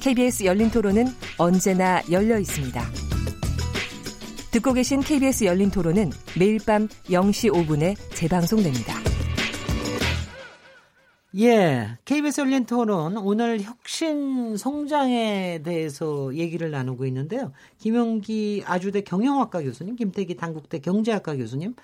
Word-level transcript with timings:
KBS 0.00 0.44
열린 0.44 0.70
토론은 0.70 1.06
언제나 1.38 2.02
열려 2.10 2.38
있습니다. 2.38 2.80
듣고 4.52 4.72
계신 4.72 5.00
KBS 5.00 5.44
열린 5.44 5.70
토론은 5.70 6.10
매일 6.38 6.58
밤 6.64 6.88
0시 7.08 7.52
5분에 7.52 7.96
재방송됩니다. 8.14 8.94
예, 11.38 11.98
KBS 12.06 12.40
열린 12.40 12.64
토론 12.64 13.18
오늘 13.18 13.60
혁신 13.60 14.56
성장에 14.56 15.60
대해서 15.62 16.34
얘기를 16.34 16.70
나누고 16.70 17.04
있는데요. 17.06 17.52
김영기 17.78 18.62
아주대 18.64 19.02
경영학과 19.02 19.60
교수님, 19.62 19.96
김태기 19.96 20.36
당국대 20.36 20.78
경제학과 20.78 21.36
교수님, 21.36 21.74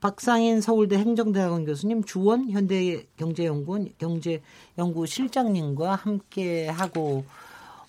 박상인 0.00 0.62
서울대 0.62 0.96
행정대학원 0.96 1.66
교수님, 1.66 2.04
주원 2.04 2.50
현대경제연구원 2.50 3.90
경제연구실장님과 3.98 5.94
함께 5.94 6.68
하고 6.68 7.24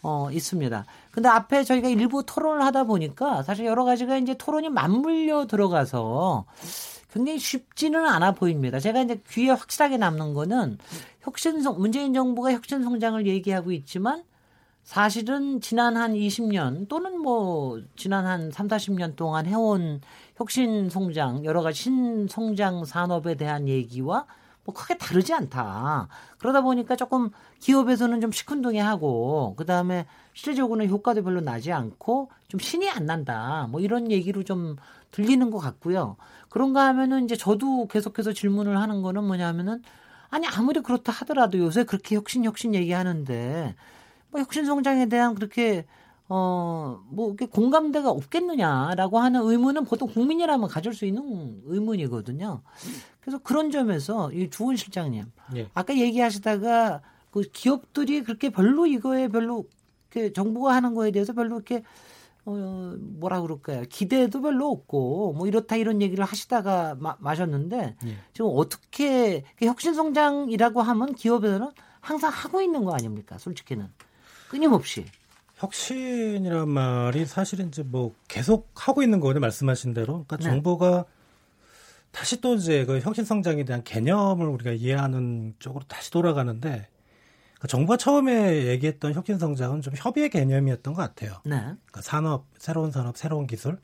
어, 0.04 0.30
있습니다. 0.32 0.86
근데 1.12 1.30
앞에 1.30 1.64
저희가 1.64 1.88
일부 1.88 2.24
토론을 2.26 2.62
하다 2.64 2.84
보니까 2.84 3.42
사실 3.42 3.66
여러 3.66 3.86
가지가 3.86 4.18
이제 4.18 4.36
토론이 4.36 4.70
맞물려 4.70 5.48
들어가서 5.48 6.46
굉장히 7.14 7.40
쉽지는 7.40 8.06
않아 8.06 8.34
보입니다. 8.34 8.80
제가 8.80 9.02
이제 9.02 9.22
귀에 9.30 9.50
확실하게 9.52 9.98
남는 9.98 10.34
거는 10.34 10.78
혁신성, 11.22 11.80
문재인 11.80 12.14
정부가 12.14 12.52
혁신 12.52 12.84
성장을 12.84 13.26
얘기하고 13.26 13.72
있지만 13.72 14.24
사실은 14.84 15.62
지난 15.62 15.96
한 15.96 16.14
20년 16.14 16.90
또는 16.90 17.18
뭐 17.20 17.82
지난 17.96 18.26
한 18.26 18.52
3, 18.52 18.68
40년 18.68 19.16
동안 19.16 19.46
해온 19.46 20.02
혁신 20.36 20.90
성장, 20.90 21.46
여러 21.46 21.62
가지 21.62 21.84
신성장 21.84 22.84
산업에 22.84 23.36
대한 23.36 23.70
얘기와 23.70 24.26
뭐 24.66 24.74
크게 24.74 24.98
다르지 24.98 25.34
않다. 25.34 26.08
그러다 26.38 26.62
보니까 26.62 26.96
조금 26.96 27.32
기업에서는 27.60 28.22
좀 28.22 28.32
시큰둥해하고 28.32 29.56
그 29.58 29.66
다음에 29.66 30.06
실질적으로는 30.34 30.90
효과도 30.90 31.24
별로 31.24 31.42
나지 31.42 31.72
않고 31.72 32.30
좀 32.48 32.60
신이 32.60 32.90
안 32.90 33.06
난다. 33.06 33.68
뭐 33.70 33.82
이런 33.82 34.12
얘기로 34.12 34.44
좀 34.44 34.76
들리는 35.12 35.50
것 35.52 35.60
같고요. 35.60 36.16
그런가 36.50 36.86
하면은 36.88 37.26
이제 37.26 37.36
저도 37.36 37.88
계속해서 37.88 38.34
질문을 38.34 38.78
하는 38.78 39.02
거는 39.02 39.24
뭐냐면은 39.26 39.82
아니 40.30 40.48
아무리 40.48 40.82
그렇다 40.82 41.12
하더라도 41.12 41.60
요새 41.60 41.84
그렇게 41.84 42.16
혁신 42.16 42.44
혁신 42.44 42.74
얘기하는데 42.74 43.76
뭐 44.32 44.42
혁신 44.42 44.66
성장에 44.66 45.08
대한 45.08 45.36
그렇게 45.36 45.86
어뭐 46.28 47.36
공감대가 47.52 48.10
없겠느냐라고 48.10 49.20
하는 49.20 49.42
의문은 49.42 49.86
보통 49.86 50.08
국민이라면 50.08 50.70
가질 50.70 50.94
수 50.94 51.06
있는 51.06 51.62
의문이거든요. 51.66 52.62
그래서 53.24 53.38
그런 53.40 53.72
점에서 53.72 54.32
이 54.34 54.50
주원 54.50 54.76
실장님 54.76 55.26
예. 55.56 55.70
아까 55.74 55.98
얘기하시다가 55.98 57.02
그 57.32 57.42
기업들이 57.42 58.22
그렇게 58.22 58.50
별로 58.50 58.86
이거에 58.86 59.30
별로 59.30 59.66
그 60.10 60.34
정부가 60.34 60.76
하는 60.76 60.94
거에 60.94 61.12
대해서 61.12 61.34
별로 61.34 61.56
이렇게 61.56 61.84
어, 62.46 62.96
뭐라 63.00 63.42
그럴까요? 63.42 63.84
기대도 63.90 64.42
별로 64.42 64.70
없고, 64.70 65.34
뭐 65.34 65.48
이렇다 65.48 65.78
이런 65.78 66.02
얘기를 66.02 66.26
하시다가 66.26 66.96
마, 67.00 67.16
마셨는데, 67.20 67.96
예. 68.06 68.18
지금 68.34 68.52
어떻게, 68.54 69.46
혁신 69.62 69.94
성장이라고 69.94 70.82
하면 70.82 71.16
기업에서는 71.16 71.70
항상 72.02 72.32
하고 72.32 72.62
있는 72.62 72.84
거 72.84 72.94
아닙니까? 72.94 73.38
솔직히는. 73.38 73.88
끊임없이. 74.50 75.06
혁신이란 75.56 76.68
말이 76.68 77.26
사실은 77.26 77.70
이제 77.70 77.82
뭐 77.82 78.14
계속 78.28 78.70
하고 78.76 79.02
있는 79.02 79.22
거거든요. 79.22 79.40
말씀하신 79.40 79.94
대로. 79.94 80.26
그러니까 80.26 80.38
네. 80.38 80.44
정부가 80.44 81.06
다시 82.14 82.40
또 82.40 82.56
이제 82.56 82.86
그 82.86 83.00
혁신성장에 83.00 83.66
대한 83.66 83.84
개념을 83.84 84.48
우리가 84.48 84.72
이해하는 84.72 85.56
쪽으로 85.60 85.84
다시 85.88 86.12
돌아가는데 86.12 86.88
그러니까 87.56 87.68
정부가 87.68 87.98
처음에 87.98 88.68
얘기했던 88.68 89.14
혁신성장은 89.14 89.82
좀 89.82 89.94
협의의 89.98 90.30
개념이었던 90.30 90.94
것 90.94 91.02
같아요. 91.02 91.42
네. 91.44 91.58
그러니까 91.58 92.02
산업, 92.02 92.46
새로운 92.58 92.92
산업, 92.92 93.18
새로운 93.18 93.48
기술. 93.48 93.80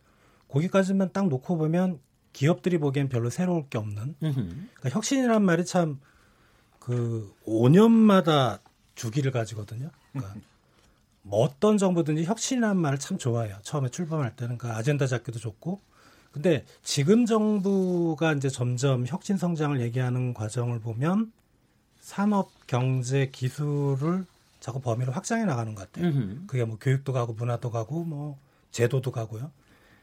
거기까지만 0.48 1.12
딱 1.12 1.28
놓고 1.28 1.58
보면 1.58 2.00
기업들이 2.32 2.78
보기엔 2.78 3.10
별로 3.10 3.30
새로울 3.30 3.68
게 3.70 3.78
없는. 3.78 4.16
그러니까 4.20 4.90
혁신이란 4.90 5.44
말이 5.44 5.66
참 5.66 6.00
그 6.90 7.32
5년마다 7.46 8.60
주기를 8.96 9.32
가지거든요. 9.32 9.92
그러니까 10.12 10.36
뭐 11.22 11.42
어떤 11.42 11.78
정부든지 11.78 12.24
혁신이란 12.24 12.78
말을 12.78 12.98
참 12.98 13.18
좋아해요. 13.20 13.58
처음에 13.62 13.90
출범할 13.90 14.36
때는 14.36 14.58
그 14.58 14.72
아젠다 14.72 15.06
잡기도 15.06 15.38
좋고. 15.38 15.80
근데 16.32 16.66
지금 16.84 17.26
정부가 17.26 18.34
이제 18.34 18.50
점점 18.50 19.06
혁신 19.08 19.38
성장을 19.38 19.80
얘기하는 19.82 20.34
과정을 20.34 20.80
보면 20.80 21.32
산업, 22.00 22.52
경제, 22.68 23.30
기술을 23.32 24.26
자꾸 24.60 24.82
범위를 24.82 25.16
확장해 25.16 25.46
나가는 25.46 25.74
것 25.76 25.92
같아요. 25.92 26.12
으흠. 26.12 26.44
그게 26.48 26.66
뭐 26.66 26.78
교육도 26.80 27.14
가고 27.14 27.34
문화도 27.34 27.72
가고 27.72 28.04
뭐 28.04 28.38
제도도 28.72 29.12
가고요. 29.12 29.52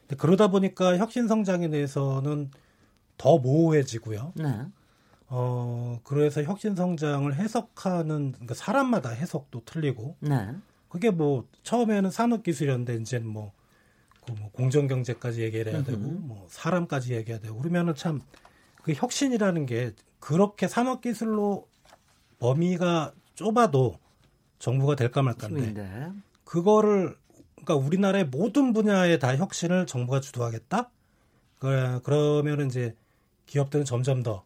근데 0.01 0.15
그러다 0.15 0.49
보니까 0.49 0.97
혁신 0.97 1.27
성장에 1.27 1.69
대해서는 1.69 2.51
더 3.17 3.37
모호해지고요. 3.37 4.33
네. 4.35 4.65
어, 5.29 5.99
그래서 6.03 6.43
혁신 6.43 6.75
성장을 6.75 7.33
해석하는 7.35 8.31
그러니까 8.31 8.53
사람마다 8.53 9.09
해석도 9.09 9.63
틀리고. 9.65 10.15
네. 10.21 10.49
그게 10.89 11.11
뭐 11.11 11.45
처음에는 11.63 12.09
산업 12.11 12.43
기술이었는데 12.43 12.95
이제는 13.01 13.27
뭐, 13.27 13.51
그 13.51 13.56
뭐 14.33 14.49
공정 14.51 14.87
경제까지 14.87 15.41
얘기를 15.41 15.71
해야 15.73 15.83
되고 15.83 15.99
뭐 15.99 16.47
사람까지 16.49 17.13
얘기해야 17.13 17.39
되고 17.39 17.57
그러면은 17.57 17.95
참 17.95 18.21
그 18.87 18.93
혁신이라는 18.93 19.65
게 19.65 19.91
그렇게 20.21 20.69
산업 20.69 21.01
기술로 21.01 21.67
범위가 22.39 23.11
좁아도 23.35 23.99
정부가 24.59 24.95
될까 24.95 25.21
말까인데 25.21 25.73
네. 25.73 26.11
그거를 26.45 27.17
그러니까 27.55 27.75
우리나라의 27.75 28.27
모든 28.27 28.71
분야에 28.71 29.19
다 29.19 29.35
혁신을 29.35 29.87
정부가 29.87 30.21
주도하겠다. 30.21 30.89
그러면 31.59 32.67
이제 32.67 32.95
기업들은 33.45 33.83
점점 33.83 34.23
더 34.23 34.45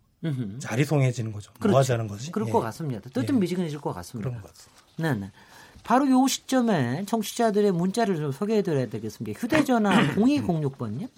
자리송해지는 0.57 1.33
거죠. 1.33 1.53
그렇죠. 1.53 1.69
뭐 1.69 1.79
하자는 1.79 2.07
거지? 2.07 2.31
그럴 2.31 2.47
예. 2.47 2.51
것 2.51 2.61
같습니다. 2.61 2.99
뜨뜻미지근해질 3.11 3.77
예. 3.77 3.79
것 3.79 3.93
같습니다. 3.93 4.27
그런 4.27 4.41
것 4.41 4.51
같습니다. 4.51 4.83
네, 4.97 5.13
네. 5.13 5.31
바로 5.83 6.09
요 6.09 6.27
시점에 6.27 7.03
청취자들의 7.05 7.71
문자를 7.71 8.17
좀 8.17 8.31
소개해드려야 8.31 8.87
되겠습니다. 8.87 9.39
휴대전화 9.39 10.15
0206번님. 10.15 11.09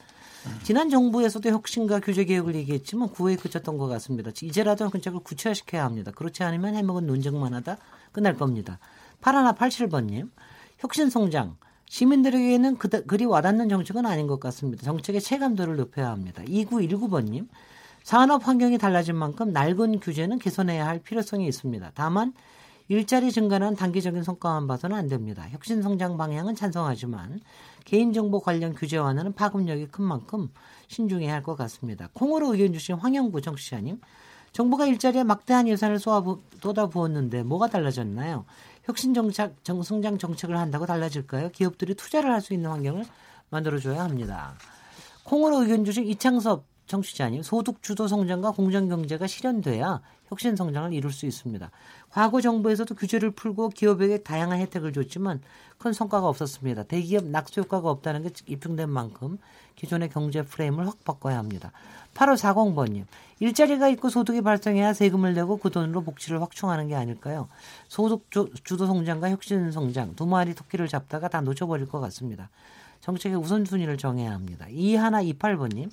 지난 0.64 0.90
정부에서도 0.90 1.50
혁신과 1.50 2.02
규제 2.02 2.26
개혁을 2.26 2.56
얘기했지만 2.56 3.10
구호에 3.10 3.36
그쳤던 3.38 3.78
것 3.78 3.88
같습니다. 3.88 4.32
이제라도 4.42 4.90
정책을 4.90 5.20
구체화시켜야 5.22 5.86
합니다. 5.86 6.12
그렇지 6.12 6.44
않으면 6.44 6.76
해먹은 6.76 7.08
논쟁만 7.08 7.54
하다 7.54 7.78
끝날 8.12 8.36
겁니다. 8.36 8.80
8187번님, 9.22 10.30
혁신 10.80 11.10
성장. 11.10 11.56
시민들에게는 11.88 12.78
그, 12.78 12.90
그리 13.06 13.24
와닿는 13.24 13.70
정책은 13.70 14.06
아닌 14.06 14.28
것 14.28 14.40
같습니다. 14.40 14.84
정책의 14.84 15.22
체감도를 15.22 15.76
높여야 15.78 16.10
합니다. 16.10 16.42
2919번님, 16.44 17.48
산업 18.04 18.48
환경이 18.48 18.78
달라진 18.78 19.16
만큼 19.16 19.54
낡은 19.54 20.00
규제는 20.00 20.40
개선해야 20.40 20.86
할 20.86 21.00
필요성이 21.00 21.48
있습니다. 21.48 21.92
다만 21.96 22.34
일자리 22.90 23.32
증가는 23.32 23.76
단기적인 23.76 24.24
성과만 24.24 24.68
봐서는 24.68 24.96
안 24.96 25.08
됩니다. 25.08 25.48
혁신 25.50 25.82
성장 25.82 26.18
방향은 26.18 26.56
찬성하지만 26.56 27.40
개인정보 27.86 28.42
관련 28.42 28.74
규제 28.76 28.98
완화는 28.98 29.34
파급력이 29.34 29.88
큰 29.88 30.04
만큼 30.04 30.50
신중해야 30.88 31.34
할 31.34 31.44
것 31.44 31.56
같습니다. 31.56 32.10
콩으로 32.14 32.54
의견 32.54 32.74
주신 32.74 32.96
황영구 32.96 33.42
정치자님, 33.42 34.00
정부가 34.52 34.86
일자리에 34.86 35.24
막대한 35.24 35.68
예산을 35.68 36.00
쏟아 36.00 36.24
쏟아부었는데 36.62 37.44
뭐가 37.44 37.68
달라졌나요? 37.68 38.46
혁신 38.84 39.14
정책, 39.14 39.56
성장 39.84 40.18
정책을 40.18 40.58
한다고 40.58 40.86
달라질까요? 40.86 41.50
기업들이 41.50 41.96
투자를 41.96 42.32
할 42.32 42.42
수 42.42 42.54
있는 42.54 42.70
환경을 42.70 43.06
만들어줘야 43.50 44.04
합니다. 44.04 44.56
콩으로 45.24 45.62
의견 45.64 45.86
주신 45.86 46.06
이창섭 46.06 46.66
청취자님, 46.88 47.44
소득 47.44 47.82
주도 47.82 48.08
성장과 48.08 48.52
공정 48.52 48.90
경제가 48.90 49.28
실현돼야 49.28 50.02
혁신 50.28 50.56
성장을 50.56 50.94
이룰 50.94 51.12
수 51.12 51.26
있습니다. 51.26 51.70
과거 52.10 52.42
정부에서도 52.42 52.94
규제를 52.96 53.32
풀고 53.32 53.70
기업에게 53.70 54.24
다양한 54.24 54.60
혜택을 54.60 54.94
줬지만 54.94 55.42
큰 55.78 55.94
성과가 55.94 56.28
없었습니다. 56.28 56.84
대기업 56.84 57.26
낙수 57.26 57.62
효과가 57.62 57.90
없다는 57.90 58.24
게 58.24 58.30
입증된 58.48 58.90
만큼 58.90 59.38
기존의 59.76 60.10
경제 60.10 60.42
프레임을 60.42 60.88
확 60.88 61.04
바꿔야 61.04 61.38
합니다. 61.38 61.72
8540번님, 62.14 63.06
일자리가 63.40 63.90
있고 63.90 64.10
소득이 64.10 64.42
발생해야 64.42 64.94
세금을 64.94 65.34
내고 65.34 65.58
그 65.58 65.72
돈으로 65.72 66.04
복지를 66.04 66.42
확충하는 66.42 66.88
게 66.88 66.96
아닐까요? 66.96 67.50
소득 67.88 68.30
주도 68.64 68.86
성장과 68.86 69.30
혁신 69.32 69.72
성장 69.72 70.16
두 70.16 70.26
마리 70.26 70.54
토끼를 70.54 70.88
잡다가 70.88 71.28
다 71.28 71.42
놓쳐버릴 71.42 71.88
것 71.88 72.00
같습니다. 72.00 72.50
정책의 73.02 73.38
우선순위를 73.38 73.98
정해야 73.98 74.32
합니다. 74.32 74.68
이하나 74.70 75.22
이팔번님 75.22 75.90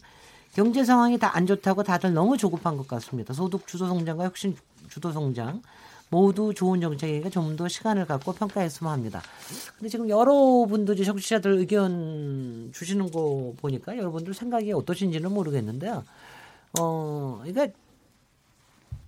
경제 0.55 0.85
상황이 0.85 1.19
다 1.19 1.31
안 1.35 1.47
좋다고 1.47 1.82
다들 1.85 2.12
너무 2.12 2.37
조급한 2.37 2.76
것 2.76 2.87
같습니다. 2.88 3.32
소득 3.35 3.67
주도 3.67 3.87
성장과 3.87 4.25
혁신 4.25 4.56
주도 4.88 5.12
성장 5.12 5.62
모두 6.11 6.52
좋은 6.55 6.81
정책이니까 6.81 7.31
좀 7.31 7.56
더 7.56 7.69
시간을 7.69 8.05
갖고 8.06 8.32
평가했으면 8.32 8.93
합니다. 8.93 9.23
근데 9.79 9.88
지금 9.88 10.08
여러분들이 10.08 11.05
정치자들 11.05 11.52
의견 11.58 12.70
주시는 12.75 13.11
거 13.12 13.55
보니까 13.61 13.97
여러분들 13.97 14.35
생각이 14.35 14.73
어떠신지는 14.73 15.32
모르겠는데요. 15.32 16.02
어, 16.81 17.41
그러니까 17.44 17.69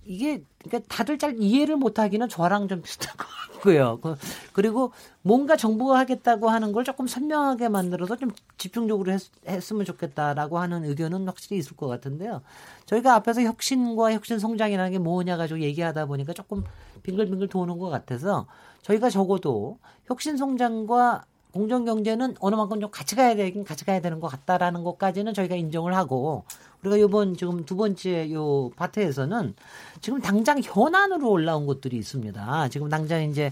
이게 0.05 0.43
그러니까 0.63 0.87
다들 0.93 1.17
잘 1.17 1.35
이해를 1.39 1.77
못하기는 1.77 2.29
저랑 2.29 2.67
좀 2.67 2.81
비슷한 2.81 3.15
것 3.17 3.25
같고요. 3.27 3.99
그, 4.01 4.15
그리고 4.51 4.91
뭔가 5.21 5.55
정부가 5.55 5.97
하겠다고 5.99 6.49
하는 6.49 6.71
걸 6.71 6.83
조금 6.83 7.07
선명하게 7.07 7.69
만들어서 7.69 8.17
좀 8.17 8.31
집중적으로 8.57 9.11
했, 9.11 9.21
했으면 9.47 9.85
좋겠다라고 9.85 10.59
하는 10.59 10.83
의견은 10.83 11.25
확실히 11.25 11.57
있을 11.57 11.75
것 11.75 11.87
같은데요. 11.87 12.41
저희가 12.85 13.15
앞에서 13.15 13.41
혁신과 13.41 14.13
혁신 14.13 14.39
성장이라는 14.39 14.91
게 14.91 14.97
뭐냐 14.99 15.37
가지고 15.37 15.61
얘기하다 15.61 16.05
보니까 16.05 16.33
조금 16.33 16.63
빙글빙글 17.03 17.47
도는 17.47 17.79
것 17.79 17.89
같아서 17.89 18.47
저희가 18.81 19.09
적어도 19.09 19.79
혁신 20.05 20.37
성장과 20.37 21.25
공정 21.53 21.85
경제는 21.85 22.35
어느 22.39 22.55
만큼 22.55 22.81
좀 22.81 22.89
같이 22.89 23.15
가야 23.15 23.35
되긴 23.35 23.63
같이 23.63 23.85
가야 23.85 24.01
되는 24.01 24.19
것 24.19 24.27
같다라는 24.27 24.83
것까지는 24.83 25.35
저희가 25.35 25.55
인정을 25.55 25.95
하고 25.95 26.45
우리가 26.83 26.97
이번 26.97 27.35
지금 27.35 27.65
두 27.65 27.75
번째 27.75 28.31
요 28.33 28.69
파트에서는 28.75 29.55
지금 30.01 30.21
당장 30.21 30.59
현안으로 30.61 31.29
올라온 31.29 31.65
것들이 31.65 31.97
있습니다. 31.97 32.69
지금 32.69 32.89
당장 32.89 33.23
이제 33.23 33.51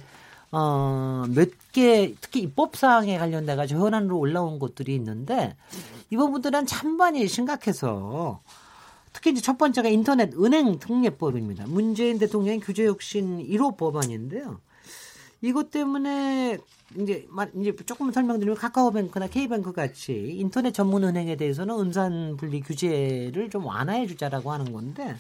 어 0.52 1.26
몇 1.30 1.52
개 1.72 2.14
특히 2.20 2.42
입법 2.42 2.76
사항에 2.76 3.18
관련돼 3.18 3.56
가지고 3.56 3.86
현안으로 3.86 4.20
올라온 4.20 4.60
것들이 4.60 4.94
있는데 4.96 5.56
이 6.10 6.18
부분들은 6.18 6.66
찬반이 6.66 7.26
심각해서 7.30 8.42
특히 9.14 9.32
이제 9.32 9.42
첫 9.42 9.58
번째가 9.58 9.88
인터넷 9.88 10.34
은행 10.36 10.78
특례법입니다. 10.80 11.66
문재인 11.68 12.20
대통령의 12.20 12.60
규제 12.60 12.86
혁신 12.86 13.40
1호 13.48 13.78
법안인데요. 13.78 14.60
이것 15.42 15.72
때문에 15.72 16.60
이제 16.98 17.28
이제 17.56 17.76
조금 17.86 18.12
설명드리면 18.12 18.58
카카오뱅크나 18.58 19.28
K뱅크 19.28 19.72
같이 19.74 20.36
인터넷 20.38 20.72
전문 20.72 21.04
은행에 21.04 21.36
대해서는 21.36 21.80
은산 21.80 22.38
분리 22.38 22.62
규제를 22.62 23.50
좀 23.50 23.66
완화해 23.66 24.06
주자라고 24.08 24.52
하는 24.52 24.72
건데 24.72 25.16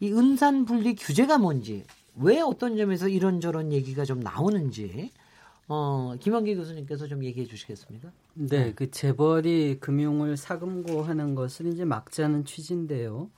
이 0.00 0.12
은산 0.12 0.66
분리 0.66 0.94
규제가 0.94 1.38
뭔지 1.38 1.84
왜 2.16 2.40
어떤 2.40 2.76
점에서 2.76 3.08
이런저런 3.08 3.72
얘기가 3.72 4.04
좀 4.04 4.20
나오는지 4.20 5.10
어, 5.68 6.14
김원기 6.20 6.54
교수님께서 6.56 7.06
좀 7.06 7.24
얘기해 7.24 7.46
주시겠습니까? 7.46 8.10
네, 8.34 8.72
그 8.74 8.90
재벌이 8.90 9.78
금융을 9.80 10.36
사금고하는 10.36 11.34
것을 11.34 11.66
이제 11.66 11.84
막자는 11.86 12.44
취지인데요. 12.44 13.30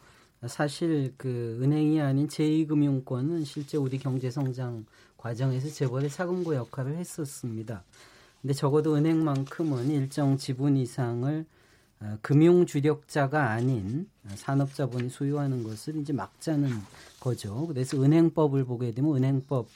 사실 0.48 1.14
그 1.16 1.58
은행이 1.62 2.00
아닌 2.00 2.28
제2금융권은 2.28 3.44
실제 3.44 3.76
우리 3.76 3.98
경제 3.98 4.30
성장 4.30 4.84
과정에서 5.16 5.68
재벌의 5.68 6.10
사금고 6.10 6.54
역할을 6.54 6.96
했었습니다. 6.96 7.84
근데 8.40 8.54
적어도 8.54 8.96
은행만큼은 8.96 9.90
일정 9.90 10.36
지분 10.36 10.76
이상을 10.76 11.44
어, 11.98 12.18
금융 12.20 12.66
주력자가 12.66 13.50
아닌 13.50 14.08
산업자본이 14.26 15.08
소유하는 15.08 15.62
것을 15.64 15.96
이제 15.96 16.12
막자는 16.12 16.70
거죠. 17.20 17.66
그래서 17.66 18.00
은행법을 18.02 18.64
보게 18.64 18.92
되면 18.92 19.16
은행법 19.16 19.66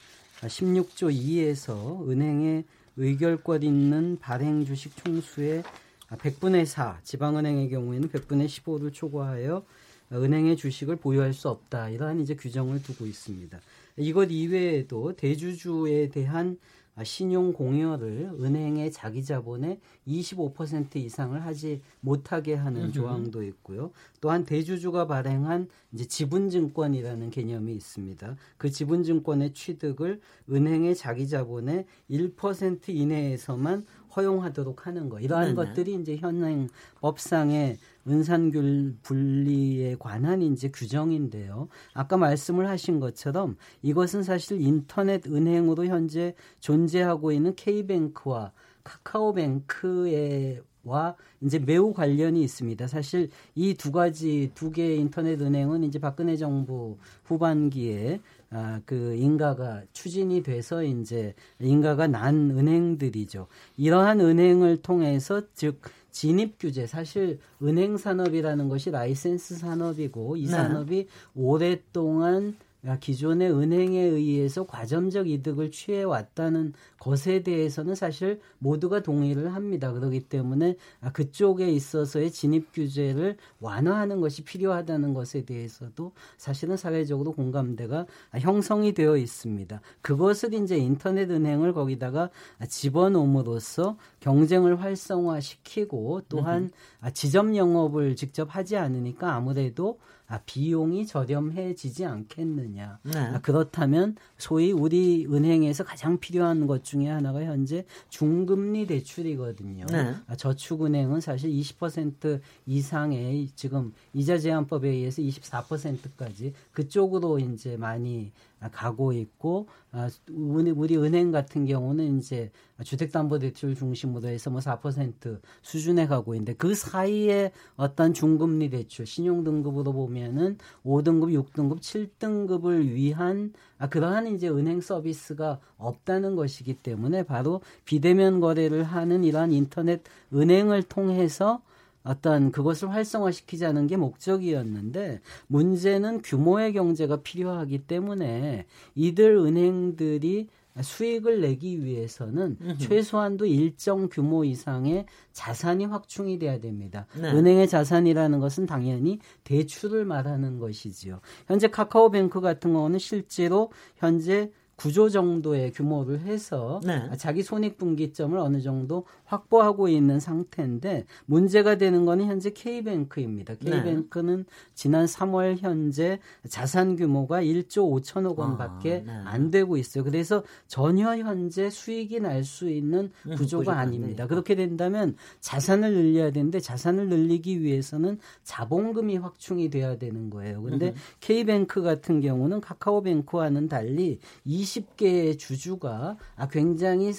16조 0.43 1.15
2에서 1.15 2.09
은행의 2.09 2.65
의결권 2.97 3.63
있는 3.63 4.19
발행 4.19 4.65
주식 4.65 4.95
총수의 4.97 5.63
100분의 6.09 6.67
4, 6.67 7.01
지방은행의 7.03 7.71
경우에는 7.71 8.09
100분의 8.09 8.47
15를 8.47 8.93
초과하여 8.93 9.65
은행의 10.12 10.57
주식을 10.57 10.97
보유할 10.97 11.33
수 11.33 11.49
없다. 11.49 11.91
이러한 11.91 12.21
이제 12.21 12.35
규정을 12.35 12.83
두고 12.83 13.07
있습니다. 13.07 13.59
이것 13.97 14.31
이외에도 14.31 15.15
대주주에 15.15 16.09
대한 16.09 16.59
신용 17.03 17.53
공여를 17.53 18.33
은행의 18.41 18.93
자기 18.93 19.25
자본의 19.25 19.79
25% 20.07 20.97
이상을 20.97 21.41
하지 21.45 21.81
못하게 22.01 22.55
하는 22.55 22.93
조항도 22.93 23.43
있고요. 23.45 23.91
또한 24.21 24.45
대주주가 24.45 25.07
발행한 25.07 25.69
이제 25.93 26.05
지분증권이라는 26.05 27.31
개념이 27.31 27.73
있습니다. 27.75 28.37
그 28.59 28.71
지분증권의 28.71 29.55
취득을 29.55 30.21
은행의 30.51 30.95
자기 30.95 31.29
자본의 31.29 31.87
1% 32.11 32.89
이내에서만 32.89 33.87
허용하도록 34.17 34.87
하는 34.87 35.09
거. 35.09 35.21
이러한 35.21 35.55
네네. 35.55 35.55
것들이 35.55 35.95
이제 35.95 36.17
현행 36.17 36.69
법상의 37.01 37.79
은산귤 38.09 38.97
분리에 39.03 39.97
관한 39.99 40.43
이제 40.43 40.71
규정인데요. 40.71 41.69
아까 41.93 42.17
말씀을 42.17 42.69
하신 42.69 42.99
것처럼 43.01 43.57
이것은 43.83 44.23
사실 44.23 44.61
인터넷 44.61 45.27
은행으로 45.27 45.87
현재 45.87 46.35
존재하고 46.61 47.33
있는 47.33 47.55
K뱅크와 47.55 48.53
카카오뱅크의 48.85 50.62
와 50.83 51.15
이제 51.43 51.59
매우 51.59 51.93
관련이 51.93 52.43
있습니다. 52.43 52.87
사실 52.87 53.29
이 53.55 53.75
두 53.75 53.93
가지 53.93 54.51
두 54.55 54.71
개의 54.71 54.99
인터넷 54.99 55.41
은행은 55.41 55.85
이제 55.85 55.99
박근혜 55.99 56.37
정부 56.37 56.97
후반기에 57.25 58.21
아, 58.52 58.81
그 58.85 59.14
인가가 59.14 59.82
추진이 59.93 60.43
돼서 60.43 60.82
이제 60.82 61.35
인가가 61.61 62.08
난 62.08 62.50
은행들이죠. 62.50 63.47
이러한 63.76 64.20
은행을 64.20 64.82
통해서 64.82 65.43
즉 65.55 65.81
진입 66.11 66.58
규제 66.58 66.87
사실 66.88 67.38
은행 67.62 67.97
산업이라는 67.97 68.69
것이 68.69 68.91
라이센스 68.91 69.56
산업이고 69.56 70.37
이 70.37 70.47
네. 70.47 70.50
산업이 70.50 70.97
네. 70.97 71.06
오랫동안 71.35 72.56
기존의 73.00 73.53
은행에 73.53 74.00
의해서 74.00 74.67
과점적 74.67 75.29
이득을 75.29 75.71
취해 75.71 76.03
왔다는 76.03 76.73
것에 76.99 77.43
대해서는 77.43 77.94
사실 77.94 78.41
모두가 78.59 79.03
동의를 79.03 79.55
합니다. 79.55 79.93
그렇기 79.93 80.21
때문에 80.21 80.77
그쪽에 81.12 81.71
있어서의 81.71 82.31
진입 82.31 82.73
규제를 82.73 83.37
완화하는 83.61 84.21
것이 84.21 84.44
필요하다는 84.44 85.15
것에 85.15 85.44
대해서도 85.44 86.12
사실은 86.38 86.77
사회적으로 86.77 87.32
공감대가 87.32 88.06
형성이 88.38 88.93
되어 88.93 89.17
있습니다. 89.17 89.81
그것을 90.00 90.55
이제 90.55 90.76
인터넷 90.76 91.31
은행을 91.31 91.75
거기다가 91.75 92.31
집어넣음으로써 92.66 93.99
경쟁을 94.21 94.81
활성화시키고 94.81 96.23
또한 96.28 96.71
지점 97.12 97.57
영업을 97.57 98.16
직접 98.16 98.55
하지 98.55 98.76
않으니까 98.76 99.35
아무래도 99.35 99.99
아, 100.31 100.39
비용이 100.47 101.09
저렴해지지 101.09 102.05
않겠느냐. 102.05 103.01
네. 103.03 103.19
아, 103.19 103.41
그렇다면 103.41 104.15
소위 104.39 104.71
우리 104.71 105.27
은행에서 105.27 105.83
가장 105.83 106.21
필요한 106.21 106.69
것 106.69 106.85
중에 106.85 107.09
하나가 107.09 107.43
현재 107.43 107.85
중금리 108.11 108.87
대출이거든요. 108.87 109.87
네. 109.87 110.15
아, 110.29 110.37
저축은행은 110.37 111.21
사실 111.21 111.51
20% 111.51 112.41
이상의 112.65 113.49
지금 113.57 113.93
이자 114.15 114.39
제한법에 114.39 114.89
의해서 114.89 115.21
24%까지 115.21 116.55
그쪽으로 116.71 117.41
이제 117.41 117.77
많이 117.77 118.31
가고 118.69 119.12
있고 119.12 119.69
아, 119.93 120.09
우리, 120.31 120.71
우리 120.71 120.97
은행 120.97 121.31
같은 121.31 121.64
경우는 121.64 122.19
이제 122.19 122.50
주택담보대출 122.83 123.75
중심으로 123.75 124.29
해서 124.29 124.50
뭐 124.50 124.61
4% 124.61 125.40
수준에 125.62 126.07
가고 126.07 126.35
있는데 126.35 126.55
그 126.55 126.75
사이에 126.75 127.52
어떤 127.76 128.12
중금리 128.12 128.71
대출 128.71 129.07
신용등급으로 129.07 129.93
보면은 129.93 130.59
5등급, 130.85 131.45
6등급, 131.52 131.81
7등급을 131.81 132.93
위한 132.93 133.52
아, 133.79 133.88
그러한 133.88 134.26
이제 134.29 134.49
은행 134.49 134.81
서비스가 134.81 135.59
없다는 135.79 136.37
것이기 136.37 136.75
때문에 136.75 137.23
바로 137.23 137.62
비대면 137.85 138.40
거래를 138.40 138.85
하는 138.85 139.25
이러한 139.25 139.52
인터넷 139.52 140.02
은행을 140.35 140.83
통해서 140.85 141.62
어떤 142.02 142.50
그것을 142.50 142.90
활성화시키자는 142.92 143.87
게 143.87 143.97
목적이었는데 143.97 145.21
문제는 145.49 146.23
규모의 146.23 146.73
경제가 146.73 147.23
필요하기 147.23 147.87
때문에 147.87 148.66
이들 148.95 149.37
은행들이 149.37 150.49
수익을 150.80 151.40
내기 151.40 151.85
위해서는. 151.85 152.57
최소한도 152.78 153.45
일정 153.45 154.09
규모 154.09 154.45
이상의 154.45 155.04
자산이 155.33 155.85
확충이 155.87 156.38
돼야 156.38 156.59
됩니다. 156.59 157.07
네. 157.21 157.33
은행의 157.33 157.69
자산이라는 157.69 158.38
것은 158.38 158.66
당연히 158.66 159.19
대출을 159.45 160.04
말하는 160.04 160.59
것이지요. 160.59 161.21
현재 161.49 161.69
카카오뱅크 161.69 162.40
같은 162.40 162.73
경우는 162.73 162.99
실제로 162.99 163.73
현재 163.97 164.52
구조 164.81 165.11
정도의 165.11 165.73
규모를 165.73 166.21
해서 166.21 166.81
네. 166.83 167.11
자기 167.19 167.43
손익분기점을 167.43 168.39
어느 168.39 168.63
정도 168.63 169.05
확보하고 169.25 169.89
있는 169.89 170.19
상태인데 170.21 171.05
문제가 171.27 171.77
되는 171.77 172.07
거는 172.07 172.25
현재 172.25 172.49
K뱅크입니다. 172.51 173.57
K뱅크는 173.57 174.37
네. 174.39 174.45
지난 174.75 175.05
3월 175.05 175.59
현재 175.59 176.19
자산 176.49 176.97
규모가 176.97 177.43
1조 177.43 178.03
5천억 178.03 178.37
원밖에 178.37 179.05
아, 179.07 179.13
네. 179.13 179.23
안 179.27 179.51
되고 179.51 179.77
있어요. 179.77 180.03
그래서 180.03 180.43
전혀 180.67 181.15
현재 181.19 181.69
수익이 181.69 182.21
날 182.21 182.41
수 182.43 182.71
있는 182.71 183.11
음, 183.27 183.35
구조가 183.37 183.79
아닙니다. 183.79 184.27
그렇게 184.27 184.55
된다면 184.55 185.15
자산을 185.41 185.93
늘려야 185.93 186.31
되는데 186.31 186.59
자산을 186.59 187.09
늘리기 187.11 187.61
위해서는 187.61 188.19
자본금이 188.45 189.19
확충이 189.19 189.69
돼야 189.69 189.99
되는 189.99 190.31
거예요. 190.31 190.63
근데 190.63 190.89
음. 190.89 190.95
K뱅크 191.21 191.83
같은 191.83 192.23
경우는 192.23 192.63
카카오뱅크와는 192.63 193.69
달리 193.69 194.19
20 194.47 194.70
개의 194.97 195.39
주주가 195.39 196.17
아, 196.37 196.49
굉장히 196.49 197.12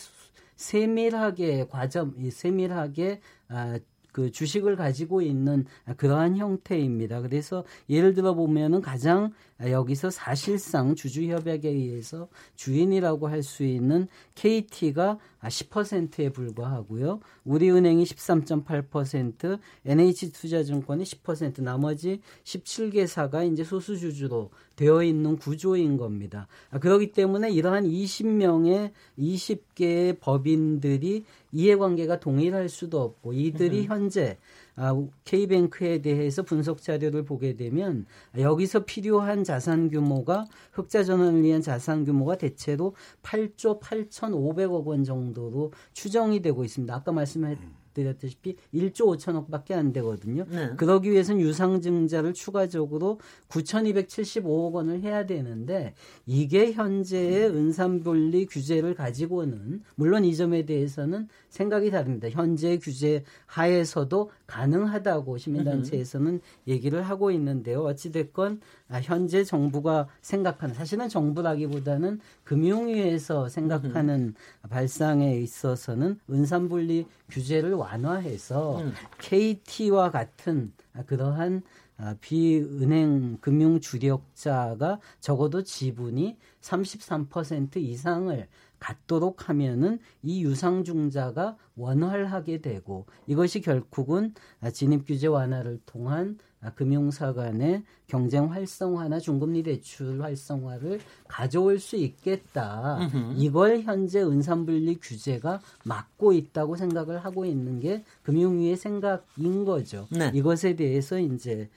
세밀하게 0.55 1.67
과점, 1.69 2.15
세밀하게 2.29 3.21
아, 3.49 3.79
그 4.11 4.31
주식을 4.31 4.75
가지고 4.75 5.21
있는 5.21 5.65
그러한 5.97 6.37
형태입니다. 6.37 7.21
그래서 7.21 7.63
예를 7.89 8.13
들어 8.13 8.33
보면은 8.33 8.81
가장 8.81 9.31
여기서 9.61 10.09
사실상 10.09 10.95
주주협약에 10.95 11.69
의해서 11.69 12.27
주인이라고 12.55 13.27
할 13.27 13.41
수 13.41 13.63
있는 13.63 14.07
KT가 14.35 15.17
10%에 15.41 16.29
불과하고요. 16.29 17.21
우리은행이 17.43 18.03
13.8%, 18.03 19.59
NH투자증권이 19.85 21.03
10%, 21.03 21.63
나머지 21.63 22.21
17개사가 22.43 23.51
이제 23.51 23.63
소수주주로 23.63 24.51
되어 24.81 25.03
있는 25.03 25.37
구조인 25.37 25.95
겁니다. 25.95 26.47
그렇기 26.79 27.11
때문에 27.11 27.51
이러한 27.51 27.83
20명의 27.83 28.89
20개의 29.19 30.19
법인들이 30.19 31.23
이해관계가 31.51 32.19
동일할 32.19 32.67
수도 32.67 32.99
없고 33.01 33.33
이들이 33.33 33.81
음. 33.81 33.85
현재 33.85 34.39
아, 34.75 34.91
K뱅크에 35.25 36.01
대해서 36.01 36.41
분석 36.41 36.81
자료를 36.81 37.25
보게 37.25 37.55
되면 37.55 38.07
여기서 38.35 38.85
필요한 38.85 39.43
자산 39.43 39.87
규모가 39.89 40.47
흑자 40.71 41.03
전환을 41.03 41.43
위한 41.43 41.61
자산 41.61 42.03
규모가 42.03 42.37
대체로 42.37 42.95
8조 43.21 43.79
8,500억 43.81 44.85
원 44.85 45.03
정도로 45.03 45.73
추정이 45.93 46.41
되고 46.41 46.63
있습니다. 46.63 46.91
아까 46.91 47.11
말씀했 47.11 47.59
드렸다시피 47.93 48.55
1조 48.73 49.17
5천억밖에 49.17 49.73
안 49.73 49.93
되거든요. 49.93 50.45
네. 50.49 50.71
그러기 50.77 51.11
위해서는 51.11 51.41
유상증자를 51.41 52.33
추가적으로 52.33 53.19
9,275억 53.49 54.73
원을 54.73 55.01
해야 55.01 55.25
되는데 55.25 55.93
이게 56.25 56.71
현재의 56.71 57.49
은산분리 57.49 58.45
규제를 58.47 58.95
가지고는 58.95 59.81
물론 59.95 60.25
이 60.25 60.35
점에 60.35 60.65
대해서는 60.65 61.27
생각이 61.49 61.91
다릅니다. 61.91 62.29
현재 62.29 62.77
규제 62.77 63.23
하에서도 63.45 64.31
가능하다고 64.51 65.37
시민단체에서는 65.37 66.41
얘기를 66.67 67.01
하고 67.01 67.31
있는데요. 67.31 67.83
어찌됐건 67.83 68.59
아, 68.89 68.99
현재 68.99 69.45
정부가 69.45 70.07
생각하는 70.21 70.75
사실은 70.75 71.07
정부라기보다는 71.07 72.19
금융위에서 72.43 73.47
생각하는 73.47 74.35
발상에 74.69 75.37
있어서는 75.37 76.19
은산분리 76.29 77.07
규제를 77.29 77.73
완화해서 77.73 78.81
음. 78.81 78.91
KT와 79.19 80.11
같은 80.11 80.73
그러한 81.05 81.61
아, 81.97 82.15
비은행 82.19 83.37
금융 83.39 83.79
주력자가 83.79 84.99
적어도 85.21 85.63
지분이 85.63 86.35
33% 86.59 87.77
이상을 87.77 88.47
갖도록 88.81 89.47
하면은 89.47 89.99
이 90.23 90.43
유상증자가 90.43 91.55
원활하게 91.77 92.61
되고 92.61 93.05
이것이 93.27 93.61
결국은 93.61 94.33
진입 94.73 95.05
규제 95.05 95.27
완화를 95.27 95.79
통한 95.85 96.39
금융사 96.75 97.33
간의 97.33 97.83
경쟁 98.07 98.51
활성화나 98.51 99.19
중금리 99.19 99.63
대출 99.63 100.21
활성화를 100.21 100.99
가져올 101.27 101.79
수 101.79 101.95
있겠다. 101.95 102.97
으흠. 103.01 103.33
이걸 103.37 103.81
현재 103.81 104.21
은산분리 104.21 104.99
규제가 104.99 105.61
막고 105.85 106.33
있다고 106.33 106.75
생각을 106.75 107.23
하고 107.23 107.45
있는 107.45 107.79
게 107.79 108.03
금융위의 108.23 108.77
생각인 108.77 109.63
거죠. 109.63 110.07
네. 110.11 110.31
이것에 110.33 110.75
대해서 110.75 111.19
이제 111.19 111.69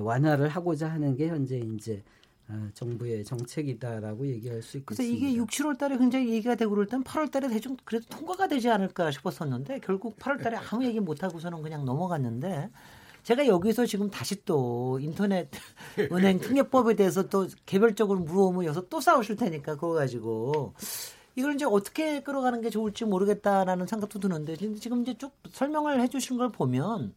완화를 0.00 0.48
하고자 0.48 0.88
하는 0.88 1.14
게 1.14 1.28
현재 1.28 1.58
이제 1.58 2.02
어, 2.02 2.17
정부의 2.72 3.24
정책이다라고 3.24 4.26
얘기할 4.26 4.62
수 4.62 4.78
있겠습니다. 4.78 4.96
그래서 4.96 5.02
이게 5.02 5.36
6, 5.36 5.48
7월 5.48 5.78
달에 5.78 5.98
굉장히 5.98 6.30
얘기가 6.30 6.54
되고 6.54 6.70
그럴 6.70 6.86
땐 6.86 7.02
8월 7.04 7.30
달에 7.30 7.48
대충 7.48 7.76
그래도 7.84 8.06
통과가 8.08 8.48
되지 8.48 8.70
않을까 8.70 9.10
싶었었는데 9.10 9.80
결국 9.80 10.18
8월 10.18 10.42
달에 10.42 10.56
아무 10.56 10.84
얘기 10.84 10.98
못 11.00 11.22
하고서는 11.22 11.62
그냥 11.62 11.84
넘어갔는데 11.84 12.70
제가 13.22 13.46
여기서 13.46 13.84
지금 13.84 14.10
다시 14.10 14.44
또 14.44 14.98
인터넷 15.00 15.50
은행 16.12 16.38
특례법에 16.38 16.94
대해서 16.94 17.28
또 17.28 17.46
개별적으로 17.66 18.20
물어보면 18.20 18.64
여기서 18.64 18.88
또 18.88 19.00
싸우실 19.00 19.36
테니까 19.36 19.74
그거 19.74 19.92
가지고 19.92 20.72
이걸 21.36 21.54
이제 21.54 21.66
어떻게 21.66 22.22
끌어가는 22.22 22.62
게 22.62 22.70
좋을지 22.70 23.04
모르겠다라는 23.04 23.86
생각도 23.86 24.18
드는데 24.18 24.56
지금 24.56 25.02
이제 25.02 25.16
쭉 25.18 25.32
설명을 25.50 26.00
해 26.00 26.08
주신 26.08 26.38
걸 26.38 26.50
보면 26.50 27.14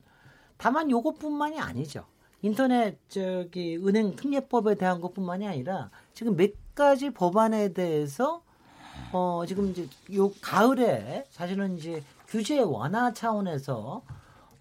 다만 0.57 0.91
요것뿐만이 0.91 1.59
아니죠. 1.59 2.05
인터넷 2.41 2.97
저기 3.09 3.77
은행 3.77 4.15
특례법에 4.15 4.75
대한 4.75 4.99
것뿐만이 5.01 5.47
아니라 5.47 5.91
지금 6.13 6.35
몇 6.35 6.51
가지 6.73 7.11
법안에 7.11 7.73
대해서 7.73 8.43
어 9.11 9.43
지금 9.47 9.69
이제 9.71 9.87
요 10.13 10.31
가을에 10.41 11.25
사실은 11.29 11.77
이제 11.77 12.03
규제 12.27 12.59
완화 12.59 13.13
차원에서 13.13 14.03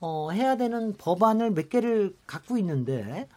어 0.01 0.31
해야 0.31 0.57
되는 0.57 0.95
법안을 0.97 1.53
몇 1.53 1.69
개를 1.69 2.17
갖고 2.27 2.59
있는데 2.59 3.29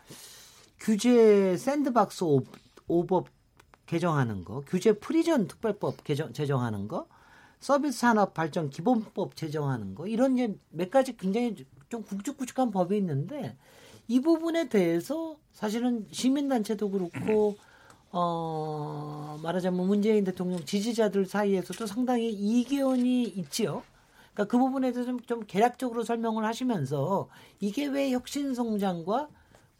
규제 0.79 1.55
샌드박스 1.55 2.25
오, 2.25 3.05
법 3.05 3.27
개정하는 3.85 4.43
거, 4.43 4.61
규제 4.67 4.93
프리전 4.93 5.47
특별법 5.47 6.03
개정 6.03 6.33
제정하는 6.33 6.87
거, 6.87 7.07
서비스 7.59 7.99
산업 7.99 8.33
발전 8.33 8.69
기본법 8.69 9.37
제정하는 9.37 9.95
거 9.95 10.07
이런 10.07 10.37
이제 10.37 10.57
몇 10.69 10.89
가지 10.91 11.15
굉장히 11.15 11.65
좀 11.87 12.03
굵직굵직한 12.03 12.71
법이 12.71 12.97
있는데 12.97 13.55
이 14.07 14.19
부분에 14.19 14.69
대해서 14.69 15.37
사실은 15.51 16.05
시민단체도 16.11 16.89
그렇고 16.89 17.55
어, 18.11 19.39
말하자면 19.41 19.87
문재인 19.87 20.23
대통령 20.23 20.63
지지자들 20.63 21.25
사이에서도 21.25 21.85
상당히 21.87 22.31
이견이 22.31 23.23
있지요. 23.23 23.83
그러니까 24.33 24.51
그 24.51 24.57
부분에 24.57 24.91
대해서 24.91 25.11
좀, 25.11 25.19
좀 25.21 25.43
개략적으로 25.45 26.03
설명을 26.03 26.45
하시면서 26.45 27.29
이게 27.59 27.87
왜 27.87 28.11
혁신 28.11 28.53
성장과 28.53 29.29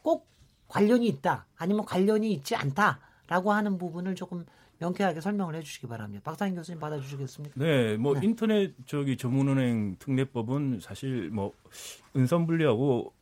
꼭 0.01 0.27
관련이 0.67 1.07
있다 1.07 1.45
아니면 1.57 1.85
관련이 1.85 2.31
있지 2.33 2.55
않다라고 2.55 3.51
하는 3.51 3.77
부분을 3.77 4.15
조금 4.15 4.45
명쾌하게 4.79 5.21
설명을 5.21 5.55
해주시기 5.55 5.87
바랍니다. 5.87 6.21
박상인 6.23 6.55
교수님 6.55 6.79
받아주시겠습니까? 6.79 7.55
네, 7.57 7.97
뭐 7.97 8.15
네. 8.15 8.25
인터넷 8.25 8.73
저기 8.85 9.15
전문은행 9.15 9.97
특례법은 9.99 10.79
사실 10.81 11.29
뭐 11.29 11.53
은선 12.15 12.47
분리하고 12.47 13.13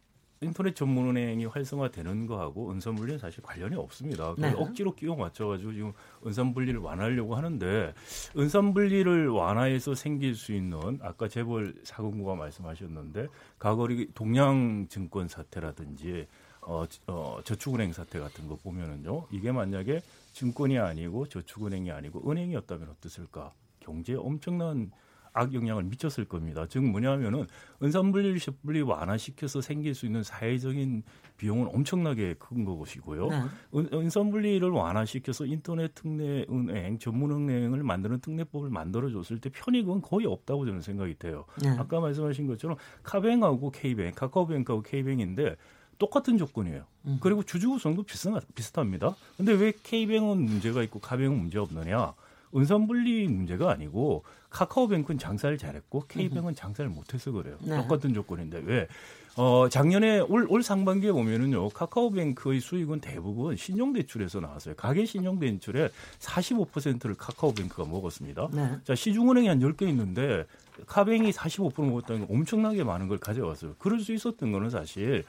인터넷 0.43 0.75
전문은행이 0.75 1.45
활성화되는 1.45 2.25
거하고 2.25 2.71
은선분리는 2.71 3.19
사실 3.19 3.43
관련이 3.43 3.75
없습니다. 3.75 4.33
네. 4.39 4.51
억지로 4.57 4.95
끼워 4.95 5.15
맞춰가지고 5.15 5.71
지금 5.71 5.93
은선분리를 6.25 6.79
완화하려고 6.79 7.35
하는데 7.35 7.93
은선분리를 8.35 9.29
완화해서 9.29 9.93
생길 9.93 10.33
수 10.33 10.51
있는 10.53 10.97
아까 11.03 11.27
재벌 11.27 11.75
사근구가 11.83 12.33
말씀하셨는데 12.35 13.27
과거리 13.59 14.09
동양증권 14.15 15.27
사태라든지 15.27 16.25
어, 16.61 16.85
어, 17.05 17.39
저축은행 17.43 17.93
사태 17.93 18.19
같은 18.19 18.47
거 18.47 18.55
보면은요 18.55 19.27
이게 19.31 19.51
만약에 19.51 20.01
증권이 20.33 20.79
아니고 20.79 21.27
저축은행이 21.27 21.91
아니고 21.91 22.29
은행이었다면 22.29 22.89
어땠을까? 22.89 23.53
경제에 23.79 24.15
엄청난 24.15 24.91
악영향을 25.33 25.83
미쳤을 25.83 26.25
겁니다. 26.25 26.65
즉 26.67 26.83
뭐냐면은 26.83 27.47
은산분리 27.81 28.37
섣불리 28.39 28.81
완화시켜서 28.81 29.61
생길 29.61 29.95
수 29.95 30.05
있는 30.05 30.23
사회적인 30.23 31.03
비용은 31.37 31.67
엄청나게 31.73 32.35
큰 32.37 32.65
것이고요. 32.65 33.27
네. 33.27 33.35
은, 33.75 33.89
은산분리를 33.93 34.69
완화시켜서 34.69 35.45
인터넷 35.45 35.93
특례 35.95 36.45
은행 36.49 36.99
전문 36.99 37.31
은행을 37.31 37.83
만드는 37.83 38.19
특례법을 38.19 38.69
만들어줬을 38.69 39.39
때 39.39 39.49
편익은 39.49 40.01
거의 40.01 40.25
없다고 40.27 40.65
저는 40.65 40.81
생각이 40.81 41.15
돼요. 41.17 41.45
네. 41.61 41.69
아까 41.69 41.99
말씀하신 41.99 42.47
것처럼 42.47 42.77
카뱅하고 43.03 43.71
K뱅, 43.71 44.11
카카오뱅크하고 44.13 44.83
K뱅인데 44.83 45.55
똑같은 45.97 46.37
조건이에요. 46.37 46.83
음. 47.05 47.17
그리고 47.21 47.43
주주 47.43 47.69
구성도 47.69 48.03
비슷, 48.03 48.31
비슷합니다. 48.55 49.15
근데 49.37 49.53
왜 49.53 49.71
K뱅은 49.83 50.41
문제가 50.41 50.81
있고 50.83 50.99
카뱅은 50.99 51.37
문제 51.37 51.59
없느냐? 51.59 52.13
은산분리 52.55 53.27
문제가 53.27 53.71
아니고 53.71 54.23
카카오뱅크는 54.49 55.17
장사를 55.17 55.57
잘했고 55.57 56.05
K뱅은 56.07 56.55
장사를 56.55 56.89
못해서 56.89 57.31
그래요. 57.31 57.57
네. 57.61 57.77
똑같은 57.77 58.13
조건인데 58.13 58.61
왜? 58.65 58.87
어, 59.37 59.69
작년에 59.69 60.19
올, 60.19 60.45
올 60.49 60.61
상반기에 60.61 61.13
보면은요, 61.13 61.69
카카오뱅크의 61.69 62.59
수익은 62.59 62.99
대부분 62.99 63.55
신용대출에서 63.55 64.41
나왔어요. 64.41 64.75
가계 64.75 65.05
신용대출의 65.05 65.89
45%를 66.19 67.15
카카오뱅크가 67.15 67.85
먹었습니다. 67.85 68.49
네. 68.51 68.77
자, 68.83 68.93
시중은행이 68.93 69.47
한 69.47 69.59
10개 69.59 69.87
있는데, 69.87 70.45
카뱅이 70.85 71.31
45% 71.31 71.81
먹었다는 71.85 72.27
건 72.27 72.37
엄청나게 72.37 72.83
많은 72.83 73.07
걸 73.07 73.19
가져왔어요. 73.19 73.75
그럴 73.79 74.01
수 74.01 74.13
있었던 74.13 74.51
거는 74.51 74.69
사실, 74.69 75.23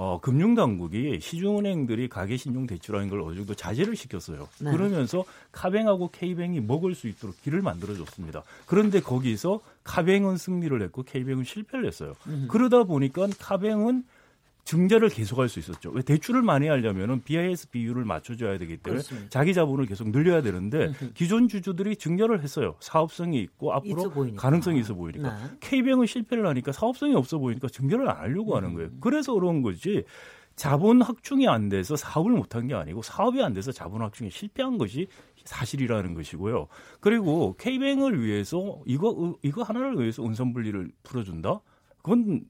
어, 0.00 0.20
금융당국이 0.20 1.18
시중은행들이 1.20 2.08
가계신용 2.08 2.68
대출하는 2.68 3.08
걸 3.08 3.20
어느 3.20 3.34
정도 3.34 3.52
자제를 3.54 3.96
시켰어요. 3.96 4.48
네. 4.60 4.70
그러면서 4.70 5.24
카뱅하고 5.50 6.10
K뱅이 6.12 6.60
먹을 6.60 6.94
수 6.94 7.08
있도록 7.08 7.42
길을 7.42 7.62
만들어줬습니다. 7.62 8.44
그런데 8.66 9.00
거기서 9.00 9.58
카뱅은 9.82 10.36
승리를 10.36 10.80
했고 10.82 11.02
K뱅은 11.02 11.42
실패를 11.42 11.84
했어요. 11.84 12.12
음. 12.28 12.46
그러다 12.48 12.84
보니까 12.84 13.26
카뱅은 13.40 14.04
증자를 14.68 15.08
계속할 15.08 15.48
수 15.48 15.58
있었죠. 15.60 15.90
왜 15.92 16.02
대출을 16.02 16.42
많이 16.42 16.68
하려면은 16.68 17.22
BIS 17.22 17.70
비율을 17.70 18.04
맞춰줘야 18.04 18.58
되기 18.58 18.76
때문에 18.76 19.02
그렇습니다. 19.02 19.30
자기 19.30 19.54
자본을 19.54 19.86
계속 19.86 20.10
늘려야 20.10 20.42
되는데 20.42 20.92
기존 21.14 21.48
주주들이 21.48 21.96
증자를 21.96 22.42
했어요. 22.42 22.74
사업성이 22.80 23.40
있고 23.40 23.72
앞으로 23.72 24.12
가능성이 24.36 24.80
있어 24.80 24.92
보이니까 24.92 25.34
네. 25.38 25.56
K뱅은 25.60 26.04
실패를 26.04 26.46
하니까 26.48 26.72
사업성이 26.72 27.14
없어 27.14 27.38
보이니까 27.38 27.68
증자를 27.68 28.10
안 28.10 28.18
하려고 28.18 28.56
하는 28.56 28.74
거예요. 28.74 28.90
그래서 29.00 29.32
그런 29.32 29.62
거지. 29.62 30.04
자본 30.54 31.00
확충이 31.00 31.48
안 31.48 31.70
돼서 31.70 31.96
사업을 31.96 32.32
못한 32.32 32.66
게 32.66 32.74
아니고 32.74 33.00
사업이 33.00 33.40
안 33.40 33.54
돼서 33.54 33.72
자본 33.72 34.02
확충이 34.02 34.28
실패한 34.28 34.76
것이 34.76 35.06
사실이라는 35.44 36.12
것이고요. 36.12 36.66
그리고 37.00 37.54
K뱅을 37.58 38.22
위해서 38.22 38.78
이거 38.84 39.34
이거 39.42 39.62
하나를 39.62 39.98
위해서 39.98 40.22
운선 40.22 40.52
분리를 40.52 40.90
풀어준다. 41.04 41.60
그건 42.02 42.42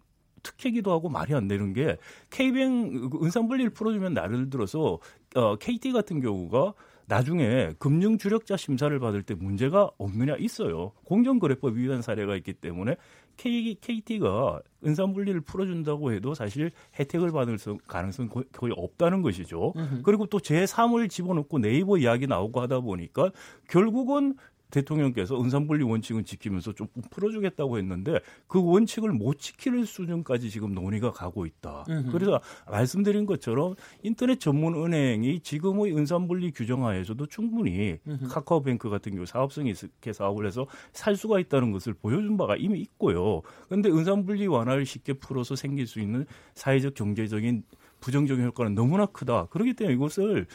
특혜기도 0.48 0.90
하고 0.92 1.08
말이 1.08 1.34
안 1.34 1.48
되는 1.48 1.72
게 1.72 1.96
K뱅 2.30 3.10
은산분리를 3.22 3.70
풀어주면 3.70 4.14
나를 4.14 4.50
들어서 4.50 4.98
어, 5.34 5.56
KT 5.56 5.92
같은 5.92 6.20
경우가 6.20 6.74
나중에 7.06 7.72
금융 7.78 8.18
주력자 8.18 8.56
심사를 8.56 8.96
받을 8.98 9.22
때 9.22 9.34
문제가 9.34 9.90
없느냐 9.96 10.36
있어요. 10.38 10.92
공정거래법 11.04 11.76
위반 11.76 12.02
사례가 12.02 12.36
있기 12.36 12.52
때문에 12.54 12.96
KT가 13.36 14.60
은산분리를 14.84 15.40
풀어준다고 15.42 16.12
해도 16.12 16.34
사실 16.34 16.70
혜택을 16.98 17.30
받을 17.30 17.56
가능성이 17.86 18.28
거의 18.52 18.74
없다는 18.76 19.22
것이죠. 19.22 19.72
으흠. 19.76 20.02
그리고 20.02 20.26
또 20.26 20.38
제3을 20.38 21.08
집어넣고 21.08 21.58
네이버 21.60 21.96
이야기 21.98 22.26
나오고 22.26 22.60
하다 22.60 22.80
보니까 22.80 23.30
결국은 23.68 24.34
대통령께서 24.70 25.40
은산분리 25.40 25.84
원칙은 25.84 26.24
지키면서 26.24 26.72
좀 26.72 26.88
풀어주겠다고 27.10 27.78
했는데 27.78 28.18
그 28.46 28.62
원칙을 28.62 29.12
못 29.12 29.38
지키는 29.38 29.84
수준까지 29.84 30.50
지금 30.50 30.74
논의가 30.74 31.12
가고 31.12 31.46
있다. 31.46 31.84
으흠. 31.88 32.12
그래서 32.12 32.40
말씀드린 32.66 33.26
것처럼 33.26 33.74
인터넷 34.02 34.38
전문 34.40 34.74
은행이 34.74 35.40
지금의 35.40 35.96
은산분리 35.96 36.52
규정하에서도 36.52 37.26
충분히 37.26 37.98
으흠. 38.06 38.28
카카오뱅크 38.28 38.90
같은 38.90 39.12
경우 39.12 39.26
사업성이 39.26 39.70
있게 39.70 40.12
사업을 40.12 40.46
해서 40.46 40.66
살 40.92 41.16
수가 41.16 41.40
있다는 41.40 41.72
것을 41.72 41.94
보여준 41.94 42.36
바가 42.36 42.56
이미 42.56 42.80
있고요. 42.80 43.42
그런데 43.66 43.88
은산분리 43.88 44.46
완화를 44.46 44.84
쉽게 44.84 45.14
풀어서 45.14 45.56
생길 45.56 45.86
수 45.86 46.00
있는 46.00 46.26
사회적 46.54 46.94
경제적인 46.94 47.62
부정적인 48.00 48.44
효과는 48.44 48.74
너무나 48.74 49.06
크다. 49.06 49.46
그렇기 49.46 49.74
때문에 49.74 49.94
이것을 49.94 50.46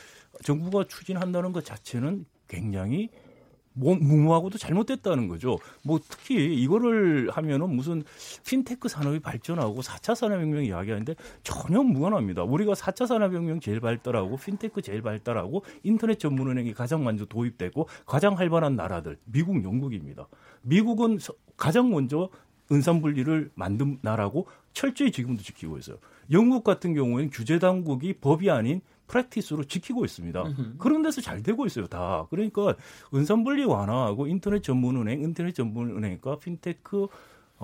정부가 0.43 0.86
추진한다는 0.86 1.51
것 1.51 1.65
자체는 1.65 2.25
굉장히 2.48 3.10
뭐, 3.10 3.23
무모하고도 3.74 4.58
잘못됐다는 4.58 5.27
거죠. 5.27 5.58
뭐 5.84 6.00
특히 6.08 6.56
이거를 6.56 7.30
하면은 7.32 7.75
무슨 7.75 8.03
핀테크 8.46 8.88
산업이 8.88 9.20
발전하고 9.20 9.82
4차 9.82 10.15
산업혁명 10.15 10.65
이야기하는데 10.65 11.15
전혀 11.44 11.82
무관합니다. 11.82 12.44
우리가 12.44 12.74
4차 12.74 13.08
산업혁명 13.08 13.60
제일 13.60 13.80
발달하고 13.80 14.38
핀테크 14.38 14.82
제일 14.82 15.01
발달하고 15.01 15.63
인터넷 15.84 16.20
전문은행이 16.20 16.74
가장 16.74 17.03
먼저 17.03 17.25
도입되고 17.25 17.88
가장 18.06 18.38
활발한 18.38 18.75
나라들 18.75 19.18
미국, 19.25 19.63
영국입니다. 19.63 20.27
미국은 20.62 21.20
가장 21.58 21.89
먼저 21.89 22.30
은산분리를 22.74 23.51
만든 23.56 24.00
나라고 24.01 24.48
철저히 24.74 25.12
지금도 25.12 25.44
지키고 25.44 25.77
있어요. 25.77 25.98
영국 26.32 26.63
같은 26.63 26.94
경우에는 26.94 27.30
규제 27.32 27.60
당국이 27.60 28.13
법이 28.13 28.50
아닌 28.50 28.82
프랙티스로 29.08 29.65
지키고 29.65 30.06
있습니다. 30.06 30.42
으흠. 30.42 30.75
그런 30.80 31.01
데서 31.01 31.22
잘 31.22 31.44
되고 31.44 31.65
있어요, 31.65 31.88
다. 31.88 32.25
그러니까 32.30 32.75
은산분리 33.13 33.65
완화하고 33.65 34.27
인터넷 34.27 34.63
전문은행, 34.63 35.22
인터넷 35.22 35.53
전문은행과 35.53 36.38
핀테크 36.38 37.07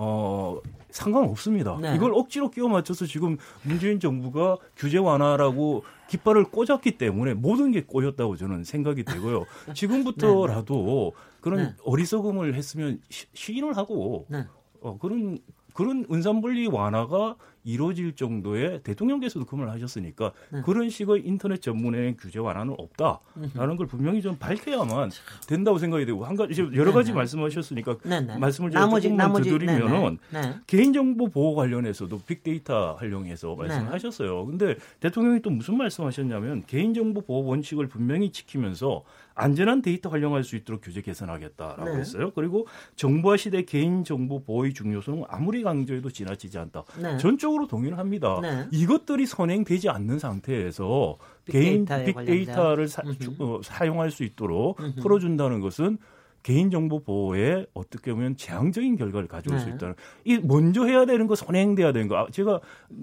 어, 0.02 0.60
상관없습니다. 0.90 1.78
네. 1.80 1.94
이걸 1.94 2.14
억지로 2.14 2.50
끼워 2.50 2.68
맞춰서 2.68 3.04
지금 3.04 3.36
문재인 3.62 4.00
정부가 4.00 4.56
규제 4.76 4.96
완화라고 4.96 5.84
깃발을 6.08 6.44
꽂았기 6.44 6.96
때문에 6.96 7.34
모든 7.34 7.70
게 7.70 7.82
꼬였다고 7.82 8.36
저는 8.36 8.64
생각이 8.64 9.04
되고요. 9.04 9.44
지금부터라도 9.74 11.12
네, 11.14 11.22
네. 11.22 11.40
그런 11.40 11.58
네. 11.58 11.74
어리석음을 11.84 12.54
했으면 12.54 13.00
시, 13.10 13.26
시인을 13.34 13.76
하고 13.76 14.26
네. 14.30 14.46
어, 14.80 14.98
그런 14.98 15.38
그런 15.74 16.04
은산분리 16.10 16.66
완화가 16.66 17.36
이루어질 17.64 18.14
정도의 18.14 18.82
대통령께서도 18.82 19.46
그 19.46 19.54
말을 19.54 19.72
하셨으니까 19.72 20.32
네. 20.50 20.62
그런 20.62 20.88
식의 20.88 21.22
인터넷 21.24 21.60
전문의 21.60 22.16
규제 22.16 22.38
완화는 22.38 22.74
없다라는 22.78 23.76
걸 23.76 23.86
분명히 23.86 24.22
좀 24.22 24.36
밝혀야만 24.36 25.10
된다고 25.46 25.78
생각이 25.78 26.06
되고 26.06 26.24
한 26.24 26.36
가지 26.36 26.60
여러 26.74 26.92
가지 26.92 27.08
네네. 27.08 27.16
말씀하셨으니까 27.18 27.98
네네. 27.98 28.38
말씀을 28.38 28.70
제가 28.70 28.80
나머지, 28.80 29.08
조금만 29.08 29.26
나머지, 29.26 29.50
드리면은 29.50 30.18
개인정보 30.66 31.28
보호 31.28 31.54
관련해서도 31.54 32.20
빅데이터 32.20 32.94
활용해서 32.94 33.54
말씀하셨어요. 33.54 34.46
근데 34.46 34.76
대통령이 35.00 35.42
또 35.42 35.50
무슨 35.50 35.76
말씀하셨냐면 35.76 36.64
개인정보 36.66 37.22
보호 37.22 37.46
원칙을 37.46 37.88
분명히 37.88 38.32
지키면서 38.32 39.04
안전한 39.34 39.80
데이터 39.80 40.10
활용할 40.10 40.44
수 40.44 40.56
있도록 40.56 40.82
규제 40.82 41.00
개선하겠다라고 41.00 41.84
네. 41.84 42.00
했어요. 42.00 42.30
그리고 42.34 42.66
정보화 42.96 43.36
시대 43.36 43.64
개인정보 43.64 44.44
보호의 44.44 44.74
중요성은 44.74 45.24
아무리 45.28 45.62
강조해도 45.62 46.10
지나치지 46.10 46.58
않다. 46.58 46.84
네. 47.00 47.16
전적 47.16 47.49
으로 47.54 47.66
동의를 47.66 47.98
합니다. 47.98 48.38
네. 48.40 48.66
이것들이 48.70 49.26
선행되지 49.26 49.88
않는 49.88 50.18
상태에서 50.18 51.18
개인 51.46 51.84
빅데이터를 51.84 52.88
사, 52.88 53.02
어, 53.38 53.60
사용할 53.62 54.10
수 54.10 54.24
있도록 54.24 54.80
음흠. 54.80 55.00
풀어준다는 55.00 55.60
것은 55.60 55.98
개인정보 56.42 57.02
보호에 57.02 57.66
어떻게 57.74 58.12
보면 58.12 58.36
재앙적인 58.36 58.96
결과를 58.96 59.28
가져올 59.28 59.58
네. 59.58 59.64
수 59.64 59.70
있다는 59.70 59.94
이 60.24 60.38
먼저 60.38 60.84
해야 60.84 61.04
되는 61.06 61.26
거 61.26 61.34
선행돼야 61.34 61.92
되는 61.92 62.08
거 62.08 62.16
아, 62.16 62.26
제가 62.30 62.60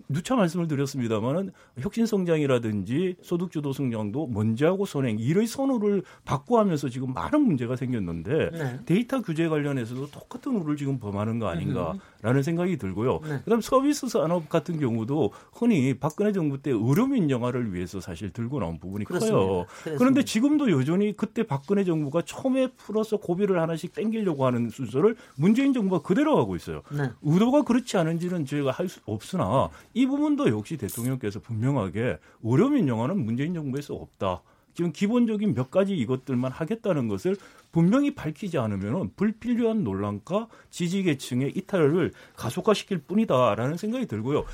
누차 0.10 0.36
말씀을 0.36 0.68
드렸습니다만은 0.68 1.52
혁신성장이라든지 1.80 3.18
소득주도 3.22 3.74
성장도 3.74 4.28
먼저 4.28 4.68
하고 4.68 4.86
선행 4.86 5.18
이의 5.20 5.48
선호를 5.48 6.04
바꿔 6.26 6.60
하면서 6.60 6.90
지금 6.90 7.14
많은 7.14 7.42
문제가 7.42 7.76
생겼는데 7.76 8.50
네. 8.52 8.80
데이터 8.86 9.22
규제 9.22 9.48
관련해서도 9.48 10.08
똑같은 10.08 10.56
우를 10.56 10.76
지금 10.78 11.00
범하는 11.00 11.40
거 11.40 11.48
아닌가라는 11.48 12.44
생각이 12.44 12.78
들고요. 12.78 13.20
네. 13.24 13.40
그다음 13.44 13.62
서비스 13.62 14.08
산업 14.08 14.50
같은 14.50 14.80
경우도 14.80 15.32
흔히 15.54 15.94
박근혜 15.94 16.32
정부 16.32 16.62
때 16.62 16.72
의료 16.72 17.08
민 17.08 17.30
영화를 17.30 17.74
위해서 17.74 18.00
사실 18.00 18.32
들고 18.32 18.60
나온 18.60 18.80
부분이 18.80 19.06
그렇습니다. 19.06 19.38
커요. 19.38 19.66
그렇습니다. 19.68 20.00
그런데 20.00 20.24
지금도 20.24 20.72
여전히 20.72 21.16
그때 21.16 21.44
박근혜 21.44 21.84
정부가 21.84 22.24
처음에 22.24 22.68
풀어서 22.76 23.18
고비를 23.28 23.60
하나씩 23.60 23.94
땡기려고 23.94 24.46
하는 24.46 24.70
순서를 24.70 25.18
문재인 25.36 25.74
정부가 25.74 26.02
그대로 26.02 26.38
하고 26.40 26.56
있어요. 26.56 26.82
네. 26.90 27.12
의도가 27.22 27.64
그렇지 27.64 27.98
않은지는 27.98 28.46
저희가 28.46 28.72
할 28.72 28.88
수 28.88 29.02
없으나 29.06 29.68
이 29.94 30.06
부분도 30.06 30.48
역시 30.48 30.78
대통령께서 30.78 31.42
분명하게 31.42 32.20
의료민 32.42 32.88
영화는 32.88 33.26
문재인 33.26 33.54
정부에서 33.54 33.96
없다. 33.96 34.42
지금 34.74 34.94
기본적인 34.94 35.56
몇 35.56 35.72
가지 35.72 35.94
이것들만 35.98 36.54
하겠다는 36.54 37.10
것을 37.10 37.36
분명히 37.74 38.16
밝히지 38.16 38.60
않으면 38.60 39.12
불필요한 39.18 39.84
논란과 39.84 40.48
지지계층의 40.70 41.52
이탈을 41.58 42.14
가속화시킬 42.38 43.00
뿐이다라는 43.00 43.76
생각이 43.76 44.06
들고요. 44.06 44.46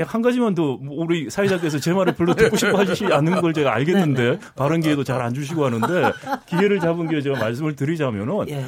한 0.00 0.22
가지만 0.22 0.54
더 0.54 0.78
우리 0.88 1.30
사회자께서 1.30 1.78
제 1.78 1.92
말을 1.92 2.14
별로 2.14 2.34
듣고 2.34 2.56
싶어 2.56 2.78
하시지 2.78 3.06
않는 3.06 3.40
걸 3.40 3.52
제가 3.52 3.74
알겠는데 3.74 4.22
네, 4.22 4.30
네. 4.32 4.40
발언 4.56 4.80
기회도 4.80 5.02
잘 5.04 5.24
안 5.24 5.32
주시고 5.32 5.64
하는데 5.64 6.12
기회를 6.46 6.80
잡은 6.80 7.08
게 7.08 7.22
제가 7.22 7.38
말씀을 7.38 7.76
드리자면은 7.76 8.48
예. 8.50 8.66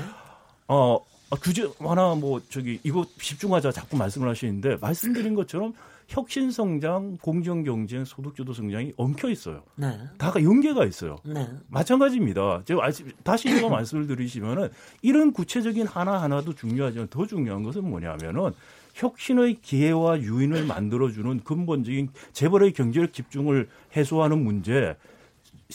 어 0.69 0.99
아, 1.31 1.37
규제 1.43 1.69
하나 1.81 2.15
뭐 2.15 2.41
저기 2.49 2.79
이거 2.85 3.05
집중하자 3.21 3.73
자꾸 3.73 3.97
말씀을 3.97 4.29
하시는데 4.29 4.77
말씀드린 4.81 5.35
것처럼 5.35 5.75
혁신 6.09 6.53
성장, 6.53 7.19
공정 7.21 7.65
경쟁, 7.65 8.05
소득 8.05 8.37
주도 8.37 8.53
성장이 8.53 8.93
엉켜 8.97 9.29
있어요. 9.29 9.65
네. 9.75 9.99
다가 10.19 10.43
연계가 10.43 10.85
있어요. 10.85 11.17
네. 11.25 11.49
마찬가지입니다. 11.69 12.63
제가 12.65 12.81
다시 13.25 13.49
이거 13.51 13.69
말씀을 13.69 14.07
드리시면은 14.07 14.71
이런 15.03 15.33
구체적인 15.33 15.87
하나 15.89 16.23
하나도 16.23 16.55
중요하지만 16.55 17.09
더 17.09 17.27
중요한 17.27 17.65
것은 17.65 17.83
뭐냐면은 17.83 18.53
혁신의 18.97 19.59
기회와 19.61 20.21
유인을 20.21 20.65
만들어주는 20.67 21.41
근본적인 21.45 22.09
재벌의 22.33 22.73
경제력 22.73 23.13
집중을 23.13 23.69
해소하는 23.95 24.43
문제, 24.43 24.97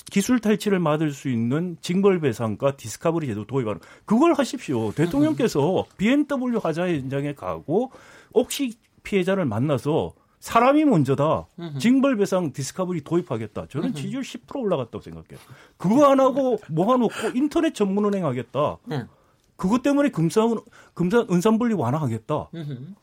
기술 0.10 0.40
탈취를 0.40 0.80
막을 0.80 1.12
수 1.12 1.30
있는 1.30 1.78
징벌배상과 1.82 2.78
discovery 2.78 3.28
제도 3.28 3.46
도입하는 3.46 3.80
그걸 4.06 4.34
하십시오. 4.34 4.92
대통령께서 4.94 5.86
BMW 5.98 6.60
화재 6.62 6.88
현장에 6.88 7.34
가고 7.34 7.92
혹시 8.34 8.74
피해자를 9.04 9.46
만나서 9.46 10.14
사람이 10.40 10.86
먼저다. 10.86 11.48
징벌배상 11.78 12.54
discovery 12.54 13.02
도입하겠다. 13.02 13.68
저는 13.68 13.94
지지율 13.94 14.24
10% 14.24 14.60
올라갔다고 14.60 15.02
생각해요. 15.02 15.38
그거 15.78 16.10
안 16.10 16.20
하고 16.20 16.58
모아놓고 16.70 17.14
인터넷 17.36 17.76
전문은행 17.76 18.26
하겠다. 18.26 18.78
네. 19.62 19.68
그것 19.68 19.84
때문에 19.84 20.10
금산, 20.10 20.60
금산 20.96 21.28
은산분리 21.30 21.76
완화하겠다. 21.76 22.50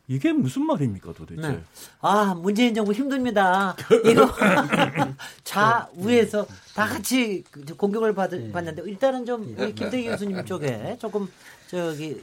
이게 0.08 0.32
무슨 0.32 0.66
말입니까 0.66 1.12
도대체? 1.12 1.40
네. 1.40 1.62
아, 2.00 2.34
문재인 2.34 2.74
정부 2.74 2.92
힘듭니다. 2.92 3.76
이거 4.04 4.28
좌우에서 5.44 6.46
다 6.74 6.86
같이 6.86 7.44
그 7.50 7.64
공격을 7.76 8.14
받, 8.14 8.30
받는데 8.52 8.82
일단은 8.86 9.24
좀 9.24 9.54
우리 9.56 9.74
김대기 9.74 10.08
교수님 10.08 10.44
쪽에 10.44 10.96
조금 11.00 11.28
저기 11.68 12.20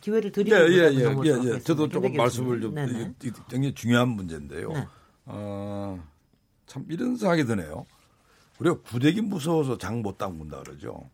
기회를 0.00 0.30
드리고 0.30 0.54
네, 0.56 0.62
예, 0.62 0.76
예, 0.76 0.94
예, 0.94 1.00
예. 1.00 1.04
하겠습니다. 1.06 1.58
저도 1.60 1.88
조금 1.88 2.12
말씀을. 2.12 2.60
좀 2.60 2.74
네네. 2.74 3.14
굉장히 3.18 3.74
중요한 3.74 4.08
문제인데요. 4.10 4.72
네. 4.72 4.86
어, 5.26 5.98
참 6.66 6.84
이런 6.88 7.16
생각이 7.16 7.44
드네요. 7.44 7.86
우리가 8.58 8.76
구대기 8.82 9.20
무서워서 9.22 9.78
장 9.78 10.02
못 10.02 10.16
담근다 10.18 10.60
그러죠. 10.62 11.10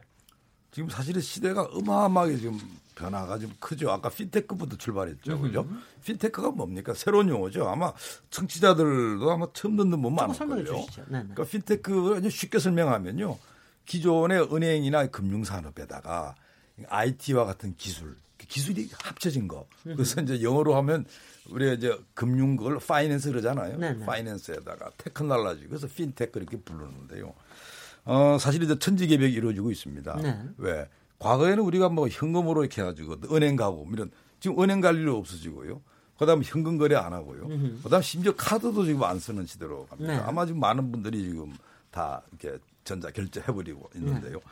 지금 0.73 0.89
사실은 0.89 1.21
시대가 1.21 1.63
어마어마하게 1.63 2.37
지금 2.37 2.59
변화가 2.95 3.39
좀 3.39 3.53
크죠. 3.59 3.91
아까 3.91 4.09
핀테크부터 4.09 4.77
출발했죠. 4.77 5.33
음. 5.33 5.43
그죠? 5.43 5.67
핀테크가 6.05 6.51
뭡니까? 6.51 6.95
새로운 6.95 7.29
용어죠. 7.29 7.69
아마 7.69 7.93
청취자들도 8.31 9.31
아마 9.31 9.47
처음 9.53 9.77
듣는 9.77 10.01
분 10.03 10.15
많을 10.15 10.35
거예요. 10.37 10.65
주시죠. 10.65 11.05
네네. 11.09 11.29
그러니까 11.35 11.45
핀테크를 11.45 12.31
쉽게 12.31 12.59
설명하면요. 12.59 13.39
기존의 13.87 14.55
은행이나 14.55 15.07
금융산업에다가 15.09 16.35
IT와 16.89 17.45
같은 17.45 17.75
기술, 17.77 18.17
기술이 18.39 18.91
합쳐진 19.03 19.49
거. 19.49 19.67
그래서 19.83 20.21
이제 20.21 20.43
영어로 20.43 20.77
하면 20.77 21.05
우리가 21.49 21.73
이제 21.73 21.99
금융 22.15 22.57
그걸 22.57 22.79
finance 22.79 23.31
그러잖아요. 23.31 23.79
네네. 23.79 24.07
finance에다가 24.07 24.91
technology 24.99 25.67
그래서 25.67 25.89
핀테크 25.89 26.39
이렇게 26.39 26.59
부르는데요. 26.59 27.35
어, 28.05 28.39
사실 28.41 28.63
이제 28.63 28.79
천지개벽이 28.79 29.33
이루어지고 29.33 29.71
있습니다. 29.71 30.17
네. 30.17 30.43
왜? 30.59 30.89
과거에는 31.19 31.63
우리가 31.63 31.89
뭐 31.91 32.09
현금으로 32.09 32.63
이렇게 32.63 32.83
해가지고 32.83 33.17
은행 33.33 33.57
가고 33.57 33.85
뭐 33.85 33.93
이런 33.93 34.11
지금 34.41 34.61
은행 34.63 34.81
갈 34.81 34.97
일이 34.97 35.09
없어지고요. 35.11 35.83
그다음에 36.19 36.43
현금 36.45 36.77
거래 36.79 36.97
안 36.97 37.13
하고요. 37.13 37.49
그다음 37.83 38.03
심지어 38.03 38.35
카드도 38.35 38.85
지금 38.85 39.03
안 39.05 39.19
쓰는 39.19 39.47
시대로 39.47 39.87
갑니다. 39.87 40.15
네. 40.15 40.19
아마 40.21 40.45
지금 40.45 40.61
많은 40.61 40.93
분들이 40.93 41.23
지금 41.23 41.55
다 41.91 42.23
이렇게 42.31 42.59
전자 42.85 43.11
결제해버리고 43.11 43.91
있는데요. 43.97 44.33
네. 44.33 44.43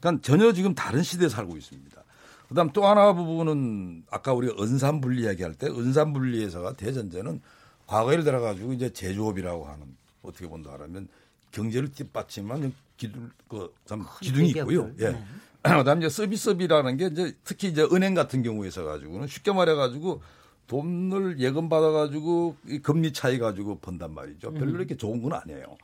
그러니까 0.00 0.22
전혀 0.22 0.52
지금 0.52 0.74
다른 0.74 1.02
시대에 1.02 1.28
살고 1.28 1.56
있습니다. 1.56 2.02
그다음 2.48 2.70
또 2.72 2.86
하나 2.86 3.12
부분은 3.12 4.04
아까 4.10 4.32
우리가 4.32 4.62
은산 4.62 5.00
분리 5.00 5.22
이야기할 5.22 5.54
때 5.54 5.68
은산 5.68 6.12
분리에서가 6.12 6.74
대전제는 6.74 7.40
과거에 7.86 8.22
들어가지고 8.22 8.72
이제 8.72 8.92
제조업이라고 8.92 9.64
하는 9.64 9.96
어떻게 10.22 10.46
본다 10.46 10.72
하면 10.72 11.08
경제를 11.50 11.92
뒷받침한 11.92 12.74
기둥 12.96 13.30
그참 13.48 14.06
기둥이 14.20 14.50
있고요. 14.50 14.90
예. 15.00 15.10
네. 15.10 15.24
그다음 15.62 15.98
이제 15.98 16.08
서비스업이라는 16.08 16.96
게 16.96 17.06
이제 17.06 17.36
특히 17.44 17.68
이제 17.68 17.82
은행 17.92 18.14
같은 18.14 18.42
경우에 18.42 18.68
있어 18.68 18.84
가지고는 18.84 19.28
쉽게 19.28 19.52
말해 19.52 19.74
가지고 19.74 20.22
돈을 20.66 21.38
예금 21.38 21.68
받아 21.68 21.90
가지고 21.90 22.56
이 22.66 22.78
금리 22.78 23.12
차이 23.12 23.38
가지고 23.38 23.78
번단 23.78 24.14
말이죠. 24.14 24.52
별로 24.54 24.70
이렇게 24.70 24.96
좋은 24.96 25.22
건 25.22 25.34
아니에요. 25.34 25.76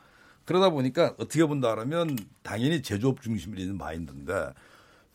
그러다 0.44 0.70
보니까 0.70 1.14
어떻게 1.18 1.44
본다 1.44 1.76
하면 1.76 2.16
당연히 2.42 2.82
제조업 2.82 3.20
중심이 3.20 3.60
있는 3.60 3.76
마인드인데 3.76 4.52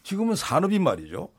지금은 0.03 0.35
산업이 0.35 0.79
말이죠. 0.79 1.29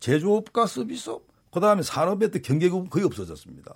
제조업과 0.00 0.66
서비스업, 0.66 1.22
그 1.50 1.60
다음에 1.60 1.82
산업의 1.82 2.30
또 2.30 2.40
경계급은 2.40 2.90
거의 2.90 3.04
없어졌습니다. 3.04 3.74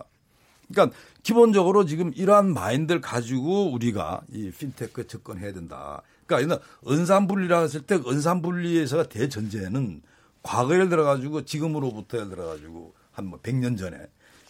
그러니까 0.68 0.97
기본적으로 1.23 1.85
지금 1.85 2.12
이러한 2.14 2.53
마인드를 2.53 3.01
가지고 3.01 3.73
우리가 3.73 4.23
이 4.31 4.51
핀테크에 4.51 5.07
접근해야 5.07 5.53
된다. 5.53 6.03
그러니까 6.38 6.64
은산분리라 6.88 7.61
했을 7.61 7.83
때 7.83 7.97
은산분리에서가 7.97 9.05
대전제는 9.05 10.03
과거에 10.42 10.88
들어가지고 10.88 11.45
지금으로부터 11.45 12.18
예를 12.18 12.31
들어가지고 12.31 12.95
한 13.12 13.27
뭐 13.27 13.38
100년 13.40 13.77
전에 13.79 13.97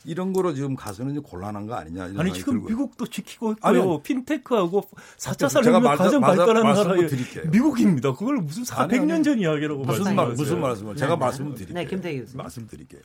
이런 0.04 0.32
거로 0.32 0.52
지금 0.54 0.74
가서는 0.74 1.22
곤란한 1.22 1.66
거 1.66 1.74
아니냐. 1.74 2.06
이런 2.08 2.20
아니 2.20 2.32
지금 2.32 2.54
들고요. 2.54 2.68
미국도 2.70 3.06
지키고 3.06 3.54
아니, 3.60 3.78
있고요. 3.78 4.02
핀테크하고 4.02 4.82
4차 5.18 5.38
제가 5.38 5.48
산업이 5.48 5.84
말- 5.84 5.96
가장 5.96 6.20
말- 6.20 6.36
발달한 6.36 7.06
드릴게요. 7.06 7.44
미국입니다. 7.50 8.12
그걸 8.14 8.38
무슨 8.38 8.64
400년 8.64 9.22
전 9.22 9.38
이야기라고 9.38 9.84
무슨. 9.84 10.14
말 10.16 10.28
무슨 10.32 10.60
말씀을 10.60 10.96
제가 10.96 11.16
말씀을 11.16 11.54
드릴게요. 11.54 11.74
네, 11.74 11.84
김태희 11.86 12.18
교수님. 12.20 12.36
말씀드릴게요. 12.38 13.00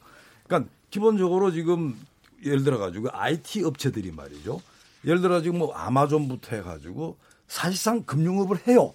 그러니까 0.47 0.71
기본적으로 0.89 1.51
지금 1.51 1.95
예를 2.43 2.63
들어 2.63 2.77
가지고 2.79 3.09
IT 3.11 3.63
업체들이 3.63 4.11
말이죠. 4.11 4.59
예를 5.05 5.21
들어 5.21 5.41
지금 5.41 5.59
뭐 5.59 5.73
아마존부터 5.73 6.55
해 6.55 6.61
가지고 6.63 7.17
사실상 7.47 8.03
금융업을 8.03 8.67
해요. 8.67 8.93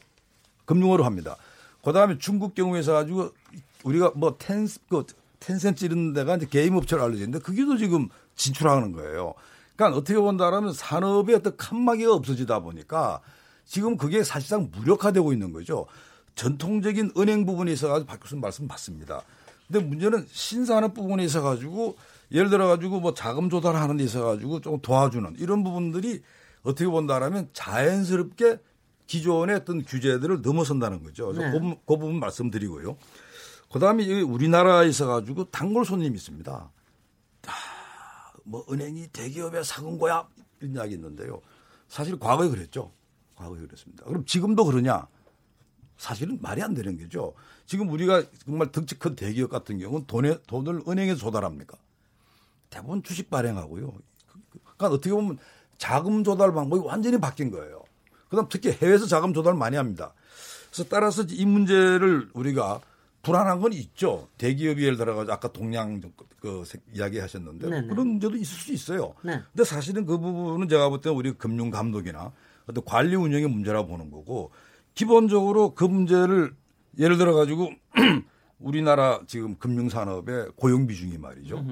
금융업을 0.64 1.04
합니다. 1.04 1.36
그 1.84 1.92
다음에 1.92 2.18
중국 2.18 2.54
경우에서 2.54 2.92
가지고 2.92 3.30
우리가 3.84 4.12
뭐 4.14 4.36
텐스 4.38 4.78
그 4.88 5.04
텐센트 5.40 5.84
이런 5.84 6.12
데가 6.12 6.36
이제 6.36 6.46
게임 6.48 6.76
업체로 6.76 7.02
알려져 7.02 7.24
있는데 7.24 7.40
그게도 7.40 7.76
지금 7.76 8.08
진출하는 8.36 8.92
거예요. 8.92 9.34
그러니까 9.74 9.98
어떻게 9.98 10.18
본다라면 10.18 10.72
산업의 10.72 11.34
어떤 11.36 11.56
칸막이가 11.56 12.14
없어지다 12.14 12.60
보니까 12.60 13.20
지금 13.64 13.96
그게 13.96 14.22
사실상 14.22 14.70
무력화되고 14.72 15.32
있는 15.32 15.52
거죠. 15.52 15.86
전통적인 16.34 17.12
은행 17.16 17.44
부분에 17.44 17.72
있어가지고 17.72 18.06
박 18.06 18.20
교수님 18.20 18.40
말씀 18.40 18.66
맞습니다. 18.66 19.22
근데 19.66 19.84
문제는 19.84 20.26
신산업 20.30 20.94
부분에 20.94 21.24
있어가지고 21.24 21.96
예를 22.30 22.50
들어가지고 22.50 23.00
뭐 23.00 23.14
자금 23.14 23.50
조달하는 23.50 23.96
데 23.96 24.04
있어가지고 24.04 24.60
조금 24.60 24.80
도와주는 24.80 25.36
이런 25.38 25.64
부분들이 25.64 26.22
어떻게 26.62 26.86
본다라면 26.88 27.50
자연스럽게 27.52 28.58
기존의 29.06 29.56
어떤 29.56 29.84
규제들을 29.84 30.42
넘어선다는 30.42 31.02
거죠. 31.02 31.26
그래서 31.26 31.42
네. 31.46 31.52
그, 31.52 31.58
부분- 31.58 31.76
그 31.86 31.96
부분 31.96 32.20
말씀드리고요. 32.20 32.96
그 33.70 33.78
다음에 33.78 34.20
우리나라에 34.22 34.88
있어가지고 34.88 35.50
단골 35.50 35.84
손님이 35.84 36.16
있습니다. 36.16 36.70
아, 37.46 37.52
뭐 38.44 38.64
은행이 38.70 39.08
대기업에 39.08 39.62
사은 39.62 39.98
거야 39.98 40.28
이런 40.60 40.74
이야기 40.76 40.94
있는데요. 40.94 41.40
사실 41.88 42.18
과거에 42.18 42.48
그랬죠. 42.48 42.92
과거에 43.34 43.60
그랬습니다. 43.60 44.04
그럼 44.04 44.24
지금도 44.24 44.64
그러냐? 44.64 45.06
사실은 45.96 46.38
말이 46.40 46.62
안 46.62 46.74
되는 46.74 46.98
거죠. 46.98 47.34
지금 47.66 47.88
우리가 47.90 48.24
정말 48.44 48.72
덩치 48.72 48.98
큰 48.98 49.14
대기업 49.14 49.50
같은 49.50 49.78
경우는 49.78 50.06
돈에, 50.06 50.38
돈을 50.46 50.82
은행에서 50.88 51.18
조달합니까? 51.18 51.76
대부분 52.70 53.02
주식 53.02 53.30
발행하고요. 53.30 53.92
그러니까 54.62 54.86
어떻게 54.88 55.10
보면 55.10 55.38
자금 55.82 56.22
조달 56.22 56.54
방법이 56.54 56.86
완전히 56.86 57.18
바뀐 57.18 57.50
거예요. 57.50 57.82
그다음 58.28 58.46
특히 58.48 58.70
해외에서 58.70 59.06
자금 59.06 59.34
조달 59.34 59.54
많이 59.54 59.76
합니다. 59.76 60.14
그래서 60.70 60.88
따라서 60.88 61.24
이 61.28 61.44
문제를 61.44 62.28
우리가 62.34 62.80
불안한 63.22 63.58
건 63.58 63.72
있죠. 63.72 64.28
대기업이 64.38 64.84
예를 64.84 64.96
들어가지고 64.96 65.32
아까 65.32 65.48
동양 65.52 66.00
그 66.38 66.62
이야기 66.94 67.18
하셨는데 67.18 67.68
네네. 67.68 67.88
그런 67.88 68.06
문제도 68.06 68.36
있을 68.36 68.46
수 68.46 68.72
있어요. 68.72 69.14
네. 69.24 69.40
근데 69.52 69.64
사실은 69.64 70.06
그 70.06 70.18
부분은 70.18 70.68
제가 70.68 70.88
볼 70.88 71.00
때는 71.00 71.18
우리 71.18 71.32
금융 71.32 71.70
감독이나 71.70 72.30
어떤 72.68 72.84
관리 72.84 73.16
운영의 73.16 73.48
문제라고 73.48 73.88
보는 73.88 74.12
거고 74.12 74.52
기본적으로 74.94 75.74
그 75.74 75.82
문제를 75.82 76.54
예를 76.96 77.18
들어 77.18 77.34
가지고 77.34 77.72
우리나라 78.60 79.20
지금 79.26 79.56
금융 79.56 79.88
산업의 79.88 80.52
고용 80.54 80.86
비중이 80.86 81.18
말이죠. 81.18 81.66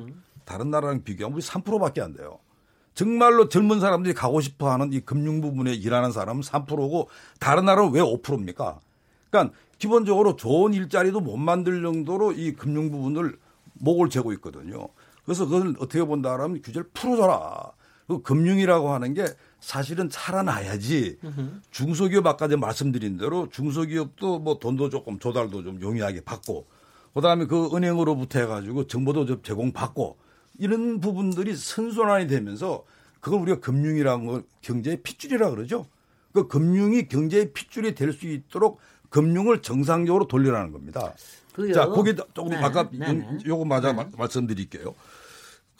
다른 0.44 0.72
나라랑 0.72 1.04
비교하면 1.04 1.36
우리 1.36 1.44
3%밖에 1.44 2.00
안 2.00 2.12
돼요. 2.12 2.40
정말로 2.94 3.48
젊은 3.48 3.80
사람들이 3.80 4.14
가고 4.14 4.40
싶어 4.40 4.70
하는 4.70 4.92
이 4.92 5.00
금융 5.00 5.40
부분에 5.40 5.72
일하는 5.72 6.12
사람은 6.12 6.42
3%고 6.42 7.08
다른 7.38 7.64
나라는 7.64 7.92
왜 7.92 8.00
5%입니까? 8.00 8.80
그러니까 9.30 9.54
기본적으로 9.78 10.36
좋은 10.36 10.74
일자리도 10.74 11.20
못 11.20 11.36
만들 11.36 11.82
정도로 11.82 12.32
이 12.32 12.52
금융 12.52 12.90
부분을 12.90 13.38
목을 13.74 14.10
재고 14.10 14.32
있거든요. 14.34 14.88
그래서 15.24 15.46
그걸 15.46 15.74
어떻게 15.78 16.04
본다 16.04 16.32
하면 16.32 16.60
규제를 16.60 16.88
풀어줘라. 16.92 17.72
그 18.08 18.22
금융이라고 18.22 18.90
하는 18.92 19.14
게 19.14 19.24
사실은 19.60 20.08
살아나야지 20.10 21.18
중소기업 21.70 22.26
아까 22.26 22.48
제가 22.48 22.60
말씀드린 22.60 23.16
대로 23.16 23.48
중소기업도 23.50 24.40
뭐 24.40 24.58
돈도 24.58 24.90
조금 24.90 25.20
조달도 25.20 25.62
좀 25.62 25.80
용이하게 25.80 26.22
받고 26.22 26.66
그다음에 27.14 27.46
그 27.46 27.70
은행으로부터 27.72 28.40
해가지고 28.40 28.88
정보도 28.88 29.26
좀 29.26 29.40
제공받고 29.42 30.18
이런 30.60 31.00
부분들이 31.00 31.56
선순환이 31.56 32.26
되면서 32.26 32.84
그걸 33.20 33.40
우리가 33.40 33.60
금융이라는 33.60 34.26
걸 34.26 34.44
경제의 34.60 35.02
핏줄이라 35.02 35.50
그러죠. 35.50 35.86
그 36.32 36.46
금융이 36.46 37.08
경제의 37.08 37.52
핏줄이 37.52 37.94
될 37.94 38.12
수 38.12 38.26
있도록 38.28 38.78
금융을 39.08 39.62
정상적으로 39.62 40.28
돌리라는 40.28 40.70
겁니다. 40.70 41.14
그요. 41.54 41.72
자, 41.72 41.86
거기 41.88 42.14
조금 42.34 42.50
네. 42.50 42.56
아까 42.58 42.88
네, 42.92 43.12
네. 43.12 43.38
요거 43.44 43.64
맞아 43.64 43.92
마- 43.92 44.06
말씀드릴게요. 44.16 44.94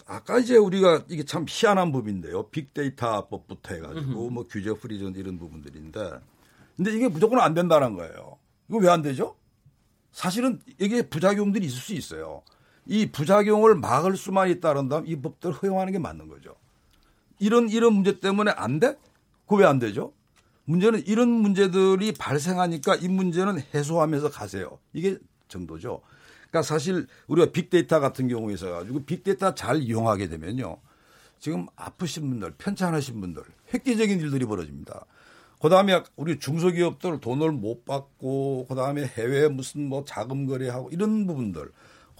아까 0.06 0.38
이제 0.38 0.56
우리가 0.56 1.04
이게 1.08 1.22
참 1.24 1.44
희한한 1.48 1.92
법인데요. 1.92 2.48
빅데이터법부터 2.48 3.74
해가지고 3.74 4.30
뭐 4.30 4.46
규제 4.48 4.72
프리전 4.72 5.14
이런 5.14 5.38
부분들인데, 5.38 6.10
근데 6.76 6.92
이게 6.92 7.06
무조건 7.06 7.38
안 7.40 7.54
된다는 7.54 7.94
거예요. 7.94 8.38
이거 8.68 8.78
왜 8.78 8.88
안 8.88 9.02
되죠? 9.02 9.36
사실은 10.10 10.60
이게 10.78 11.02
부작용들이 11.02 11.64
있을 11.66 11.78
수 11.78 11.92
있어요. 11.94 12.42
이 12.90 13.06
부작용을 13.06 13.76
막을 13.76 14.16
수만 14.16 14.50
있다는다면 14.50 15.06
이 15.06 15.14
법들을 15.14 15.54
허용하는 15.54 15.92
게 15.92 16.00
맞는 16.00 16.26
거죠. 16.26 16.56
이런 17.38 17.68
이런 17.68 17.92
문제 17.92 18.18
때문에 18.18 18.50
안 18.50 18.80
돼? 18.80 18.98
그거 19.44 19.56
왜안 19.62 19.78
되죠? 19.78 20.12
문제는 20.64 21.06
이런 21.06 21.28
문제들이 21.28 22.12
발생하니까 22.18 22.96
이 22.96 23.06
문제는 23.06 23.62
해소하면서 23.72 24.30
가세요. 24.30 24.80
이게 24.92 25.18
정도죠. 25.46 26.00
그러니까 26.48 26.62
사실 26.62 27.06
우리가 27.28 27.52
빅데이터 27.52 28.00
같은 28.00 28.26
경우에 28.26 28.54
있어 28.54 28.70
가지고 28.70 29.04
빅데이터 29.04 29.54
잘 29.54 29.80
이용하게 29.80 30.28
되면요. 30.28 30.78
지금 31.38 31.68
아프신 31.76 32.28
분들, 32.28 32.54
편찮으신 32.58 33.20
분들, 33.20 33.44
획기적인 33.72 34.18
일들이 34.18 34.44
벌어집니다. 34.46 35.06
그 35.60 35.68
다음에 35.68 36.02
우리 36.16 36.40
중소기업들 36.40 37.20
돈을 37.20 37.52
못 37.52 37.84
받고, 37.84 38.66
그 38.68 38.74
다음에 38.74 39.06
해외 39.06 39.46
무슨 39.46 39.88
뭐 39.88 40.04
자금 40.04 40.46
거래하고 40.46 40.90
이런 40.90 41.26
부분들, 41.26 41.70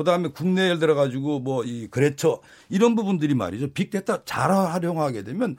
그 0.01 0.05
다음에 0.05 0.29
국내 0.29 0.63
예를 0.65 0.79
들어 0.79 0.95
가지고 0.95 1.41
뭐이 1.41 1.89
거래처 1.91 2.41
이런 2.71 2.95
부분들이 2.97 3.35
말이죠. 3.35 3.69
빅데이터 3.75 4.25
잘 4.25 4.51
활용하게 4.51 5.25
되면 5.25 5.59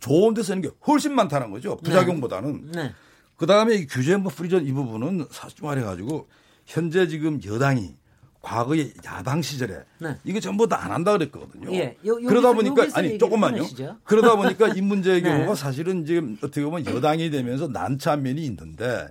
좋은 0.00 0.32
데 0.32 0.42
쓰는 0.42 0.62
게 0.62 0.70
훨씬 0.86 1.14
많다는 1.14 1.50
거죠. 1.50 1.76
부작용보다는. 1.76 2.70
네. 2.72 2.94
그 3.36 3.44
다음에 3.44 3.74
이 3.74 3.86
규제 3.86 4.16
뭐 4.16 4.32
프리전 4.34 4.64
이 4.66 4.72
부분은 4.72 5.26
사실 5.30 5.58
말해 5.60 5.82
가지고 5.82 6.26
현재 6.64 7.06
지금 7.06 7.38
여당이 7.44 7.94
과거에 8.40 8.92
야당 9.04 9.42
시절에 9.42 9.80
네. 9.98 10.16
이거 10.24 10.40
전부 10.40 10.66
다 10.66 10.82
안 10.82 10.90
한다 10.90 11.12
그랬거든요. 11.12 11.70
예. 11.74 11.98
요- 12.06 12.16
여기서- 12.16 12.28
그러다 12.28 12.52
보니까 12.54 12.86
아니 12.94 13.18
조금만요. 13.18 13.62
그러다 14.04 14.36
보니까 14.36 14.68
이 14.68 14.80
문제의 14.80 15.20
네. 15.22 15.28
경우가 15.28 15.54
사실은 15.54 16.06
지금 16.06 16.38
어떻게 16.42 16.64
보면 16.64 16.86
여당이 16.86 17.28
되면서 17.30 17.68
난처한 17.68 18.22
면이 18.22 18.42
있는데 18.46 19.08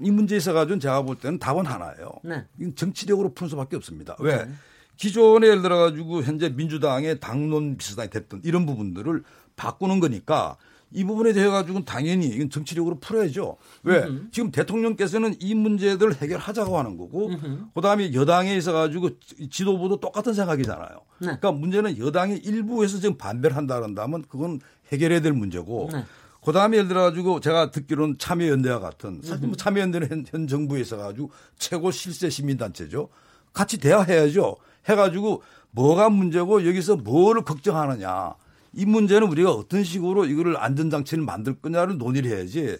이 0.00 0.10
문제에 0.10 0.38
있어 0.38 0.52
가지고는 0.52 0.80
제가 0.80 1.02
볼 1.02 1.16
때는 1.16 1.38
답은 1.38 1.66
하나예요. 1.66 2.10
네. 2.24 2.44
이건 2.58 2.74
정치력으로 2.74 3.34
푸는 3.34 3.48
수밖에 3.50 3.76
없습니다. 3.76 4.16
왜? 4.20 4.48
기존에 4.96 5.46
예를 5.46 5.62
들어 5.62 5.78
가지고 5.78 6.22
현재 6.22 6.48
민주당의 6.48 7.20
당론 7.20 7.76
비슷하게 7.76 8.10
됐던 8.10 8.40
이런 8.44 8.66
부분들을 8.66 9.22
바꾸는 9.56 10.00
거니까 10.00 10.56
이 10.90 11.04
부분에 11.04 11.32
대해 11.34 11.46
가지고는 11.48 11.84
당연히 11.84 12.26
이건 12.26 12.48
정치력으로 12.48 12.98
풀어야죠. 12.98 13.58
왜? 13.82 14.08
지금 14.32 14.50
대통령께서는 14.50 15.36
이 15.38 15.54
문제들을 15.54 16.14
해결하자고 16.14 16.78
하는 16.78 16.96
거고, 16.96 17.30
그 17.74 17.80
다음에 17.82 18.14
여당에 18.14 18.56
있어 18.56 18.72
가지고 18.72 19.10
지도부도 19.50 20.00
똑같은 20.00 20.32
생각이잖아요. 20.32 20.88
네. 20.88 21.26
그러니까 21.26 21.52
문제는 21.52 21.98
여당의 21.98 22.38
일부에서 22.38 23.00
지금 23.00 23.18
반대를 23.18 23.54
한다 23.54 23.76
그런다면 23.76 24.24
그건 24.28 24.60
해결해야 24.90 25.20
될 25.20 25.34
문제고, 25.34 25.90
네. 25.92 26.04
그 26.48 26.52
다음에 26.54 26.78
예를 26.78 26.88
들어가지고 26.88 27.40
제가 27.40 27.70
듣기로는 27.72 28.16
참여연대와 28.16 28.80
같은 28.80 29.20
사실 29.22 29.48
뭐 29.48 29.54
참여연대는 29.54 30.08
현, 30.08 30.24
현 30.26 30.48
정부에 30.48 30.80
있어가지고 30.80 31.30
최고 31.58 31.90
실세 31.90 32.30
시민단체죠. 32.30 33.10
같이 33.52 33.76
대화해야죠. 33.76 34.56
해가지고 34.88 35.42
뭐가 35.72 36.08
문제고 36.08 36.66
여기서 36.66 36.96
뭐를 36.96 37.42
걱정하느냐. 37.42 38.32
이 38.72 38.86
문제는 38.86 39.28
우리가 39.28 39.52
어떤 39.52 39.84
식으로 39.84 40.24
이거를 40.24 40.56
안전장치를 40.56 41.22
만들 41.22 41.52
거냐를 41.52 41.98
논의를 41.98 42.30
해야지 42.30 42.78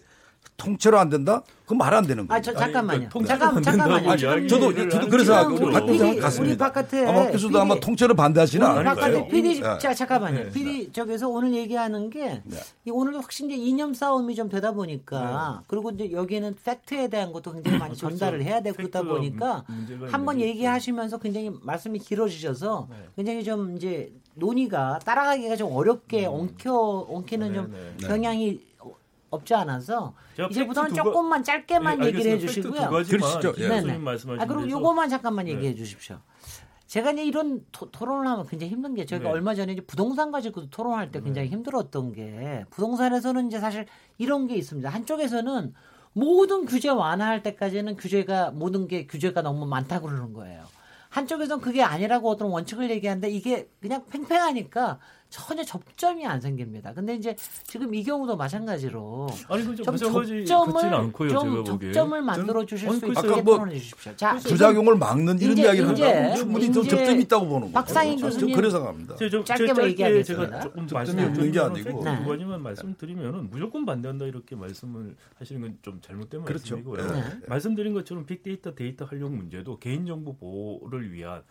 통째로 0.59 0.99
안 0.99 1.09
된다? 1.09 1.41
그건 1.63 1.77
말 1.79 1.93
안 1.93 2.05
되는 2.05 2.27
거예요. 2.27 2.37
아, 2.37 2.41
저 2.41 2.51
잠깐만요. 2.53 3.09
통째로 3.09 3.39
잠깐 3.39 3.57
안 3.57 3.63
잠깐만요. 3.63 4.47
저도 4.47 4.89
저도 4.89 5.07
그래서 5.07 5.47
게 5.49 5.63
우리. 5.65 5.73
같은 5.73 5.97
생각 5.97 6.11
우리 6.13 6.19
같습니다. 6.19 6.65
바깥에 6.65 7.05
아마 7.05 7.25
교수도 7.31 7.49
PD 7.49 7.57
아마 7.59 7.79
통째로 7.79 8.15
반대하지는 8.15 8.75
우리 8.77 8.83
바깥에. 8.83 9.27
PD 9.27 9.61
네. 9.61 9.77
자 9.79 9.93
잠깐만요. 9.93 10.43
네. 10.45 10.49
PD 10.51 10.91
쪽에서 10.91 11.29
오늘 11.29 11.53
얘기하는 11.53 12.09
게 12.09 12.41
네. 12.43 12.57
이 12.85 12.91
오늘 12.91 13.15
확실히 13.17 13.53
이제 13.53 13.63
이념 13.63 13.93
싸움이 13.93 14.33
좀 14.35 14.49
되다 14.49 14.71
보니까 14.71 15.61
그리고 15.67 15.91
이제 15.91 16.11
여기에는 16.11 16.55
팩트에 16.63 17.07
대한 17.07 17.31
것도 17.31 17.51
굉장히 17.53 17.77
많이 17.77 17.95
그렇죠. 17.95 18.09
전달을 18.09 18.43
해야 18.43 18.61
되고 18.61 18.75
그러다 18.75 19.03
보니까 19.03 19.63
한번 20.11 20.39
얘기하시면서 20.41 21.19
굉장히 21.19 21.51
말씀이 21.61 21.99
길어지셔서 21.99 22.87
네. 22.89 22.95
굉장히 23.15 23.43
좀 23.43 23.75
이제 23.77 24.11
논의가 24.35 24.99
따라가기가 25.05 25.55
좀 25.55 25.71
어렵게 25.71 26.25
엉켜 26.25 26.73
엉키는 27.09 27.49
네, 27.49 27.53
좀 27.53 27.73
네. 27.99 28.07
경향이 28.07 28.68
없지 29.29 29.53
않아서 29.53 30.13
이제부터는 30.49 30.93
조금만 30.93 31.43
짧게만 31.43 31.99
네, 31.99 32.07
얘기를 32.07 32.31
해주시고요. 32.33 32.89
그러시죠. 32.89 33.53
김 33.53 33.63
예. 33.63 34.39
아, 34.39 34.45
그럼 34.45 34.69
요거만 34.69 35.09
잠깐만 35.09 35.45
네. 35.45 35.53
얘기해 35.53 35.75
주십시오. 35.75 36.19
제가 36.87 37.11
이제 37.11 37.23
이런 37.23 37.63
토, 37.71 37.87
론을 38.03 38.27
하면 38.27 38.47
굉장히 38.47 38.73
힘든 38.73 38.95
게 38.95 39.05
저희가 39.05 39.25
네. 39.25 39.31
얼마 39.31 39.53
전에 39.53 39.73
이제 39.73 39.81
부동산 39.81 40.31
가지고 40.31 40.69
토론할 40.71 41.11
때 41.11 41.21
굉장히 41.21 41.49
힘들었던 41.49 42.13
게 42.13 42.65
부동산에서는 42.71 43.47
이제 43.47 43.59
사실 43.59 43.85
이런 44.17 44.47
게 44.47 44.55
있습니다. 44.55 44.89
한쪽에서는 44.89 45.75
모든 46.13 46.65
규제 46.65 46.89
완화할 46.89 47.43
때까지는 47.43 47.95
규제가 47.95 48.49
모든 48.49 48.87
게 48.87 49.05
규제가 49.05 49.43
너무 49.43 49.67
많다고 49.67 50.07
그러는 50.07 50.33
거예요. 50.33 50.63
한쪽에서는 51.09 51.61
그게 51.61 51.83
아니라고 51.83 52.29
어떤 52.29 52.49
원칙을 52.49 52.89
얘기하는데 52.89 53.29
이게 53.29 53.69
그냥 53.81 54.05
팽팽하니까 54.09 54.99
전혀 55.29 55.63
접점이 55.63 56.25
안 56.25 56.41
생깁니다. 56.41 56.91
근데 56.93 57.13
이제 57.13 57.35
지금 57.63 57.93
이 57.93 58.03
경우도 58.03 58.35
마찬가지로 58.35 59.27
아니 59.47 59.63
좀 59.63 59.75
마찬가지 59.85 60.45
접점을 60.45 60.93
않고요 60.93 61.29
좀 61.29 61.63
접점을 61.65 62.21
만들어 62.23 62.65
주실 62.65 62.89
수. 62.91 63.05
있게 63.05 63.41
뭐 63.43 63.57
토론해 63.57 63.77
주십시오. 63.77 64.15
자, 64.15 64.35
부작용을 64.37 64.95
막는 64.97 65.39
이런 65.39 65.55
이야기를 65.57 65.91
이제- 65.93 66.03
한다면 66.05 66.35
충분히 66.35 66.71
좀 66.71 66.83
이제 66.83 66.95
접점이 66.95 67.21
있다고 67.23 67.45
보는 67.45 67.59
거예요. 67.61 67.73
박상인 67.73 68.19
교수님 68.19 68.55
그래서 68.55 68.81
갑니다. 68.83 69.15
제, 69.17 69.29
저, 69.29 69.43
짧게만 69.43 69.85
얘기하겠습니다. 69.89 70.59
조금 70.61 70.87
네. 70.87 70.93
말씀드리면 70.95 71.51
게 71.51 71.59
아니고. 71.59 72.03
네. 72.03 72.23
두 72.23 72.29
가지만 72.29 72.63
말씀드리면은 72.63 73.49
무조건 73.51 73.85
반대한다 73.85 74.25
이렇게 74.25 74.55
말씀을 74.55 75.15
하시는 75.37 75.61
건 75.61 75.69
좀 75.83 76.01
잘못된 76.01 76.43
그렇죠. 76.43 76.75
말씀이고요. 76.75 77.11
네. 77.13 77.23
말씀드린 77.47 77.93
것처럼 77.93 78.25
빅데이터 78.25 78.73
데이터 78.73 79.05
활용 79.05 79.37
문제도 79.37 79.77
개인정보 79.77 80.35
보호를 80.37 81.13
위한 81.13 81.43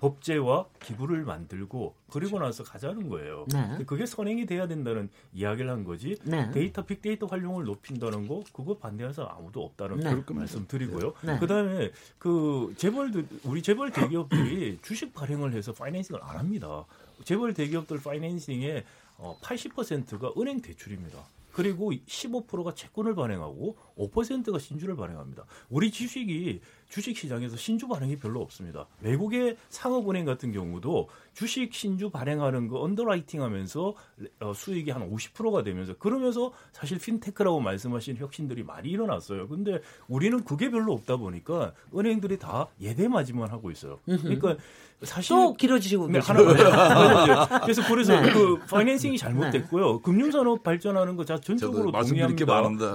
법제와 0.00 0.66
기구를 0.82 1.24
만들고 1.24 1.94
그리고 2.10 2.38
나서 2.38 2.64
가자는 2.64 3.08
거예요. 3.10 3.46
네. 3.52 3.84
그게 3.84 4.06
선행이 4.06 4.46
돼야 4.46 4.66
된다는 4.66 5.10
이야기를 5.34 5.70
한 5.70 5.84
거지. 5.84 6.16
네. 6.24 6.50
데이터 6.50 6.84
빅데이터 6.84 7.26
활용을 7.26 7.64
높인다는 7.64 8.26
거 8.26 8.42
그거 8.52 8.78
반대하는 8.78 9.12
사람 9.12 9.36
아무도 9.36 9.62
없다는 9.62 10.00
네. 10.00 10.22
그 10.24 10.32
말씀드리고요. 10.32 11.12
네. 11.22 11.38
그다음에 11.38 11.90
그 12.18 12.72
재벌들 12.78 13.26
우리 13.44 13.62
재벌 13.62 13.92
대기업들이 13.92 14.78
주식 14.82 15.12
발행을 15.12 15.52
해서 15.52 15.72
파이낸싱을 15.72 16.22
안 16.24 16.38
합니다. 16.38 16.86
재벌 17.24 17.52
대기업들 17.52 18.00
파이낸싱의 18.00 18.84
어, 19.18 19.36
80%가 19.42 20.32
은행 20.38 20.62
대출입니다. 20.62 21.18
그리고 21.52 21.92
15%가 21.92 22.74
채권을 22.74 23.14
발행하고 23.14 23.76
5%가 23.98 24.58
신주를 24.58 24.96
발행합니다. 24.96 25.44
우리 25.68 25.90
주식이 25.90 26.60
주식 26.90 27.16
시장에서 27.16 27.56
신주 27.56 27.88
발행이 27.88 28.16
별로 28.16 28.42
없습니다. 28.42 28.86
외국의 29.00 29.56
상업은행 29.70 30.26
같은 30.26 30.52
경우도 30.52 31.08
주식 31.32 31.72
신주 31.72 32.10
발행하는 32.10 32.68
거 32.68 32.80
underwriting 32.82 33.42
하면서 33.42 33.94
어, 34.40 34.52
수익이 34.52 34.90
한 34.90 35.10
50%가 35.10 35.62
되면서 35.62 35.94
그러면서 35.94 36.52
사실 36.72 36.98
핀테크라고 36.98 37.60
말씀하신 37.60 38.16
혁신들이 38.18 38.64
많이 38.64 38.90
일어났어요. 38.90 39.48
근데 39.48 39.80
우리는 40.08 40.44
그게 40.44 40.70
별로 40.70 40.92
없다 40.92 41.16
보니까 41.16 41.72
은행들이 41.96 42.38
다 42.38 42.66
예대마진만 42.80 43.48
하고 43.50 43.70
있어요. 43.70 44.00
그러니까 44.04 44.56
사실 45.02 45.34
또 45.34 45.54
길어지시고 45.54 46.08
네. 46.08 46.18
하나 46.18 46.40
그래서 47.64 47.82
그래서 47.88 48.20
네. 48.20 48.32
그 48.32 48.58
financing이 48.68 49.16
잘못됐고요. 49.16 50.00
금융산업 50.00 50.62
발전하는 50.62 51.16
거 51.16 51.24
자 51.24 51.38
전적으로 51.38 51.92
동의합니다. 51.92 52.44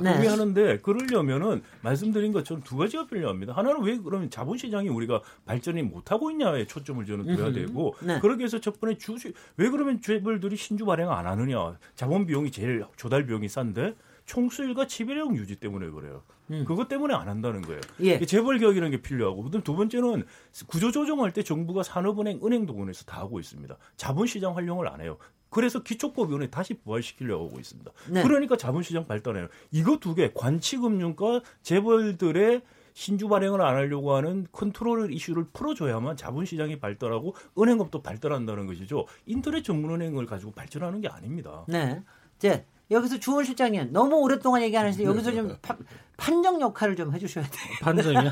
네. 0.02 0.14
동의하는데 0.14 0.80
그러려면은 0.82 1.62
말씀드린 1.82 2.34
것처럼 2.34 2.62
두 2.64 2.76
가지가 2.76 3.08
필요합니다. 3.08 3.54
하나는 3.54 3.85
왜 3.86 3.98
그러면 3.98 4.30
자본시장이 4.30 4.90
우리가 4.90 5.22
발전이 5.46 5.84
못하고 5.84 6.32
있냐에 6.32 6.66
초점을 6.66 7.06
저는 7.06 7.36
둬야 7.36 7.52
되고 7.52 7.96
네. 8.02 8.20
그러기 8.20 8.40
위해서 8.40 8.60
첫 8.60 8.80
번째 8.80 8.98
주식 8.98 9.34
왜 9.58 9.70
그러면 9.70 10.02
재벌들이 10.02 10.56
신주 10.56 10.86
발행 10.86 11.10
안 11.12 11.28
하느냐 11.28 11.78
자본 11.96 12.26
비용이 12.26 12.52
제일 12.52 12.86
조달 12.98 13.26
비용이 13.26 13.48
싼데 13.48 13.96
총수일과 14.26 14.88
지배력 14.88 15.36
유지 15.36 15.56
때문에 15.56 15.90
그래요. 15.92 16.24
그것 16.66 16.88
때문에 16.88 17.14
안 17.14 17.28
한다는 17.28 17.62
거예요. 17.62 17.80
음. 18.00 18.06
예. 18.06 18.20
재벌 18.26 18.58
개혁이라는 18.60 18.92
게 18.92 19.02
필요하고 19.02 19.44
그다음 19.44 19.64
두 19.64 19.76
번째는 19.76 20.26
구조 20.68 20.92
조정할 20.92 21.32
때 21.32 21.42
정부가 21.44 21.82
산업은행, 21.84 22.40
은행 22.44 22.66
동원해서 22.66 23.06
다 23.06 23.20
하고 23.20 23.40
있습니다. 23.40 23.76
자본시장 23.98 24.56
활용을 24.56 24.88
안 24.88 25.02
해요. 25.02 25.18
그래서 25.50 25.82
기초법위원회 25.84 26.50
다시 26.50 26.74
부활시키려고 26.74 27.48
하고 27.48 27.60
있습니다. 27.60 27.92
네. 28.12 28.24
그러니까 28.24 28.58
자본시장 28.58 29.08
발달해요. 29.08 29.48
이거 29.72 29.98
두 29.98 30.14
개 30.16 30.32
관치금융과 30.34 31.42
재벌들의 31.62 32.62
신주 32.96 33.28
발행을 33.28 33.62
안 33.62 33.76
하려고 33.76 34.16
하는 34.16 34.48
컨트롤 34.54 35.14
이슈를 35.14 35.48
풀어줘야만 35.52 36.16
자본시장이 36.16 36.80
발달하고 36.80 37.36
은행업도 37.60 38.02
발달한다는 38.02 38.66
것이죠. 38.68 39.06
인터넷 39.26 39.64
전문은행을 39.64 40.26
가지고 40.26 40.54
발전하는 40.54 41.02
게 41.02 41.10
아닙니다. 41.10 41.66
네. 41.68 42.02
이제 42.38 42.66
여기서 42.90 43.20
주원 43.20 43.44
실장님 43.44 43.92
너무 43.92 44.16
오랫동안 44.16 44.62
얘기 44.62 44.78
안 44.78 44.86
하시는데 44.86 45.10
여기서 45.10 45.32
좀 45.34 45.58
파, 45.62 45.76
판정 46.16 46.62
역할을 46.62 46.96
좀 46.96 47.14
해주셔야 47.14 47.44
돼요. 47.44 47.74
판정이요? 47.82 48.32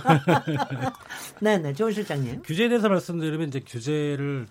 네네, 1.42 1.74
주원 1.74 1.92
실장님. 1.92 2.44
규제에 2.44 2.70
대해서 2.70 2.88
말씀드리면 2.88 3.50
이제 3.50 3.60
규제를 3.60 4.48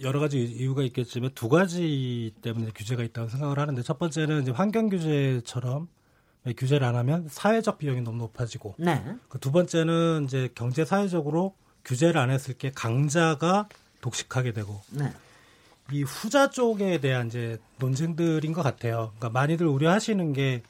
여러 0.00 0.18
가지 0.18 0.42
이유가 0.42 0.82
있겠지만 0.82 1.30
두 1.36 1.48
가지 1.48 2.32
때문에 2.42 2.70
규제가 2.74 3.04
있다고 3.04 3.28
생각을 3.28 3.60
하는데 3.60 3.80
첫 3.82 4.00
번째는 4.00 4.42
이제 4.42 4.50
환경 4.50 4.88
규제처럼 4.88 5.86
규제를 6.52 6.86
안 6.86 6.94
하면 6.96 7.26
사회적 7.30 7.78
비용이 7.78 8.02
너무 8.02 8.18
높아지고 8.18 8.74
네. 8.78 9.02
그두 9.28 9.50
번째는 9.50 10.24
이제 10.24 10.50
경제 10.54 10.84
사회적으로 10.84 11.54
규제를 11.84 12.20
안 12.20 12.30
했을 12.30 12.54
게 12.54 12.70
강자가 12.70 13.68
독식하게 14.00 14.52
되고 14.52 14.82
네. 14.90 15.12
이 15.90 16.02
후자 16.02 16.50
쪽에 16.50 16.98
대한 16.98 17.28
이제 17.28 17.58
논쟁들인 17.78 18.52
것 18.52 18.62
같아요. 18.62 19.12
그러니까 19.16 19.30
많이들 19.30 19.66
우려하시는 19.66 20.32
게 20.32 20.62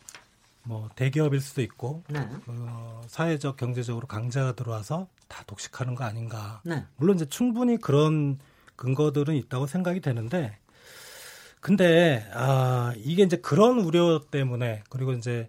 뭐 0.65 0.89
대기업일 0.97 1.41
수도 1.41 1.63
있고 1.63 2.03
네. 2.09 2.27
어, 2.47 3.03
사회적 3.07 3.57
경제적으로 3.57 4.07
강자가 4.07 4.55
들어와서 4.55 5.09
다 5.29 5.45
독식하는 5.47 5.95
거 5.95 6.05
아닌가. 6.05 6.61
네. 6.65 6.85
물론 6.97 7.17
이제 7.17 7.27
충분히 7.27 7.77
그런 7.77 8.39
근거들은 8.77 9.37
있다고 9.37 9.67
생각이 9.67 10.01
되는데 10.01 10.59
근데 11.61 12.29
아 12.33 12.93
이게 12.97 13.23
이제 13.23 13.37
그런 13.37 13.79
우려 13.79 14.23
때문에 14.31 14.83
그리고 14.89 15.13
이제 15.13 15.49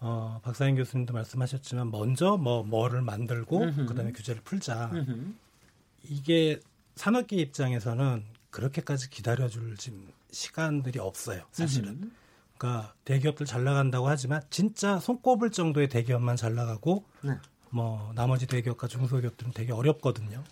어 0.00 0.40
박사인 0.42 0.76
교수님도 0.76 1.14
말씀하셨지만 1.14 1.90
먼저 1.90 2.36
뭐 2.36 2.62
뭐를 2.62 3.02
만들고 3.02 3.62
음흠. 3.62 3.86
그다음에 3.86 4.12
규제를 4.12 4.42
풀자. 4.42 4.90
음흠. 4.92 5.34
이게 6.04 6.60
산업계 6.96 7.36
입장에서는 7.36 8.24
그렇게까지 8.50 9.10
기다려줄 9.10 9.76
지금 9.76 10.08
시간들이 10.30 10.98
없어요. 10.98 11.42
사실은. 11.50 11.90
음흠. 11.90 12.10
그러니까 12.58 12.94
대기업들 13.04 13.46
잘 13.46 13.64
나간다고 13.64 14.08
하지만 14.08 14.42
진짜 14.50 14.98
손꼽을 14.98 15.50
정도의 15.50 15.88
대기업만 15.88 16.36
잘 16.36 16.54
나가고 16.54 17.04
네. 17.22 17.32
뭐 17.70 18.12
나머지 18.14 18.46
대기업과 18.46 18.88
중소기업들은 18.88 19.52
되게 19.52 19.72
어렵거든요. 19.72 20.42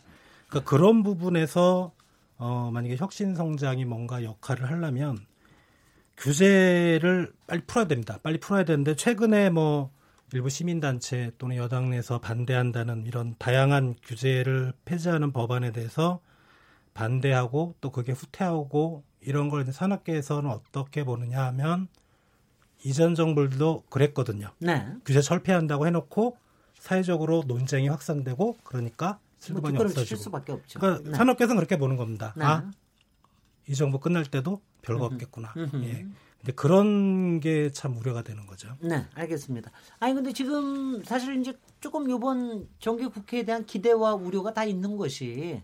그러니까 0.49 0.69
그런 0.69 1.03
부분에서 1.03 1.93
어 2.37 2.71
만약에 2.73 2.97
혁신 2.97 3.35
성장이 3.35 3.85
뭔가 3.85 4.23
역할을 4.23 4.71
하려면 4.71 5.19
규제를 6.25 7.35
빨리 7.47 7.61
풀어야 7.67 7.87
됩니다. 7.87 8.19
빨리 8.23 8.41
풀어야 8.41 8.65
되는데 8.65 8.97
최근에 8.97 9.51
뭐 9.51 9.91
일부 10.33 10.49
시민단체 10.49 11.33
또는 11.37 11.57
여당 11.57 11.91
내에서 11.91 12.19
반대한다는 12.19 13.05
이런 13.05 13.35
다양한 13.39 13.97
규제를 14.03 14.73
폐지하는 14.87 15.33
법안에 15.33 15.73
대해서 15.73 16.21
반대하고 16.95 17.75
또 17.83 17.93
그게 17.93 18.13
후퇴하고 18.13 19.05
이런 19.21 19.51
걸 19.51 19.71
산업계에서는 19.71 20.51
어떻게 20.51 21.05
보느냐 21.05 21.45
하면 21.47 21.89
이전 22.85 23.15
정부들도 23.15 23.85
그랬거든요. 23.91 24.51
네. 24.61 24.87
규제 25.05 25.21
철폐한다고 25.21 25.87
해놓고 25.87 26.39
사회적으로 26.79 27.45
논쟁이 27.47 27.89
확산되고 27.89 28.59
그러니까 28.65 29.09
뭐 29.09 29.19
슬그머니 29.41 29.77
칠 29.77 29.87
없어지고. 29.87 30.21
수밖에 30.23 30.53
없죠. 30.53 30.81
그러니까 30.81 31.11
네. 31.11 31.17
산업계에서는 31.17 31.57
그렇게 31.57 31.77
보는 31.77 31.97
겁니다. 31.97 32.33
네. 32.35 32.45
아, 32.45 32.71
이 33.69 33.75
정부 33.75 34.01
끝날 34.01 34.25
때도 34.25 34.63
별거. 34.87 35.07
없겠구나. 35.07 35.53
예. 35.85 36.07
근데 36.39 36.53
그런 36.55 37.41
게 37.41 37.71
참 37.73 37.97
우려가 37.97 38.23
되는 38.23 38.47
거죠. 38.47 38.69
네, 38.81 39.07
알겠습니다. 39.15 39.71
아니 39.99 40.13
근데 40.15 40.33
지금 40.33 41.03
사실 41.05 41.41
이제 41.41 41.57
조금 41.81 42.11
이번 42.11 42.69
정기 42.81 43.07
국회에 43.07 43.45
대한 43.45 43.65
기대와 43.65 44.15
우려가 44.15 44.53
다 44.53 44.65
있는 44.65 44.97
것이 44.97 45.63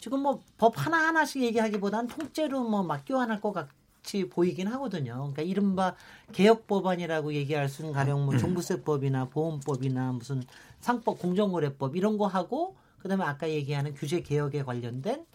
지금 0.00 0.20
뭐 0.20 0.40
법 0.56 0.74
하나 0.78 1.08
하나씩 1.08 1.42
얘기하기보다는 1.42 2.08
통째로 2.08 2.62
뭐 2.68 2.82
막 2.82 3.02
교환할 3.06 3.40
것 3.40 3.52
같이 3.52 4.28
보이긴 4.28 4.66
하거든요. 4.68 5.14
그러니까 5.16 5.42
이른바 5.42 5.94
개혁 6.32 6.66
법안이라고 6.66 7.34
얘기할 7.34 7.68
수 7.68 7.82
있는 7.82 7.92
가령 7.92 8.24
뭐 8.24 8.36
종부세법이나 8.38 9.26
보험법이나 9.26 10.12
무슨 10.12 10.42
상법 10.80 11.18
공정거래법 11.18 11.96
이런 11.96 12.16
거 12.16 12.26
하고 12.26 12.76
그다음에 13.00 13.24
아까 13.24 13.48
얘기하는 13.50 13.94
규제 13.94 14.20
개혁에 14.22 14.62
관련된 14.62 15.26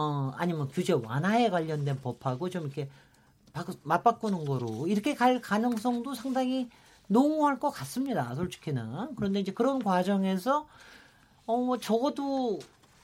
어 0.00 0.30
아니면 0.36 0.68
규제 0.68 0.92
완화에 0.92 1.50
관련된 1.50 2.00
법하고 2.00 2.48
좀 2.50 2.62
이렇게 2.66 2.88
바꾸- 3.52 3.74
맞바꾸는 3.82 4.44
거로 4.44 4.86
이렇게 4.86 5.14
갈 5.16 5.40
가능성도 5.40 6.14
상당히 6.14 6.68
농후할 7.08 7.58
것 7.58 7.70
같습니다. 7.70 8.32
솔직히는 8.36 9.16
그런데 9.16 9.40
이제 9.40 9.50
그런 9.52 9.82
과정에서 9.82 10.68
어뭐 11.46 11.78
적어도 11.78 12.60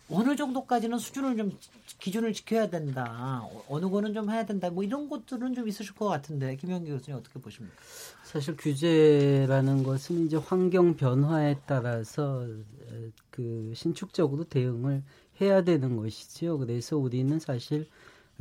어느 0.09 0.37
정도까지는 0.37 0.99
수준을 0.99 1.37
좀 1.37 1.51
지- 1.59 1.99
기준을 1.99 2.33
지켜야 2.33 2.69
된다. 2.69 3.41
어, 3.43 3.65
어느 3.69 3.89
거는 3.91 4.15
좀 4.15 4.31
해야 4.31 4.47
된다. 4.47 4.71
뭐 4.71 4.85
이런 4.85 5.09
것들은 5.09 5.55
좀 5.55 5.67
있으실 5.67 5.95
것 5.97 6.07
같은데 6.07 6.55
김영기 6.57 6.91
교수님 6.93 7.19
어떻게 7.19 7.41
보십니까? 7.41 7.75
사실 8.23 8.55
규제라는 8.57 9.83
것은 9.83 10.27
이제 10.27 10.37
환경 10.37 10.95
변화에 10.95 11.57
따라서 11.67 12.45
에, 12.47 13.11
그 13.31 13.73
신축적으로 13.75 14.45
대응을 14.45 15.03
해야 15.41 15.63
되는 15.63 15.97
것이지요. 15.97 16.59
그래서 16.59 16.97
우리는 16.97 17.39
사실 17.39 17.87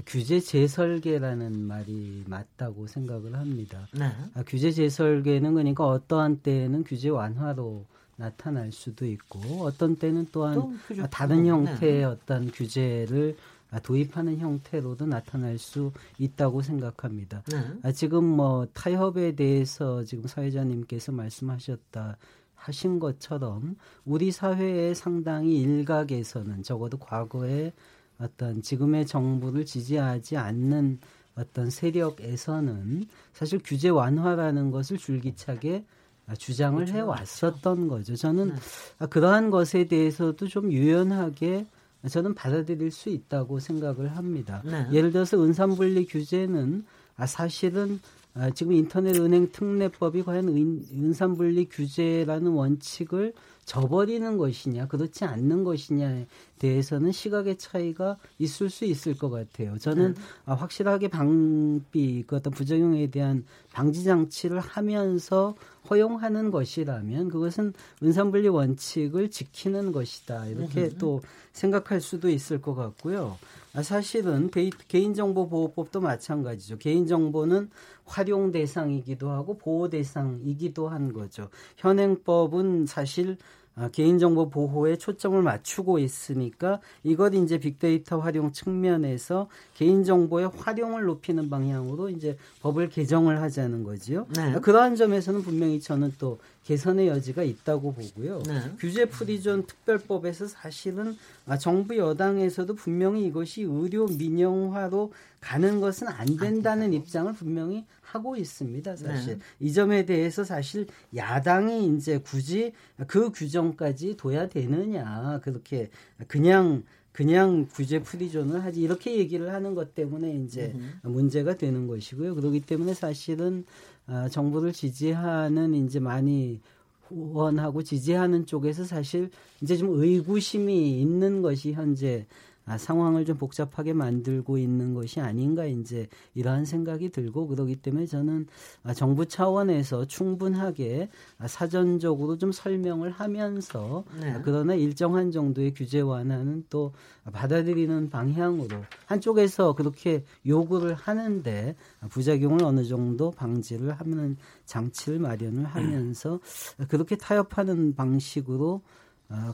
규제 0.06 0.40
재설계라는 0.40 1.60
말이 1.60 2.24
맞다고 2.28 2.88
생각을 2.88 3.36
합니다. 3.36 3.88
네. 3.94 4.12
아, 4.34 4.44
규제 4.46 4.72
재설계는 4.72 5.54
그러니까 5.54 5.88
어떠한 5.88 6.40
때에는 6.40 6.84
규제 6.84 7.10
완화로 7.10 7.86
나타날 8.16 8.72
수도 8.72 9.06
있고 9.06 9.40
어떤 9.64 9.96
때는 9.96 10.28
또한 10.32 10.80
아, 11.00 11.08
다른 11.08 11.44
풀고, 11.44 11.50
형태의 11.50 12.00
네. 12.00 12.04
어떤 12.04 12.52
규제를 12.52 13.36
아, 13.72 13.80
도입하는 13.80 14.38
형태로도 14.38 15.08
나타날 15.08 15.58
수 15.58 15.92
있다고 16.20 16.62
생각합니다. 16.62 17.42
네. 17.50 17.58
아, 17.82 17.92
지금 17.92 18.24
뭐 18.24 18.68
타협에 18.74 19.36
대해서 19.36 20.04
지금 20.04 20.28
사회자님께서 20.28 21.12
말씀하셨다 21.12 22.18
하신 22.64 23.00
것처럼 23.00 23.76
우리 24.06 24.32
사회의 24.32 24.96
상당히 24.96 25.62
일각에서는 25.62 26.64
적어도 26.64 26.98
과거에 26.98 27.74
어떤 28.18 28.62
지금의 28.62 29.06
정부를 29.06 29.66
지지하지 29.66 30.38
않는 30.38 31.00
어떤 31.36 31.70
세력에서는 31.70 33.06
사실 33.34 33.60
규제 33.64 33.90
완화라는 33.90 34.72
것을 34.72 34.98
줄기차게 34.98 35.84
아, 36.26 36.36
주장을 36.36 36.88
해 36.88 37.02
왔었던 37.02 37.90
거죠. 37.90 38.16
저는 38.16 38.56
아, 39.00 39.08
그러한 39.08 39.50
것에 39.50 39.86
대해서도 39.90 40.48
좀 40.48 40.72
유연하게 40.72 41.68
저는 42.10 42.34
받아들일 42.34 42.92
수 42.92 43.10
있다고 43.10 43.60
생각을 43.60 44.16
합니다. 44.16 44.62
네. 44.64 44.88
예를 44.94 45.12
들어서 45.12 45.42
은산분리 45.44 46.06
규제는 46.06 46.86
아, 47.18 47.26
사실은 47.26 48.00
아, 48.36 48.50
지금 48.50 48.74
인터넷 48.74 49.16
은행 49.16 49.52
특례법이 49.52 50.24
과연 50.24 50.48
은, 50.48 50.86
은산분리 50.92 51.70
규제라는 51.70 52.52
원칙을 52.52 53.34
저버리는 53.66 54.38
것이냐 54.38 54.88
그렇지 54.88 55.24
않는 55.24 55.64
것이냐에 55.64 56.28
대해서는 56.60 57.12
시각의 57.12 57.58
차이가 57.58 58.18
있을 58.40 58.70
수 58.70 58.86
있을 58.86 59.18
것 59.18 59.30
같아요. 59.30 59.78
저는 59.78 60.16
아, 60.46 60.54
확실하게 60.54 61.10
방비 61.10 62.24
그 62.28 62.36
어떤 62.36 62.52
부작용에 62.52 63.08
대한 63.08 63.46
방지 63.72 64.04
장치를 64.04 64.60
하면서 64.60 65.56
허용하는 65.90 66.52
것이라면 66.52 67.30
그것은 67.30 67.74
은산분리 68.02 68.48
원칙을 68.48 69.30
지키는 69.30 69.92
것이다 69.92 70.48
이렇게 70.48 70.90
또 70.98 71.22
생각할 71.52 72.02
수도 72.02 72.30
있을 72.30 72.62
것 72.62 72.74
같고요. 72.74 73.38
아, 73.74 73.82
사실은 73.82 74.50
개인정보보호법도 74.88 76.00
마찬가지죠. 76.00 76.78
개인정보는 76.78 77.70
활용 78.06 78.52
대상이기도 78.52 79.30
하고 79.32 79.58
보호 79.58 79.90
대상이기도 79.90 80.90
한 80.90 81.14
거죠. 81.14 81.50
현행법은 81.78 82.86
사실 82.86 83.38
아, 83.38 83.63
개인정보 83.92 84.50
보호에 84.50 84.98
초점을 84.98 85.42
맞추고 85.42 86.00
있으니까 86.00 86.80
이것 87.04 87.34
이제 87.34 87.58
빅데이터 87.58 88.20
활용 88.20 88.52
측면에서 88.52 89.48
개인정보의 89.76 90.52
활용을 90.56 91.06
높이는 91.06 91.50
방향으로 91.50 92.10
이제 92.10 92.38
법을 92.62 92.90
개정을 92.90 93.42
하자는 93.42 93.84
거지요. 93.84 94.28
네. 94.36 94.42
아, 94.54 94.60
그러한 94.60 94.96
점에서는 94.96 95.42
분명히 95.42 95.80
저는 95.80 96.14
또 96.20 96.40
개선의 96.66 97.08
여지가 97.08 97.44
있다고 97.44 97.94
보고요. 97.94 98.44
네. 98.48 98.62
규제 98.80 99.06
프리존 99.06 99.66
특별법에서 99.66 100.48
사실은 100.48 101.18
아, 101.46 101.58
정부 101.58 101.98
여당에서도 101.98 102.74
분명히 102.76 103.26
이것이 103.26 103.64
의료 103.64 104.08
민영화로 104.08 105.12
가는 105.42 105.82
것은 105.82 106.08
안 106.08 106.38
된다는 106.38 106.94
입장을 106.94 107.34
분명히 107.34 107.86
하고 108.14 108.36
있습니다. 108.36 108.96
사실 108.96 109.40
네. 109.40 109.46
이 109.60 109.74
점에 109.74 110.06
대해서 110.06 110.44
사실 110.44 110.86
야당이 111.16 111.96
이제 111.96 112.20
굳이 112.20 112.74
그 113.08 113.32
규정까지 113.32 114.18
둬야 114.18 114.48
되느냐 114.48 115.40
그렇게 115.44 115.90
그냥 116.28 116.84
그냥 117.12 117.68
규제 117.74 118.00
프리존을 118.00 118.64
하지 118.64 118.82
이렇게 118.82 119.18
얘기를 119.18 119.52
하는 119.52 119.74
것 119.74 119.96
때문에 119.96 120.36
이제 120.36 120.76
문제가 121.04 121.58
되는 121.58 121.88
것이고요. 121.88 122.36
그렇기 122.36 122.62
때문에 122.62 122.94
사실은 122.94 123.66
아, 124.06 124.30
정부를 124.30 124.74
지지하는 124.74 125.74
이제 125.74 126.00
많이 126.00 126.60
후원하고 127.08 127.84
지지하는 127.84 128.46
쪽에서 128.46 128.84
사실 128.84 129.30
이제 129.62 129.76
좀 129.78 130.00
의구심이 130.00 131.00
있는 131.00 131.42
것이 131.42 131.74
현재 131.74 132.26
아, 132.66 132.78
상황을 132.78 133.26
좀 133.26 133.38
복잡하게 133.38 133.94
만들고 133.94 134.58
있는 134.58 134.94
것이 134.94 135.20
아닌가 135.20 135.66
이제 135.66 136.08
이러한 136.34 136.66
생각이 136.66 137.10
들고 137.10 137.48
그러기 137.48 137.76
때문에 137.78 138.06
저는 138.06 138.48
아, 138.84 138.94
정부 138.94 139.26
차원에서 139.26 140.06
충분하게 140.06 141.10
아, 141.40 141.48
사전적으로 141.48 142.38
좀 142.38 142.52
설명을 142.52 143.12
하면서 143.12 144.06
네. 144.20 144.32
아, 144.32 144.42
그러나 144.44 144.76
일정한 144.76 145.32
정도의 145.32 145.74
규제 145.74 146.00
완화는 146.00 146.66
또 146.70 146.94
받아들이는 147.32 148.10
방향으로 148.10 148.84
한쪽에서 149.06 149.74
그렇게 149.74 150.24
요구를 150.46 150.94
하는데 150.94 151.76
부작용을 152.10 152.64
어느 152.64 152.86
정도 152.86 153.32
방지를 153.32 153.94
하는 153.94 154.38
장치를 154.66 155.20
마련을 155.20 155.66
하면서 155.66 156.40
그렇게 156.88 157.16
타협하는 157.18 157.96
방식으로 157.96 158.74
어, 158.76 158.82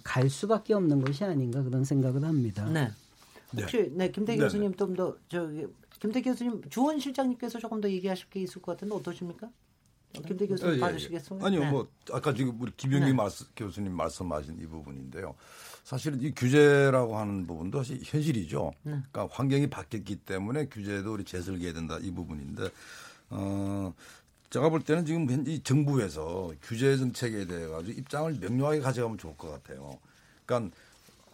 갈 0.03 0.29
수밖에 0.29 0.73
없는 0.73 1.01
것이 1.01 1.23
아닌가 1.23 1.61
그런 1.63 1.83
생각을 1.83 2.23
합니다. 2.23 2.65
네. 2.69 2.89
혹시 3.55 3.91
네, 3.93 4.11
김태 4.11 4.35
네, 4.35 4.43
교수님 4.43 4.75
좀 4.75 4.95
더 4.95 5.15
저기 5.27 5.65
김태 5.99 6.21
교수님 6.21 6.61
주원 6.69 6.99
실장님께서 6.99 7.59
조금 7.59 7.81
더 7.81 7.89
얘기하실 7.89 8.29
게 8.29 8.41
있을 8.41 8.61
것 8.61 8.73
같은데 8.73 8.95
어떠십니까? 8.95 9.47
어, 9.47 10.21
김태 10.21 10.47
교수님 10.47 10.71
예, 10.71 10.73
예, 10.73 10.77
예. 10.77 10.81
받으시겠습니까? 10.81 11.47
아니요, 11.47 11.59
네. 11.61 11.71
뭐 11.71 11.87
아까 12.11 12.33
지금 12.33 12.59
우리 12.59 12.71
김영기 12.75 13.11
네. 13.13 13.45
교수님 13.55 13.91
말씀하신 13.93 14.59
이 14.59 14.65
부분인데요. 14.65 15.35
사실은 15.83 16.21
이 16.21 16.31
규제라고 16.31 17.17
하는 17.17 17.47
부분도 17.47 17.79
사실 17.79 17.99
현실이죠. 18.03 18.71
네. 18.83 18.91
그러니까 19.11 19.27
환경이 19.31 19.69
바뀌었기 19.69 20.17
때문에 20.17 20.67
규제도 20.67 21.13
우리 21.13 21.23
재설계해야 21.23 21.73
된다 21.73 21.97
이 22.01 22.11
부분인데, 22.11 22.69
어, 23.31 23.93
제가 24.49 24.69
볼 24.69 24.81
때는 24.81 25.05
지금 25.05 25.29
현재 25.29 25.51
이 25.51 25.61
정부에서 25.63 26.51
규제 26.63 26.97
정책에 26.97 27.45
대해 27.45 27.67
가지고 27.67 27.99
입장을 27.99 28.33
명료하게 28.39 28.79
가져가면 28.81 29.17
좋을 29.17 29.37
것 29.37 29.51
같아요. 29.51 29.97
그러니까 30.45 30.75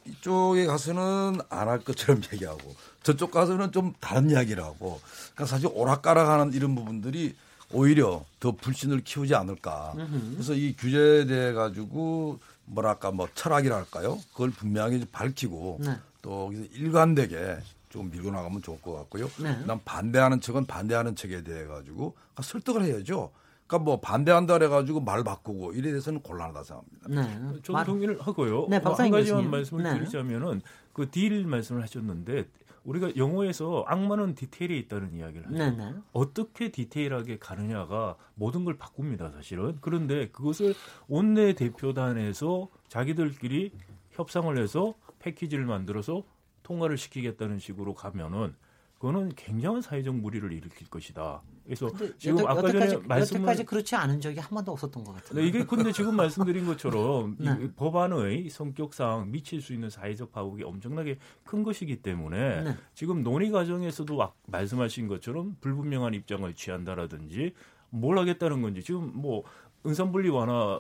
이쪽에 0.05 0.65
가서는 0.65 1.39
안 1.49 1.67
할 1.67 1.79
것처럼 1.79 2.21
얘기하고 2.33 2.75
저쪽 3.03 3.31
가서는 3.31 3.71
좀 3.71 3.93
다른 3.99 4.29
이야기를 4.29 4.61
하고 4.63 4.99
그러니까 5.33 5.45
사실 5.45 5.69
오락가락하는 5.73 6.53
이런 6.53 6.75
부분들이 6.75 7.35
오히려 7.71 8.23
더 8.39 8.51
불신을 8.51 9.03
키우지 9.03 9.33
않을까. 9.33 9.93
그래서 10.33 10.53
이 10.53 10.75
규제에 10.77 11.25
대해 11.25 11.53
가지고 11.53 12.39
뭐랄까 12.65 13.11
뭐 13.11 13.27
철학이랄까요? 13.33 14.19
그걸 14.33 14.51
분명히 14.51 14.99
좀 14.99 15.07
밝히고 15.11 15.79
네. 15.81 15.95
또 16.21 16.51
일관되게 16.73 17.57
좀 17.95 18.09
밀고 18.11 18.29
나가면 18.31 18.61
좋을 18.61 18.81
것 18.81 18.93
같고요. 18.93 19.27
네. 19.41 19.65
난 19.65 19.79
반대하는 19.85 20.41
측은 20.41 20.65
반대하는 20.65 21.15
측에 21.15 21.43
대해 21.43 21.65
가지고 21.65 22.15
설득을 22.41 22.83
해야죠. 22.83 23.31
그러니까 23.67 23.85
뭐 23.85 23.99
반대한다 24.01 24.55
그래가지고 24.59 24.99
말 24.99 25.23
바꾸고 25.23 25.71
이래 25.73 25.89
대해서는 25.89 26.19
곤란하다 26.21 26.63
생각합니다. 26.63 27.07
네. 27.09 27.53
저도 27.63 27.73
말- 27.73 27.85
동의를 27.85 28.21
하고요. 28.21 28.67
네, 28.69 28.79
뭐한 28.79 29.09
가지만 29.09 29.21
교수님. 29.21 29.51
말씀을 29.51 29.83
네. 29.83 29.93
드리자면은 29.97 30.61
그 30.93 31.09
딜 31.09 31.45
말씀을 31.47 31.81
하셨는데 31.81 32.47
우리가 32.83 33.15
영어에서 33.15 33.83
악마는 33.87 34.35
디테일에 34.35 34.77
있다는 34.77 35.15
이야기를 35.15 35.47
하죠. 35.47 35.55
네, 35.57 35.71
네. 35.71 35.93
어떻게 36.11 36.69
디테일하게 36.71 37.39
가느냐가 37.39 38.15
모든 38.35 38.63
걸 38.65 38.77
바꿉니다, 38.77 39.31
사실은. 39.31 39.77
그런데 39.81 40.27
그것을 40.29 40.75
원내 41.07 41.53
대표단에서 41.53 42.67
자기들끼리 42.89 43.71
협상을 44.11 44.55
해서 44.61 44.93
패키지를 45.19 45.65
만들어서 45.65 46.21
통과를 46.65 46.97
시키겠다는 46.97 47.59
식으로 47.59 47.93
가면은 47.93 48.55
그거는 48.95 49.29
굉장한 49.35 49.81
사회적 49.81 50.15
무리를 50.15 50.51
일으킬 50.51 50.89
것이다. 50.89 51.41
그래서 51.63 51.91
지금 52.17 52.39
여태, 52.39 52.47
아까 52.47 52.71
전에 52.71 52.97
말씀을 53.07 53.41
여태까지 53.41 53.65
그렇지 53.65 53.95
않은 53.95 54.19
적이 54.19 54.39
한 54.39 54.49
번도 54.49 54.71
없었던 54.71 55.03
것 55.03 55.13
같아요. 55.13 55.39
네, 55.39 55.47
이게 55.47 55.63
근데 55.63 55.91
지금 55.91 56.15
말씀드린 56.15 56.65
것처럼 56.65 57.35
네. 57.39 57.55
이 57.61 57.67
법안의 57.71 58.49
성격상 58.49 59.31
미칠 59.31 59.61
수 59.61 59.73
있는 59.73 59.89
사회적 59.89 60.31
파국이 60.31 60.63
엄청나게 60.63 61.19
큰 61.43 61.63
것이기 61.63 61.97
때문에 61.97 62.63
네. 62.63 62.75
지금 62.95 63.21
논의 63.21 63.51
과정에서도 63.51 64.23
아- 64.23 64.31
말씀하신 64.47 65.07
것처럼 65.07 65.57
불분명한 65.61 66.15
입장을 66.15 66.51
취한다라든지 66.53 67.53
뭘 67.91 68.17
하겠다는 68.17 68.61
건지 68.61 68.81
지금 68.81 69.11
뭐 69.13 69.43
은산분리 69.85 70.29
완화 70.29 70.79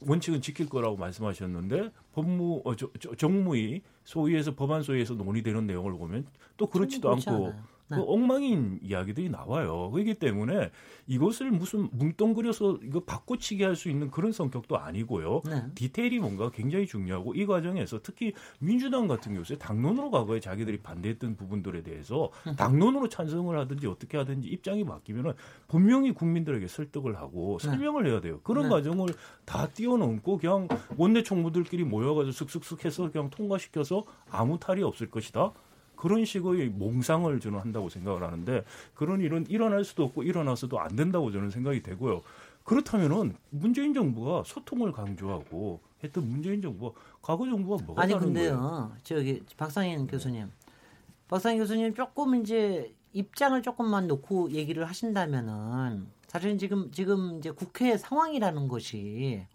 원칙은 0.00 0.40
지킬 0.40 0.68
거라고 0.68 0.96
말씀하셨는데 0.96 1.90
법무 2.16 2.62
어, 2.64 2.74
저, 2.74 2.88
저, 2.98 3.14
정무위 3.14 3.82
소위에서 4.04 4.54
법안 4.54 4.82
소위에서 4.82 5.12
논의되는 5.14 5.66
내용을 5.66 5.92
보면 5.92 6.26
또 6.56 6.66
그렇지도 6.66 7.10
그렇지 7.10 7.28
않고 7.28 7.46
않아요. 7.48 7.62
네. 7.88 7.96
그 7.96 8.02
엉망인 8.06 8.80
이야기들이 8.82 9.30
나와요. 9.30 9.90
그렇기 9.92 10.14
때문에 10.14 10.70
이것을 11.06 11.50
무슨 11.50 11.88
뭉뚱그려서 11.92 12.80
이거 12.82 13.00
바꿔치기 13.00 13.62
할 13.62 13.76
수 13.76 13.90
있는 13.90 14.10
그런 14.10 14.32
성격도 14.32 14.78
아니고요. 14.78 15.42
네. 15.44 15.62
디테일이 15.74 16.18
뭔가 16.18 16.50
굉장히 16.50 16.86
중요하고 16.86 17.34
이 17.34 17.44
과정에서 17.44 18.00
특히 18.02 18.32
민주당 18.58 19.06
같은 19.06 19.34
경우에 19.34 19.58
당론으로 19.58 20.10
과거에 20.10 20.40
자기들이 20.40 20.78
반대했던 20.78 21.36
부분들에 21.36 21.82
대해서 21.82 22.30
당론으로 22.56 23.10
찬성을 23.10 23.56
하든지 23.58 23.86
어떻게 23.86 24.16
하든지 24.16 24.48
입장이 24.48 24.84
바뀌면은 24.84 25.34
분명히 25.68 26.12
국민들에게 26.12 26.66
설득을 26.66 27.16
하고 27.16 27.58
설명을 27.58 28.06
해야 28.06 28.22
돼요. 28.22 28.40
그런 28.42 28.64
네. 28.64 28.70
과정을 28.70 29.08
다 29.44 29.68
뛰어넘고 29.68 30.38
그냥 30.38 30.68
원내 30.96 31.22
총무들끼리 31.22 31.84
모여가지고 31.84 32.32
슥슥슥 32.32 32.84
해서 32.86 33.10
그냥 33.10 33.28
통과시켜서 33.28 34.04
아무 34.30 34.58
탈이 34.58 34.82
없을 34.82 35.10
것이다. 35.10 35.52
그런 35.96 36.24
식의 36.24 36.68
몽상을 36.68 37.40
저는 37.40 37.58
한다고 37.58 37.88
생각을 37.88 38.22
하는데 38.22 38.64
그런 38.94 39.20
일은 39.20 39.46
일어날 39.48 39.84
수도 39.84 40.04
없고 40.04 40.22
일어나서도 40.22 40.78
안 40.78 40.94
된다고 40.94 41.30
저는 41.32 41.50
생각이 41.50 41.82
되고요. 41.82 42.22
그렇다면은 42.64 43.36
문재인 43.50 43.94
정부가 43.94 44.42
소통을 44.44 44.92
강조하고 44.92 45.80
했던 46.02 46.28
문재인 46.28 46.60
정부가 46.60 46.98
과거 47.22 47.46
정부가 47.46 47.84
뭐가 47.84 48.02
아니 48.02 48.12
다른 48.12 48.32
거예요? 48.32 48.50
근데요, 48.50 48.92
저기 49.02 49.42
박상현 49.56 50.06
교수님, 50.08 50.50
박상현 51.28 51.58
교수님 51.58 51.94
조금 51.94 52.34
이제 52.36 52.92
입장을 53.12 53.60
조금만 53.62 54.08
놓고 54.08 54.50
얘기를 54.50 54.84
하신다면은 54.86 56.06
사실은 56.26 56.58
지금 56.58 56.90
지금 56.90 57.38
이제 57.38 57.50
국회 57.50 57.96
상황이라는 57.96 58.68
것이 58.68 59.46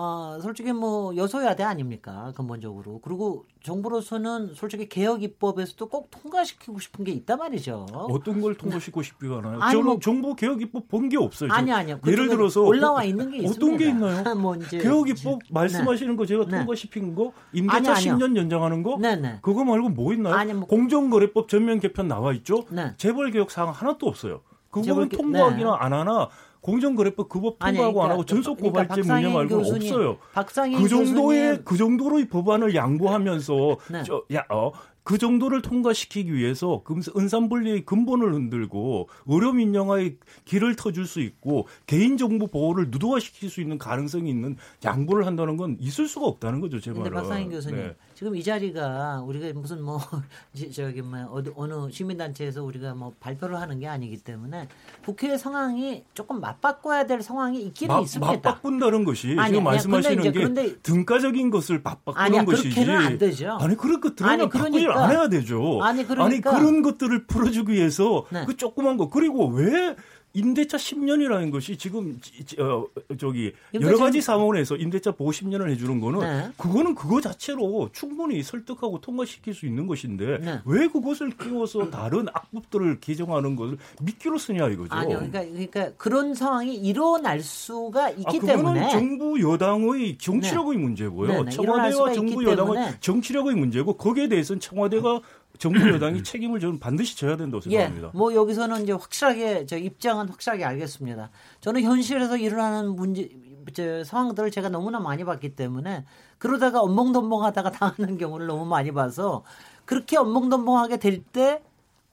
어 0.00 0.38
솔직히 0.40 0.72
뭐 0.72 1.16
여소야대 1.16 1.64
아닙니까 1.64 2.32
근본적으로 2.36 3.00
그리고 3.02 3.46
정부로서는 3.64 4.54
솔직히 4.54 4.88
개혁 4.88 5.24
입법에서도 5.24 5.88
꼭 5.88 6.08
통과시키고 6.12 6.78
싶은 6.78 7.04
게 7.04 7.10
있단 7.10 7.36
말이죠. 7.36 7.84
어떤 7.92 8.40
걸 8.40 8.54
통보시키고 8.56 9.02
싶지가 9.02 9.38
않아요. 9.38 9.60
아니, 9.60 9.72
저는 9.72 9.84
뭐- 9.86 9.98
정부 9.98 10.36
개혁 10.36 10.62
입법 10.62 10.86
본 10.86 11.08
게 11.08 11.16
없어요. 11.16 11.50
아니 11.52 11.72
아니요. 11.72 11.98
예를 12.06 12.28
들어서 12.28 12.62
올라와 12.62 13.02
있는 13.02 13.28
게 13.32 13.38
있습니다. 13.38 13.66
어떤 13.66 13.76
게 13.76 13.88
있나요? 13.88 14.34
뭐 14.38 14.54
이제 14.54 14.78
개혁 14.78 15.08
입법 15.08 15.40
말씀하시는 15.50 16.16
거 16.16 16.24
제가 16.26 16.44
네. 16.44 16.58
통과시킨 16.58 17.16
거 17.16 17.32
임대차 17.52 17.94
아니요. 17.96 18.14
10년 18.18 18.36
연장하는 18.36 18.84
거 18.84 18.98
네 19.00 19.16
네. 19.16 19.38
그거 19.42 19.64
말고 19.64 19.88
뭐 19.88 20.12
있나요? 20.12 20.34
아니, 20.34 20.52
뭐- 20.54 20.68
공정거래법 20.68 21.48
전면 21.48 21.80
개편 21.80 22.06
나와 22.06 22.32
있죠. 22.34 22.64
네. 22.70 22.94
재벌 22.98 23.32
개혁 23.32 23.50
사항 23.50 23.70
하나도 23.70 24.06
없어요. 24.06 24.42
그거는 24.70 24.84
재벌 24.86 25.08
개- 25.08 25.16
통과하기나 25.16 25.70
네. 25.70 25.76
안 25.80 25.92
하나 25.92 26.28
공정거래법 26.60 27.28
그 27.28 27.40
법 27.40 27.58
통과하고 27.58 28.02
안 28.02 28.08
그러니까 28.08 28.12
하고 28.12 28.24
전속 28.24 28.56
그러니까 28.58 28.82
고발제 28.82 29.02
문제 29.12 29.28
말고 29.28 29.56
교수님, 29.58 29.92
없어요. 29.92 30.18
박상인 30.32 30.78
그 30.82 30.88
정도의 30.88 31.40
교수님. 31.48 31.64
그 31.64 31.76
정도로의 31.76 32.28
법안을 32.28 32.74
양보하면서 32.74 33.76
네. 33.92 34.02
저, 34.04 34.24
야, 34.34 34.44
어, 34.50 34.72
그 35.04 35.16
정도를 35.16 35.62
통과시키기 35.62 36.34
위해서 36.34 36.82
금- 36.84 37.00
은산분리의 37.16 37.86
근본을 37.86 38.34
흔들고 38.34 39.08
의료 39.26 39.52
민영화의 39.54 40.16
길을 40.44 40.76
터줄 40.76 41.06
수 41.06 41.20
있고 41.20 41.66
개인정보 41.86 42.48
보호를 42.48 42.88
누도화시킬 42.90 43.48
수 43.48 43.62
있는 43.62 43.78
가능성이 43.78 44.28
있는 44.28 44.56
양보를 44.84 45.24
한다는 45.26 45.56
건 45.56 45.78
있을 45.80 46.08
수가 46.08 46.26
없다는 46.26 46.60
거죠, 46.60 46.78
제 46.80 46.90
말은. 46.92 47.10
박상인 47.12 47.48
교수님 47.50 47.78
네. 47.78 47.96
지금 48.18 48.34
이 48.34 48.42
자리가 48.42 49.22
우리가 49.24 49.56
무슨 49.56 49.80
뭐 49.80 50.00
지- 50.52 50.72
저기 50.72 51.02
뭐 51.02 51.20
어디 51.30 51.52
어느 51.54 51.88
시민단체에서 51.88 52.64
우리가 52.64 52.92
뭐 52.94 53.12
발표를 53.20 53.60
하는 53.60 53.78
게 53.78 53.86
아니기 53.86 54.16
때문에 54.16 54.66
국회 55.04 55.38
상황이 55.38 56.02
조금 56.14 56.40
맞바꿔야 56.40 57.06
될 57.06 57.22
상황이 57.22 57.62
있기는 57.62 57.94
맞- 57.94 58.02
있습니다. 58.02 58.32
맞바꾼다는 58.32 59.04
것이 59.04 59.36
아니, 59.38 59.50
지금 59.52 59.58
아니, 59.68 59.76
말씀하시는 59.76 60.16
근데 60.16 60.28
이제 60.30 60.32
게 60.32 60.38
그런데- 60.40 60.80
등가적인 60.82 61.50
것을 61.50 61.80
맞바꾸는 61.84 62.20
아니야, 62.20 62.44
것이지. 62.44 62.70
그렇게는 62.70 62.98
안 63.06 63.18
되죠. 63.18 63.52
아니 63.60 63.76
그런 63.76 64.00
것들은 64.00 64.28
아니, 64.28 64.48
그러니까- 64.48 65.04
안 65.04 65.10
해야 65.12 65.28
되죠. 65.28 65.78
아니, 65.84 66.04
그러니까- 66.04 66.58
런 66.58 66.82
것들을 66.82 67.24
풀어주기 67.28 67.72
위해서 67.72 68.24
네. 68.30 68.44
그 68.46 68.56
조그만 68.56 68.96
거 68.96 69.10
그리고 69.10 69.46
왜 69.46 69.94
임대차 70.38 70.76
10년이라는 70.76 71.50
것이 71.50 71.76
지금 71.76 72.20
어, 72.60 72.86
저기 73.18 73.52
여러 73.74 73.98
가지 73.98 74.20
상황에서 74.20 74.76
임대차 74.76 75.12
보호 75.12 75.30
10년을 75.30 75.70
해주는 75.70 76.00
거는 76.00 76.20
네. 76.20 76.48
그거는 76.56 76.94
그거 76.94 77.20
자체로 77.20 77.88
충분히 77.92 78.42
설득하고 78.42 79.00
통과시킬 79.00 79.52
수 79.52 79.66
있는 79.66 79.86
것인데 79.86 80.38
네. 80.38 80.60
왜 80.64 80.86
그것을 80.86 81.30
끼워서 81.30 81.90
다른 81.90 82.26
악법들을 82.32 83.00
개정하는 83.00 83.56
것을 83.56 83.78
미끼로 84.00 84.38
쓰냐 84.38 84.68
이거죠. 84.68 84.94
아니요, 84.94 85.18
그러니까 85.18 85.40
그러니까 85.42 85.90
그런 85.96 86.34
상황이 86.34 86.76
일어날 86.76 87.40
수가 87.40 88.10
있기 88.10 88.24
아, 88.24 88.30
그거는 88.30 88.46
때문에 88.56 88.90
정부 88.90 89.40
여당의 89.40 90.18
정치력의 90.18 90.78
문제고요. 90.78 91.28
네, 91.28 91.42
네, 91.42 91.50
청와대와 91.50 92.12
정부 92.12 92.44
여당의. 92.44 92.94
정치력의 93.00 93.56
문제고 93.56 93.94
거기에 93.94 94.28
대해서는 94.28 94.60
청와대가 94.60 95.20
정부 95.58 95.78
여당이 95.88 96.22
책임을 96.22 96.60
저는 96.60 96.78
반드시 96.78 97.16
져야 97.16 97.36
된다고 97.36 97.62
예, 97.66 97.70
생각합니다. 97.70 98.10
뭐 98.14 98.34
여기서는 98.34 98.82
이제 98.82 98.92
확실하게 98.92 99.66
저 99.66 99.76
입장은 99.76 100.28
확실하게 100.28 100.64
알겠습니다. 100.64 101.30
저는 101.60 101.82
현실에서 101.82 102.36
일어나는 102.36 102.94
문제 102.94 103.30
저 103.74 104.04
상황들을 104.04 104.50
제가 104.50 104.68
너무나 104.68 104.98
많이 104.98 105.24
봤기 105.24 105.54
때문에 105.54 106.04
그러다가 106.38 106.80
엉벙덤벙하다가 106.80 107.70
당하는 107.72 108.16
경우를 108.16 108.46
너무 108.46 108.64
많이 108.64 108.92
봐서 108.92 109.44
그렇게 109.84 110.16
엉벙덤벙하게 110.16 110.98
될 110.98 111.22
때 111.22 111.62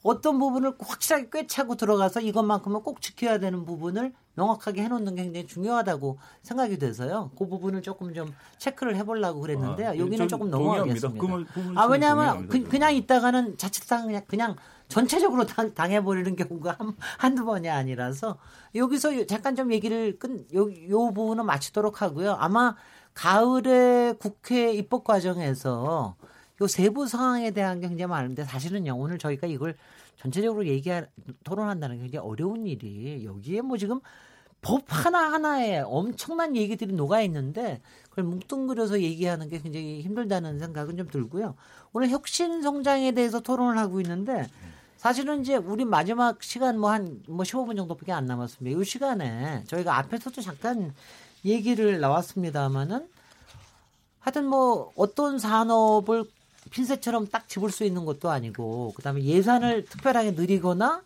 어떤 0.06 0.38
부분을 0.38 0.74
확실하게 0.80 1.30
꿰차고 1.32 1.76
들어가서 1.78 2.22
이것만큼은 2.22 2.82
꼭 2.84 3.02
지켜야 3.02 3.40
되는 3.40 3.66
부분을 3.66 4.14
명확하게 4.36 4.84
해놓는 4.84 5.16
게 5.16 5.24
굉장히 5.24 5.48
중요하다고 5.48 6.18
생각이 6.44 6.78
돼서요. 6.78 7.32
그 7.38 7.48
부분을 7.48 7.82
조금 7.82 8.14
좀 8.14 8.34
체크를 8.58 8.96
해보려고 8.98 9.42
그랬는데요. 9.42 9.90
아, 9.90 9.98
여기는 9.98 10.18
전 10.18 10.28
조금. 10.28 10.50
넘어가겠습니다. 10.50 11.46
그아 11.54 11.86
왜냐하면. 11.88 12.48
그, 12.48 12.76
냥 12.76 12.94
있다가는 12.94 13.58
자칫상 13.58 14.08
그냥 14.08 14.22
그냥 14.28 14.56
전체적으로 14.90 15.46
당, 15.46 15.74
당해버리는 15.74 16.36
경우가 16.36 16.76
한, 16.78 16.94
한두 17.18 17.46
번이 17.46 17.70
아니라서 17.70 18.38
여기서 18.76 19.26
잠깐 19.28 19.56
좀 19.56 19.72
얘기를 19.72 20.20
끝, 20.20 20.54
요, 20.54 20.70
요 20.90 21.14
부분은 21.14 21.46
마치도록 21.46 22.02
하고요. 22.02 22.34
아마 22.34 22.76
가을에 23.14 24.14
국회 24.20 24.74
입법 24.74 25.06
과정에서 25.06 26.16
요 26.62 26.68
세부 26.68 27.08
상황에 27.08 27.52
대한 27.52 27.80
게 27.80 27.88
굉장히 27.88 28.10
많은데 28.10 28.44
사실은요 28.44 28.96
오늘 28.96 29.18
저희가 29.18 29.48
이걸 29.48 29.76
전체적으로 30.18 30.66
얘기할 30.68 31.10
토론한다는 31.44 31.98
게 31.98 32.04
굉장히 32.04 32.28
어려운 32.28 32.66
일이 32.66 33.26
여기에 33.26 33.62
뭐 33.62 33.78
지금 33.78 34.00
법 34.66 34.82
하나 34.88 35.32
하나에 35.32 35.82
엄청난 35.82 36.55
얘기들이 36.55 36.95
녹아 36.95 37.22
있는데 37.22 37.80
그걸 38.09 38.24
뭉뚱그려서 38.24 38.99
얘기하는 38.99 39.47
게 39.47 39.61
굉장히 39.61 40.01
힘들다는 40.01 40.57
생각은 40.57 40.97
좀 40.97 41.07
들고요. 41.07 41.53
오늘 41.93 42.09
혁신 42.09 42.63
성장에 42.63 43.11
대해서 43.11 43.39
토론을 43.39 43.78
하고 43.78 44.01
있는데 44.01 44.49
사실은 44.97 45.41
이제 45.41 45.55
우리 45.55 45.86
마지막 45.86 46.41
시간 46.41 46.80
뭐 46.80 46.89
한뭐 46.89 47.43
15분 47.43 47.78
정도밖에 47.78 48.11
안 48.11 48.26
남았습니다. 48.26 48.82
이 48.82 48.84
시간에 48.84 49.63
저희가 49.68 49.99
앞에서도 49.99 50.41
잠깐 50.41 50.95
얘기를 51.45 51.99
나왔습니다마는 51.99 53.07
하여튼 54.20 54.47
뭐 54.47 54.91
어떤 54.95 55.38
산업을 55.38 56.26
핀셋처럼 56.72 57.28
딱 57.28 57.47
집을 57.47 57.70
수 57.70 57.84
있는 57.84 58.03
것도 58.03 58.32
아니고 58.32 58.93
그다음에 58.95 59.22
예산을 59.22 59.86
특별하게 59.86 60.32
느리거나 60.32 61.03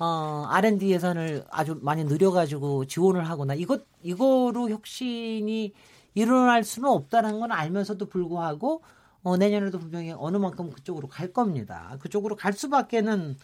어, 0.00 0.46
R&D 0.48 0.90
예산을 0.90 1.44
아주 1.50 1.78
많이 1.82 2.04
늘려가지고 2.04 2.86
지원을 2.86 3.28
하거나 3.28 3.54
이것 3.54 3.84
이거로 4.02 4.70
혁신이 4.70 5.72
일어날 6.14 6.64
수는 6.64 6.88
없다는 6.88 7.38
건 7.38 7.52
알면서도 7.52 8.06
불구하고 8.06 8.82
어, 9.22 9.36
내년에도 9.36 9.78
분명히 9.78 10.12
어느 10.16 10.38
만큼 10.38 10.70
그쪽으로 10.72 11.06
갈 11.08 11.32
겁니다. 11.32 11.96
그쪽으로 12.00 12.34
갈 12.36 12.52
수밖에는 12.54 13.36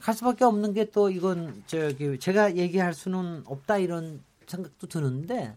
갈 0.00 0.14
수밖에 0.14 0.44
없는 0.44 0.74
게 0.74 0.86
또 0.92 1.08
이건 1.10 1.62
저기 1.68 2.18
제가 2.18 2.56
얘기할 2.56 2.92
수는 2.92 3.44
없다 3.46 3.78
이런 3.78 4.20
생각도 4.48 4.88
드는데 4.88 5.56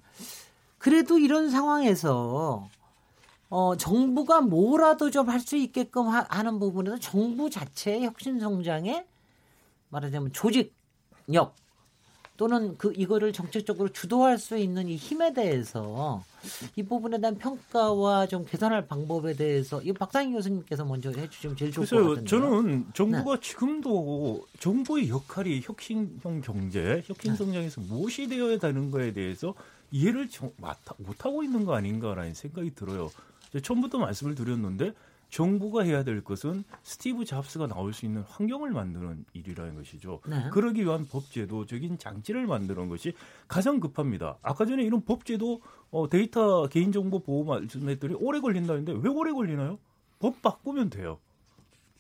그래도 0.78 1.18
이런 1.18 1.50
상황에서 1.50 2.70
어, 3.50 3.76
정부가 3.78 4.42
뭐라도 4.42 5.10
좀 5.10 5.28
할 5.30 5.40
수 5.40 5.56
있게끔 5.58 6.08
하, 6.08 6.44
는 6.44 6.60
부분에서 6.60 7.00
정부 7.00 7.50
자체의 7.50 8.04
혁신 8.06 8.40
성장에 8.40 9.06
말하자면 9.96 10.34
조직력 10.34 11.56
또는 12.38 12.78
그 12.78 12.92
이거를 12.98 13.32
정책적으로 13.32 13.88
주도할 13.94 14.38
수 14.38 14.58
있는 14.58 14.90
이 14.90 14.98
힘에 14.98 15.32
대해서 15.34 16.22
이 16.76 16.84
부분에 16.84 17.22
대한 17.22 17.38
평가와 17.38 18.28
좀 18.28 18.46
개선할 18.46 18.88
방법에 18.88 19.34
대해서 19.36 19.82
이 19.82 19.94
박상희 19.94 20.34
교수님께서 20.34 20.84
먼저 20.84 21.12
해주시면 21.12 21.56
제일 21.56 21.72
좋을 21.72 21.86
것 21.86 21.90
그래서 21.96 22.10
같은데. 22.10 22.30
저는 22.30 22.86
정부가 22.94 23.40
지금도 23.40 24.46
정부의 24.60 25.08
역할이 25.08 25.62
혁신형 25.64 26.42
경제, 26.44 27.02
혁신 27.06 27.32
네. 27.32 27.38
성장에서 27.38 27.80
무엇이 27.82 28.28
되어야 28.28 28.58
되는 28.60 28.92
거에 28.92 29.14
대해서 29.14 29.54
이해를 29.92 30.28
정- 30.28 30.52
못하고 30.98 31.42
있는 31.42 31.64
거 31.64 31.74
아닌가라는 31.74 32.34
생각이 32.34 32.76
들어요. 32.76 33.10
처음부터 33.64 33.98
말씀을 34.00 34.36
드렸는데 34.36 34.92
정부가 35.36 35.84
해야 35.84 36.06
될 36.06 36.24
것은 36.24 36.64
스티브 36.84 37.26
잡스가 37.26 37.68
나올 37.68 37.92
수 37.92 38.06
있는 38.06 38.22
환경을 38.22 38.72
만드는 38.72 39.26
일이라는 39.34 39.76
것이죠. 39.76 40.22
네. 40.26 40.50
그러기 40.50 40.84
위한 40.86 41.06
법제도적인 41.06 41.98
장치를 41.98 42.48
만드는 42.48 42.88
것이 42.88 43.14
가장 43.50 43.82
급합니다. 43.82 44.38
아까 44.42 44.66
전에 44.66 44.84
이런 44.84 45.04
법제도 45.04 45.60
어, 45.92 46.08
데이터 46.08 46.68
개인정보 46.68 47.20
보호 47.20 47.44
말씀했더니 47.44 48.16
오래 48.18 48.40
걸린다는데 48.40 48.94
왜 48.94 49.10
오래 49.10 49.34
걸리나요? 49.34 49.78
법 50.20 50.42
바꾸면 50.42 50.90
돼요. 50.90 51.20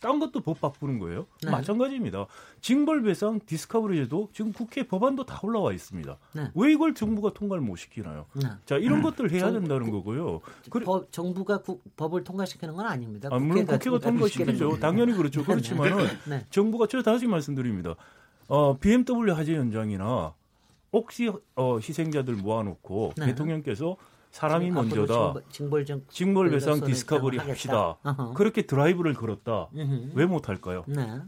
딴 0.05 0.19
것도 0.19 0.41
법 0.41 0.61
바꾸는 0.61 0.99
거예요. 0.99 1.25
네. 1.43 1.49
마찬가지입니다. 1.49 2.27
징벌배상 2.61 3.39
디스커버리제도 3.47 4.29
지금 4.33 4.53
국회 4.53 4.83
법안도 4.83 5.25
다 5.25 5.39
올라와 5.41 5.73
있습니다. 5.73 6.15
네. 6.33 6.51
왜 6.53 6.71
이걸 6.71 6.93
정부가 6.93 7.33
통과를 7.33 7.63
못 7.63 7.75
시키나요? 7.75 8.27
네. 8.33 8.47
자 8.67 8.77
이런 8.77 9.01
것들 9.01 9.31
해야 9.31 9.39
정- 9.39 9.53
된다는 9.53 9.89
거고요. 9.89 10.41
그래- 10.69 10.85
법, 10.85 11.11
정부가 11.11 11.63
국- 11.63 11.81
법을 11.97 12.23
통과시키는 12.23 12.75
건 12.75 12.85
아닙니다. 12.85 13.29
아, 13.31 13.39
물론 13.39 13.65
국회가 13.65 13.97
통과시키는 13.97 14.53
통과시키죠. 14.57 14.79
당연히 14.79 15.13
그렇죠. 15.13 15.39
네, 15.41 15.45
그렇지만은 15.47 16.05
네. 16.29 16.45
정부가 16.51 16.85
저 16.85 17.01
다시 17.01 17.25
말씀드립니다. 17.25 17.95
어, 18.47 18.77
BMW 18.77 19.31
화재 19.31 19.55
현장이나 19.55 20.35
혹시 20.93 21.31
어, 21.55 21.77
희생자들 21.79 22.35
모아놓고 22.35 23.13
네. 23.17 23.25
대통령께서 23.25 23.97
사람이 24.35 24.69
앞으로 24.71 24.81
먼저다. 24.83 25.33
징벌- 25.49 26.01
징벌배상 26.09 26.71
벌려서는 26.73 26.87
디스커버리. 26.87 27.37
합시다. 27.37 27.95
어허. 28.03 28.33
그렇게 28.33 28.63
드라이브를 28.63 29.13
걸었다. 29.13 29.69
왜 30.13 30.25
못할까요? 30.25 30.83
네. 30.87 31.21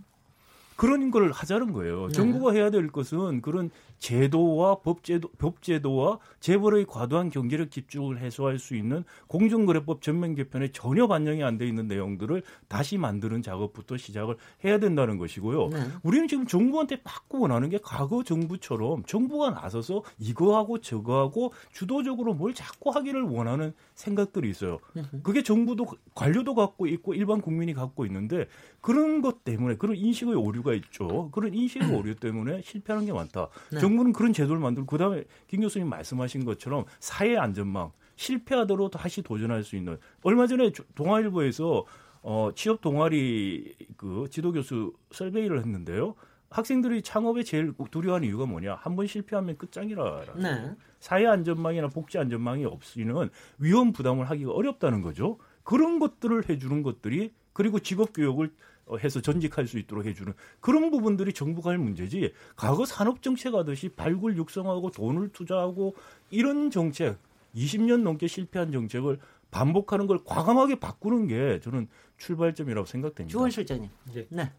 그런 0.75 1.09
걸 1.09 1.31
하자는 1.31 1.71
거예요. 1.71 2.07
네. 2.07 2.11
정부가 2.13 2.51
해야 2.51 2.69
될 2.69 2.89
것은 2.91 3.41
그런 3.41 3.69
제도와 3.99 4.79
법제도, 4.79 5.29
법제도와 5.37 6.19
재벌의 6.39 6.85
과도한 6.85 7.29
경제력 7.29 7.71
집중을 7.71 8.19
해소할 8.19 8.59
수 8.59 8.75
있는 8.75 9.03
공정거래법 9.27 10.01
전면 10.01 10.35
개편에 10.35 10.69
전혀 10.71 11.07
반영이 11.07 11.43
안 11.43 11.57
돼 11.57 11.67
있는 11.67 11.87
내용들을 11.87 12.43
다시 12.67 12.97
만드는 12.99 13.41
작업부터 13.41 13.97
시작을 13.97 14.37
해야 14.63 14.79
된다는 14.79 15.17
것이고요. 15.17 15.69
네. 15.69 15.79
우리는 16.03 16.27
지금 16.27 16.45
정부한테 16.45 17.01
받고 17.01 17.39
원하는 17.39 17.69
게 17.69 17.79
과거 17.81 18.23
정부처럼 18.23 19.03
정부가 19.05 19.49
나서서 19.49 20.03
이거하고 20.19 20.79
저거하고 20.81 21.51
주도적으로 21.73 22.35
뭘 22.35 22.53
자꾸 22.53 22.91
하기를 22.91 23.23
원하는 23.23 23.73
생각들이 23.95 24.49
있어요. 24.51 24.77
그게 25.23 25.41
정부도 25.41 25.87
관료도 26.13 26.53
갖고 26.53 26.85
있고 26.85 27.15
일반 27.15 27.41
국민이 27.41 27.73
갖고 27.73 28.05
있는데 28.05 28.45
그런 28.81 29.21
것 29.21 29.43
때문에 29.43 29.75
그런 29.77 29.95
인식의 29.97 30.35
오류가 30.35 30.73
있죠. 30.75 31.29
그런 31.31 31.53
인식의 31.55 31.89
오류 31.97 32.13
때문에 32.15 32.61
실패하는 32.63 33.07
게 33.07 33.13
많다. 33.13 33.49
네. 33.71 33.79
정부는 33.87 34.13
그런 34.13 34.33
제도를 34.33 34.61
만들고 34.61 34.87
그다음에 34.87 35.23
김 35.47 35.61
교수님 35.61 35.87
말씀하신 35.89 36.45
것처럼 36.45 36.85
사회 36.99 37.37
안전망 37.37 37.91
실패하더라도 38.15 38.89
다시 38.89 39.21
도전할 39.21 39.63
수 39.63 39.75
있는 39.75 39.97
얼마 40.23 40.47
전에 40.47 40.71
조- 40.71 40.83
동아일보에서 40.95 41.85
어, 42.23 42.49
취업 42.55 42.81
동아리 42.81 43.73
그 43.95 44.25
지도 44.29 44.51
교수 44.51 44.93
설베이를 45.11 45.59
했는데요. 45.59 46.15
학생들이 46.49 47.01
창업에 47.01 47.43
제일 47.43 47.73
두려워하는 47.91 48.27
이유가 48.27 48.45
뭐냐? 48.45 48.75
한 48.75 48.95
번 48.95 49.05
실패하면 49.07 49.57
끝장이라. 49.57 50.23
네. 50.35 50.71
사회 50.99 51.27
안전망이나 51.27 51.87
복지 51.89 52.17
안전망이 52.17 52.65
없으면 52.65 53.29
위험 53.59 53.91
부담을 53.93 54.29
하기가 54.29 54.51
어렵다는 54.51 55.01
거죠. 55.01 55.37
그런 55.63 55.99
것들을 55.99 56.49
해주는 56.49 56.81
것들이 56.83 57.33
그리고 57.53 57.79
직업 57.79 58.13
교육을 58.13 58.45
어, 58.47 58.51
해서 58.99 59.21
전직할 59.21 59.67
수 59.67 59.77
있도록 59.79 60.05
해주는 60.05 60.33
그런 60.61 60.89
부분들이 60.91 61.33
정부가 61.33 61.71
할 61.71 61.77
문제지. 61.77 62.33
과거 62.55 62.85
산업 62.85 63.21
정책 63.21 63.53
하듯이 63.53 63.89
발굴 63.89 64.37
육성하고 64.37 64.91
돈을 64.91 65.29
투자하고 65.33 65.95
이런 66.29 66.71
정책 66.71 67.17
20년 67.55 68.01
넘게 68.03 68.27
실패한 68.27 68.71
정책을 68.71 69.19
반복하는 69.51 70.07
걸 70.07 70.19
과감하게 70.23 70.79
바꾸는 70.79 71.27
게 71.27 71.59
저는 71.61 71.87
출발점이라고 72.17 72.85
생각됩니다. 72.85 73.31
주원 73.31 73.49
실장님. 73.49 73.89
예. 74.15 74.27
네. 74.29 74.51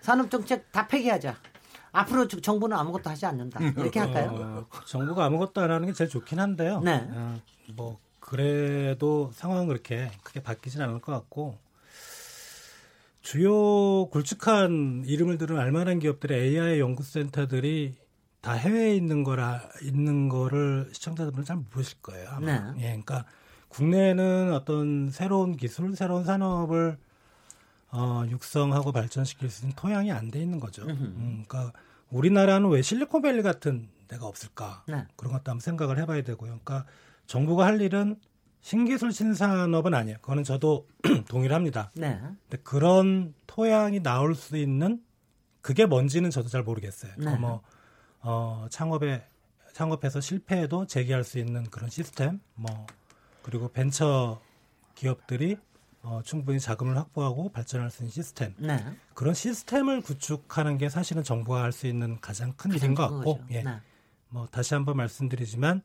산업정책 0.00 0.70
다 0.72 0.86
폐기하자. 0.86 1.36
앞으로 1.92 2.28
저- 2.28 2.40
정부는 2.40 2.76
아무것도 2.76 3.08
하지 3.10 3.24
않는다. 3.26 3.60
이렇게 3.76 4.00
할까요? 4.00 4.66
어, 4.70 4.78
정부가 4.86 5.24
아무것도 5.24 5.60
안 5.60 5.70
하는 5.70 5.86
게 5.86 5.92
제일 5.92 6.10
좋긴 6.10 6.38
한데요. 6.38 6.80
네. 6.80 7.06
어, 7.10 7.40
뭐 7.74 7.98
그래도 8.20 9.30
상황은 9.32 9.66
그렇게 9.66 10.10
크게 10.22 10.42
바뀌진 10.42 10.82
않을 10.82 11.00
것 11.00 11.12
같고 11.12 11.56
주요 13.26 14.06
굵직한 14.10 15.02
이름을 15.04 15.36
들은 15.36 15.58
알만한 15.58 15.98
기업들의 15.98 16.40
AI 16.40 16.78
연구센터들이 16.78 17.96
다 18.40 18.52
해외에 18.52 18.94
있는 18.94 19.24
거라 19.24 19.68
있는 19.82 20.28
거를 20.28 20.88
시청자분들은 20.92 21.44
잘 21.44 21.56
모르실 21.56 21.98
거예요. 22.02 22.28
아마. 22.30 22.46
네. 22.46 22.82
예, 22.82 22.82
그러니까 22.90 23.24
국내에는 23.66 24.52
어떤 24.52 25.10
새로운 25.10 25.56
기술, 25.56 25.96
새로운 25.96 26.22
산업을 26.22 26.98
어, 27.90 28.22
육성하고 28.30 28.92
발전시킬 28.92 29.50
수 29.50 29.64
있는 29.64 29.74
토양이 29.74 30.12
안 30.12 30.30
돼 30.30 30.40
있는 30.40 30.60
거죠. 30.60 30.84
음, 30.84 31.44
그러니까 31.48 31.72
우리나라는 32.10 32.68
왜 32.70 32.80
실리콘밸리 32.80 33.42
같은 33.42 33.88
데가 34.06 34.24
없을까? 34.26 34.84
네. 34.86 35.04
그런 35.16 35.32
것도 35.32 35.50
한번 35.50 35.58
생각을 35.58 35.98
해봐야 35.98 36.22
되고요. 36.22 36.60
그러니까 36.62 36.86
정부가 37.26 37.66
할 37.66 37.80
일은 37.80 38.20
신기술 38.70 39.12
신산업은 39.12 39.94
아니에요. 39.94 40.18
그거는 40.20 40.42
저도 40.42 40.88
동의를 41.30 41.54
합니다. 41.54 41.92
네. 41.94 42.18
근데 42.20 42.60
그런 42.64 43.32
토양이 43.46 44.02
나올 44.02 44.34
수 44.34 44.56
있는 44.56 45.00
그게 45.60 45.86
뭔지는 45.86 46.30
저도 46.30 46.48
잘 46.48 46.64
모르겠어요. 46.64 47.12
네. 47.16 47.36
뭐 47.36 47.62
어, 48.22 48.66
창업에 48.68 49.24
창업해서 49.72 50.20
실패해도 50.20 50.88
재기할 50.88 51.22
수 51.22 51.38
있는 51.38 51.62
그런 51.70 51.88
시스템, 51.88 52.40
뭐 52.56 52.86
그리고 53.42 53.68
벤처 53.68 54.40
기업들이 54.96 55.58
어, 56.02 56.22
충분히 56.24 56.58
자금을 56.58 56.96
확보하고 56.96 57.50
발전할 57.50 57.88
수 57.92 58.02
있는 58.02 58.10
시스템. 58.10 58.52
네. 58.58 58.84
그런 59.14 59.32
시스템을 59.32 60.00
구축하는 60.00 60.76
게 60.76 60.88
사실은 60.88 61.22
정부가 61.22 61.62
할 61.62 61.70
수 61.70 61.86
있는 61.86 62.20
가장 62.20 62.52
큰 62.56 62.72
일인 62.72 62.96
것 62.96 63.04
같고, 63.04 63.36
그거죠. 63.36 63.44
예. 63.52 63.62
네. 63.62 63.80
뭐 64.28 64.48
다시 64.50 64.74
한번 64.74 64.96
말씀드리지만 64.96 65.82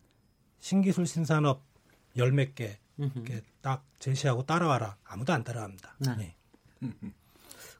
신기술 0.59 1.05
신산업 1.05 1.70
열 2.17 2.31
몇 2.31 2.55
개 2.55 2.77
이렇게 2.97 3.41
딱 3.61 3.83
제시하고 3.99 4.43
따라와라 4.45 4.97
아무도 5.03 5.33
안 5.33 5.43
따라합니다. 5.43 5.95
네. 6.17 6.35
예. 6.83 6.87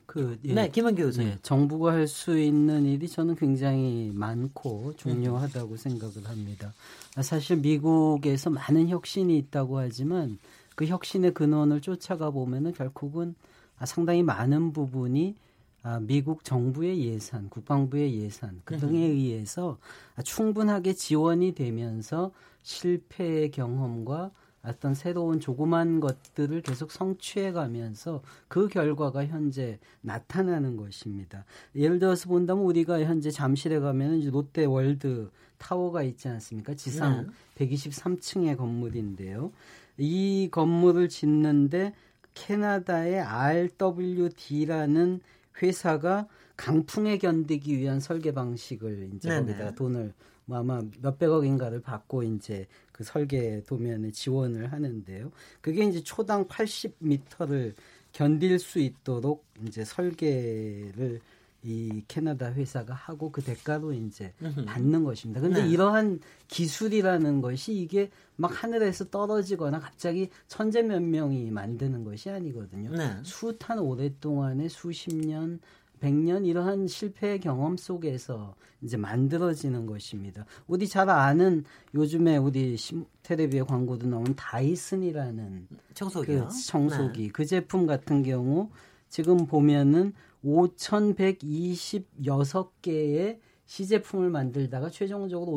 그 0.06 0.38
예, 0.44 0.54
네, 0.54 0.70
김은기 0.70 1.02
교수님. 1.04 1.30
예, 1.30 1.38
정부가 1.42 1.94
할 1.94 2.06
수 2.08 2.38
있는 2.38 2.86
일이 2.86 3.08
저는 3.08 3.36
굉장히 3.36 4.12
많고 4.14 4.94
중요하다고 4.98 5.78
생각을 5.78 6.28
합니다. 6.28 6.74
아, 7.16 7.22
사실 7.22 7.58
미국에서 7.58 8.50
많은 8.50 8.90
혁신이 8.90 9.38
있다고 9.38 9.80
하지만 9.80 10.38
그 10.76 10.86
혁신의 10.86 11.34
근원을 11.34 11.80
쫓아가 11.82 12.30
보면은 12.30 12.74
결국은 12.74 13.36
아, 13.78 13.86
상당히 13.86 14.22
많은 14.22 14.74
부분이 14.74 15.36
아, 15.84 16.00
미국 16.02 16.44
정부의 16.44 17.06
예산, 17.06 17.50
국방부의 17.50 18.14
예산 18.22 18.62
그 18.66 18.78
등에 18.78 19.00
의해서 19.06 19.78
아, 20.16 20.22
충분하게 20.22 20.94
지원이 20.94 21.54
되면서 21.56 22.32
실패의 22.62 23.52
경험과 23.52 24.32
어떤 24.64 24.94
새로운 24.94 25.40
조그만 25.40 26.00
것들을 26.00 26.62
계속 26.62 26.92
성취해 26.92 27.52
가면서 27.52 28.22
그 28.48 28.68
결과가 28.68 29.26
현재 29.26 29.80
나타나는 30.02 30.78
것입니다. 30.78 31.46
예를 31.76 31.98
들어서 32.00 32.30
본다면 32.30 32.64
우리가 32.66 33.02
현재 33.02 33.32
잠실에 33.32 33.80
가면 33.80 34.18
이제 34.18 34.30
롯데 34.30 34.66
월드 34.66 35.32
타워가 35.58 36.04
있지 36.04 36.28
않습니까? 36.28 36.76
지상 36.76 37.32
123층의 37.56 38.58
건물인데요. 38.58 39.52
이 39.98 40.50
건물을 40.52 41.10
짓는데 41.10 41.94
캐나다의 42.34 43.20
RWD라는 43.20 45.20
회사가 45.62 46.28
강풍에 46.56 47.18
견디기 47.18 47.78
위한 47.78 48.00
설계 48.00 48.32
방식을 48.32 49.10
이제 49.16 49.28
네네. 49.30 49.54
거기다 49.54 49.76
돈을 49.76 50.14
뭐 50.52 50.60
아마 50.60 50.82
몇백억인가를 51.02 51.80
받고 51.82 52.24
이제 52.24 52.68
그 52.92 53.06
설계 53.06 53.64
도면에 53.64 54.12
지원을 54.12 54.74
하는데요. 54.74 55.32
그게 55.62 55.86
이제 55.86 56.04
초당 56.04 56.46
80m를 56.46 57.74
견딜 58.12 58.60
수 58.60 58.80
있도록 58.80 59.46
이제 59.66 59.86
설계를 59.86 61.22
이 61.64 62.04
캐나다 62.10 62.52
회사가 62.52 62.94
하고 62.94 63.32
그 63.32 63.42
대가로 63.42 63.94
이제 63.94 64.34
받는 64.66 65.06
것입니다. 65.06 65.40
근데 65.40 65.64
네. 65.64 65.70
이러한 65.70 66.20
기술이라는 66.50 67.40
것이 67.40 67.74
이게 67.74 68.10
막 68.36 68.64
하늘에서 68.64 69.06
떨어지거나 69.06 69.80
갑자기 69.80 70.30
천재 70.50 70.82
몇 70.82 71.02
명이 71.02 71.50
만드는 71.52 72.04
것이 72.04 72.30
아니거든요. 72.30 72.92
네. 72.92 73.16
숱한 73.24 73.80
오랫동안의 73.80 74.68
수십 74.68 75.16
년, 75.16 75.60
백년 76.02 76.46
이러한 76.46 76.88
실패의 76.88 77.40
경험 77.40 77.78
속에서 77.78 78.56
이제 78.82 78.98
만들어지는 78.98 79.86
것입니다. 79.86 80.46
우리 80.68 80.88
잘 80.88 81.10
아는 81.10 81.64
요즘에 81.94 82.38
우리 82.38 82.76
심- 82.76 83.06
텔레비에 83.24 83.62
광고도 83.62 84.08
나온 84.08 84.26
다이슨이라는 84.36 85.68
청소기요. 85.94 86.48
그 86.48 86.66
청소기 86.66 87.30
그 87.30 87.46
제품 87.46 87.86
같은 87.86 88.24
경우 88.24 88.70
지금 89.08 89.46
보면은 89.46 90.14
5,126개의 90.44 93.38
시제품을 93.66 94.30
만들다가 94.30 94.90
최종적으로 94.90 95.52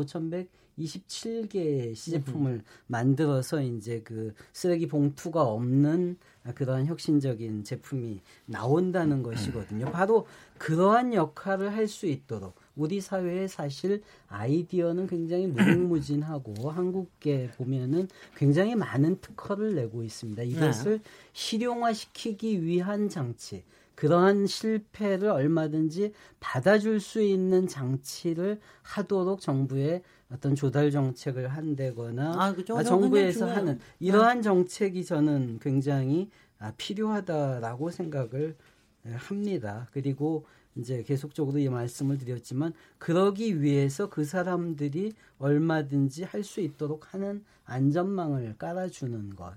5,127개의 0.79 1.95
시제품을 1.95 2.63
만들어서 2.87 3.63
이제 3.63 4.01
그 4.05 4.35
쓰레기 4.53 4.87
봉투가 4.87 5.43
없는 5.43 6.17
그러한 6.55 6.87
혁신적인 6.87 7.65
제품이 7.65 8.21
나온다는 8.47 9.23
것이거든요. 9.23 9.87
바로 9.91 10.27
그러한 10.59 11.15
역할을 11.15 11.73
할 11.73 11.85
수 11.89 12.07
있도록 12.07 12.55
우리 12.77 13.01
사회에 13.01 13.47
사실 13.47 14.03
아이디어는 14.29 15.07
굉장히 15.07 15.47
무궁무진하고 15.47 16.55
한국계 16.71 17.53
보면은 17.53 18.09
굉장히 18.37 18.75
많은 18.75 19.21
특허를 19.21 19.75
내고 19.75 20.03
있습니다. 20.03 20.43
이것을 20.43 21.01
실용화시키기 21.33 22.65
위한 22.65 23.09
장치, 23.09 23.65
그러한 23.95 24.47
실패를 24.47 25.29
얼마든지 25.29 26.13
받아줄 26.41 27.01
수 27.01 27.23
있는 27.23 27.69
장치를 27.69 28.61
하도록 28.83 29.41
정부의 29.41 30.03
어떤 30.35 30.55
조달 30.55 30.91
정책을 30.91 31.49
한다거나 31.49 32.35
아, 32.37 32.53
그죠. 32.53 32.75
아, 32.75 32.79
그거 32.79 32.89
정부에서 32.89 33.49
하는. 33.49 33.79
이러한 34.01 34.43
정책이 34.43 35.05
저는 35.05 35.61
굉장히 35.61 36.29
아, 36.59 36.73
필요하다라고 36.77 37.91
생각을 37.91 38.57
예, 39.07 39.13
합니다. 39.13 39.89
그리고 39.93 40.45
이제 40.77 41.05
계속적으로 41.05 41.59
이 41.59 41.69
말씀을 41.69 42.19
드렸지만 42.19 42.73
그러기 42.99 43.63
위해서 43.63 44.09
그 44.09 44.25
사람들이 44.25 45.13
얼마든지 45.39 46.25
할 46.25 46.43
수 46.43 46.61
있도록 46.61 47.15
하는 47.15 47.45
안전망을 47.65 48.57
깔아주는 48.59 49.37
것. 49.37 49.55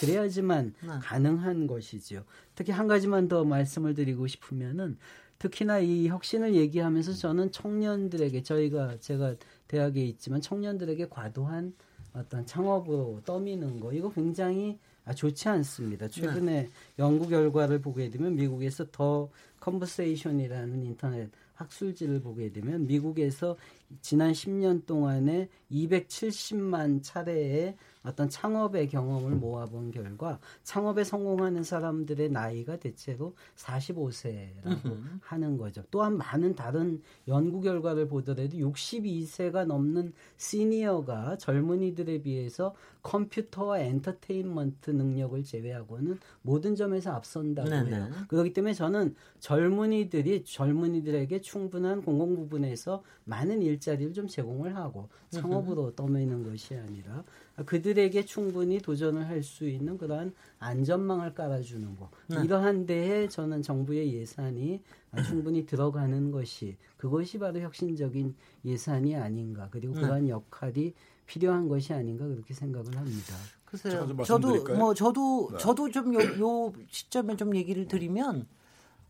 그래야지만 0.00 0.72
네. 0.80 0.88
가능한 1.02 1.66
것이죠. 1.66 2.24
특히 2.54 2.72
한 2.72 2.88
가지만 2.88 3.28
더 3.28 3.44
말씀을 3.44 3.92
드리고 3.94 4.26
싶으면은 4.26 4.96
특히나 5.38 5.80
이 5.80 6.08
혁신을 6.08 6.54
얘기하면서 6.54 7.12
저는 7.12 7.52
청년들에게 7.52 8.42
저희가 8.42 8.96
제가 9.00 9.34
대학에 9.68 10.04
있지만 10.04 10.40
청년들에게 10.40 11.08
과도한 11.08 11.74
어떤 12.14 12.46
창업으로 12.46 13.22
떠미는 13.24 13.80
거 13.80 13.92
이거 13.92 14.10
굉장히 14.12 14.78
아, 15.04 15.12
좋지 15.12 15.48
않습니다. 15.48 16.08
최근에 16.08 16.70
연구 16.98 17.28
결과를 17.28 17.80
보게 17.80 18.08
되면 18.08 18.34
미국에서 18.36 18.86
더 18.90 19.28
컨버세이션이라는 19.60 20.82
인터넷 20.82 21.30
학술지를 21.54 22.20
보게 22.20 22.50
되면 22.52 22.86
미국에서 22.86 23.56
지난 24.00 24.32
10년 24.32 24.86
동안에 24.86 25.48
270만 25.70 27.02
차례의 27.02 27.76
어떤 28.04 28.28
창업의 28.28 28.88
경험을 28.88 29.32
모아본 29.32 29.90
결과 29.90 30.38
창업에 30.62 31.04
성공하는 31.04 31.64
사람들의 31.64 32.30
나이가 32.30 32.76
대체로 32.76 33.34
45세라고 33.56 35.20
하는 35.20 35.56
거죠. 35.56 35.82
또한 35.90 36.16
많은 36.18 36.54
다른 36.54 37.00
연구 37.28 37.60
결과를 37.60 38.08
보더라도 38.08 38.56
62세가 38.58 39.64
넘는 39.64 40.12
시니어가 40.36 41.38
젊은이들에 41.38 42.22
비해서 42.22 42.74
컴퓨터와 43.02 43.80
엔터테인먼트 43.80 44.90
능력을 44.90 45.42
제외하고는 45.42 46.18
모든 46.42 46.74
점에서 46.74 47.12
앞선다고 47.12 47.68
네네. 47.68 47.96
해요. 47.96 48.08
그렇기 48.28 48.52
때문에 48.52 48.74
저는 48.74 49.14
젊은이들이 49.40 50.44
젊은이들에게 50.44 51.40
충분한 51.40 52.02
공공 52.02 52.34
부분에서 52.36 53.02
많은 53.24 53.62
일자리를 53.62 54.12
좀 54.12 54.26
제공을 54.26 54.76
하고 54.76 55.08
창업으로 55.30 55.94
떠미는 55.94 56.42
것이 56.44 56.74
아니라 56.74 57.24
그들에게 57.66 58.24
충분히 58.24 58.80
도전을 58.80 59.28
할 59.28 59.42
수 59.42 59.68
있는 59.68 59.96
그러한 59.98 60.32
안전망을 60.58 61.34
깔아주는 61.34 61.96
거 61.96 62.10
이러한 62.28 62.86
데에 62.86 63.28
저는 63.28 63.62
정부의 63.62 64.14
예산이 64.14 64.82
충분히 65.26 65.66
들어가는 65.66 66.30
것이 66.30 66.76
그것이 66.96 67.38
바로 67.38 67.60
혁신적인 67.60 68.34
예산이 68.64 69.14
아닌가 69.14 69.68
그리고 69.70 69.94
그러한 69.94 70.28
역할이 70.28 70.94
필요한 71.26 71.68
것이 71.68 71.92
아닌가 71.92 72.26
그렇게 72.26 72.54
생각을 72.54 72.96
합니다. 72.96 73.34
글쎄요. 73.64 74.16
저도? 74.24 74.74
뭐 74.76 74.94
저도 74.94 75.50
네. 75.52 75.58
저도 75.58 75.90
좀요 75.90 76.72
시점에 76.88 77.36
좀 77.36 77.54
얘기를 77.56 77.86
드리면 77.86 78.46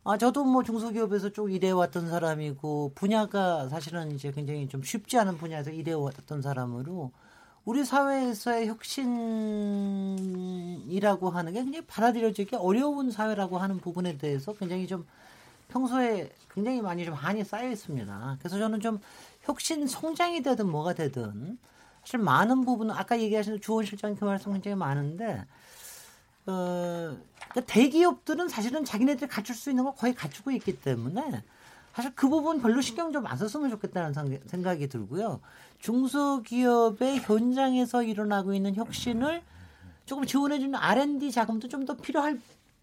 아 0.05 0.19
저도 0.19 0.45
뭐 0.45 0.63
중소기업에서 0.63 1.31
쭉 1.31 1.53
일해왔던 1.53 2.09
사람이고 2.09 2.93
분야가 2.95 3.69
사실은 3.69 4.13
이제 4.13 4.31
굉장히 4.33 4.69
좀 4.69 4.83
쉽지 4.83 5.19
않은 5.19 5.39
분야에서 5.39 5.71
일해왔던 5.71 6.43
사람으로 6.43 7.13
우리 7.65 7.85
사회에서의 7.85 8.69
혁신이라고 8.69 9.31
하는 11.31 11.53
게 11.53 11.63
굉장히 11.63 11.87
받아들여지기 11.87 12.57
어려운 12.57 13.11
사회라고 13.11 13.57
하는 13.57 13.79
부분에 13.79 14.19
대해서 14.19 14.53
굉장히 14.53 14.87
좀 14.87 15.07
평소에 15.69 16.31
굉장히 16.53 16.83
많이 16.83 17.07
좀 17.07 17.15
한이 17.15 17.43
쌓여 17.45 17.71
있습니다. 17.71 18.37
그래서 18.39 18.59
저는 18.59 18.81
좀 18.81 19.01
혁신 19.43 19.87
성장이 19.87 20.43
되든 20.43 20.69
뭐가 20.69 20.93
되든 20.93 21.59
사실 22.03 22.21
많은 22.21 22.67
부분은 22.67 22.95
아까 22.95 23.19
얘기하신 23.19 23.63
주원 23.63 23.87
실장 23.87 24.15
그 24.15 24.27
말씀 24.27 24.53
굉장히 24.53 24.77
많은데 24.77 25.47
어, 26.47 27.17
그러니까 27.49 27.61
대기업들은 27.67 28.49
사실은 28.49 28.85
자기네들이 28.85 29.27
갖출 29.31 29.55
수 29.55 29.71
있는 29.71 29.85
걸 29.85 29.95
거의 29.95 30.15
갖추고 30.15 30.51
있기 30.51 30.81
때문에 30.81 31.43
사실 31.95 32.13
그 32.15 32.29
부분 32.29 32.61
별로 32.61 32.81
신경 32.81 33.13
좀 33.13 33.27
안 33.27 33.37
썼으면 33.37 33.71
좋겠다는 33.71 34.13
상- 34.13 34.39
생각이 34.47 34.89
들고요. 34.89 35.41
중소기업의 35.79 37.21
현장에서 37.21 38.03
일어나고 38.03 38.55
있는 38.55 38.75
혁신을 38.75 39.43
조금 40.07 40.25
지원해주는 40.27 40.75
R&D 40.75 41.31
자금도 41.31 41.69
좀 41.69 41.85
더 41.87 41.95
필요할 41.97 42.41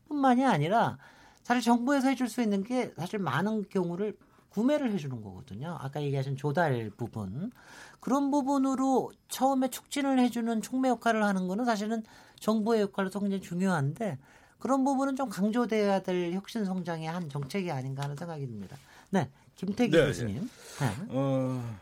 뿐만이 0.07 0.45
아니라 0.45 0.97
사실 1.43 1.61
정부에서 1.63 2.09
해줄 2.09 2.29
수 2.29 2.41
있는 2.41 2.63
게 2.63 2.93
사실 2.97 3.19
많은 3.19 3.65
경우를 3.69 4.15
구매를 4.49 4.91
해주는 4.91 5.21
거거든요. 5.23 5.77
아까 5.79 6.01
얘기하신 6.01 6.35
조달 6.37 6.91
부분 6.97 7.51
그런 7.99 8.29
부분으로 8.31 9.11
처음에 9.29 9.69
촉진을 9.69 10.19
해주는 10.19 10.61
촉매 10.61 10.89
역할을 10.89 11.23
하는 11.23 11.47
거는 11.47 11.65
사실은 11.65 12.03
정부의 12.39 12.81
역할도 12.81 13.19
굉장히 13.19 13.41
중요한데 13.41 14.17
그런 14.59 14.83
부분은 14.83 15.15
좀 15.15 15.29
강조돼야 15.29 16.01
될 16.03 16.33
혁신 16.33 16.65
성장의 16.65 17.07
한 17.07 17.29
정책이 17.29 17.71
아닌가 17.71 18.03
하는 18.03 18.15
생각이 18.15 18.45
듭니다. 18.45 18.77
네, 19.11 19.29
김태기 19.55 19.95
네, 19.95 20.07
교수님. 20.07 20.49
네. 20.79 20.95
어, 21.09 21.77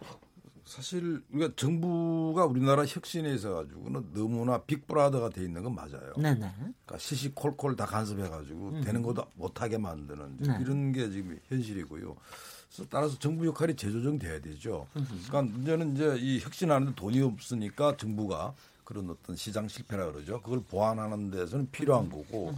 사실 0.65 1.23
우리가 1.31 1.53
정부가 1.55 2.45
우리나라 2.45 2.85
혁신에 2.85 3.33
있어 3.33 3.55
가지고는 3.55 4.11
너무나 4.13 4.61
빅브라더가 4.61 5.29
돼 5.29 5.43
있는 5.43 5.63
건 5.63 5.73
맞아요. 5.73 6.13
네, 6.17 6.33
네. 6.35 6.51
그러니까 6.57 6.97
시시콜콜 6.97 7.75
다 7.75 7.85
간섭해 7.85 8.29
가지고 8.29 8.79
되는 8.81 9.01
것도 9.01 9.25
못하게 9.35 9.77
만드는 9.77 10.37
네. 10.37 10.57
이런 10.61 10.91
게 10.91 11.09
지금 11.09 11.39
현실이고요. 11.47 12.15
따라서 12.89 13.17
정부 13.17 13.47
역할이 13.47 13.75
재조정돼야 13.75 14.41
되죠. 14.41 14.87
그러니까 14.93 15.41
문제는 15.41 15.95
이제 15.95 16.15
이 16.19 16.39
혁신하는데 16.39 16.93
돈이 16.95 17.19
없으니까 17.21 17.97
정부가 17.97 18.53
그런 18.83 19.09
어떤 19.09 19.35
시장 19.35 19.67
실패라 19.67 20.11
그러죠. 20.11 20.39
그걸 20.41 20.61
보완하는 20.61 21.31
데서는 21.31 21.69
필요한 21.71 22.09
거고. 22.09 22.53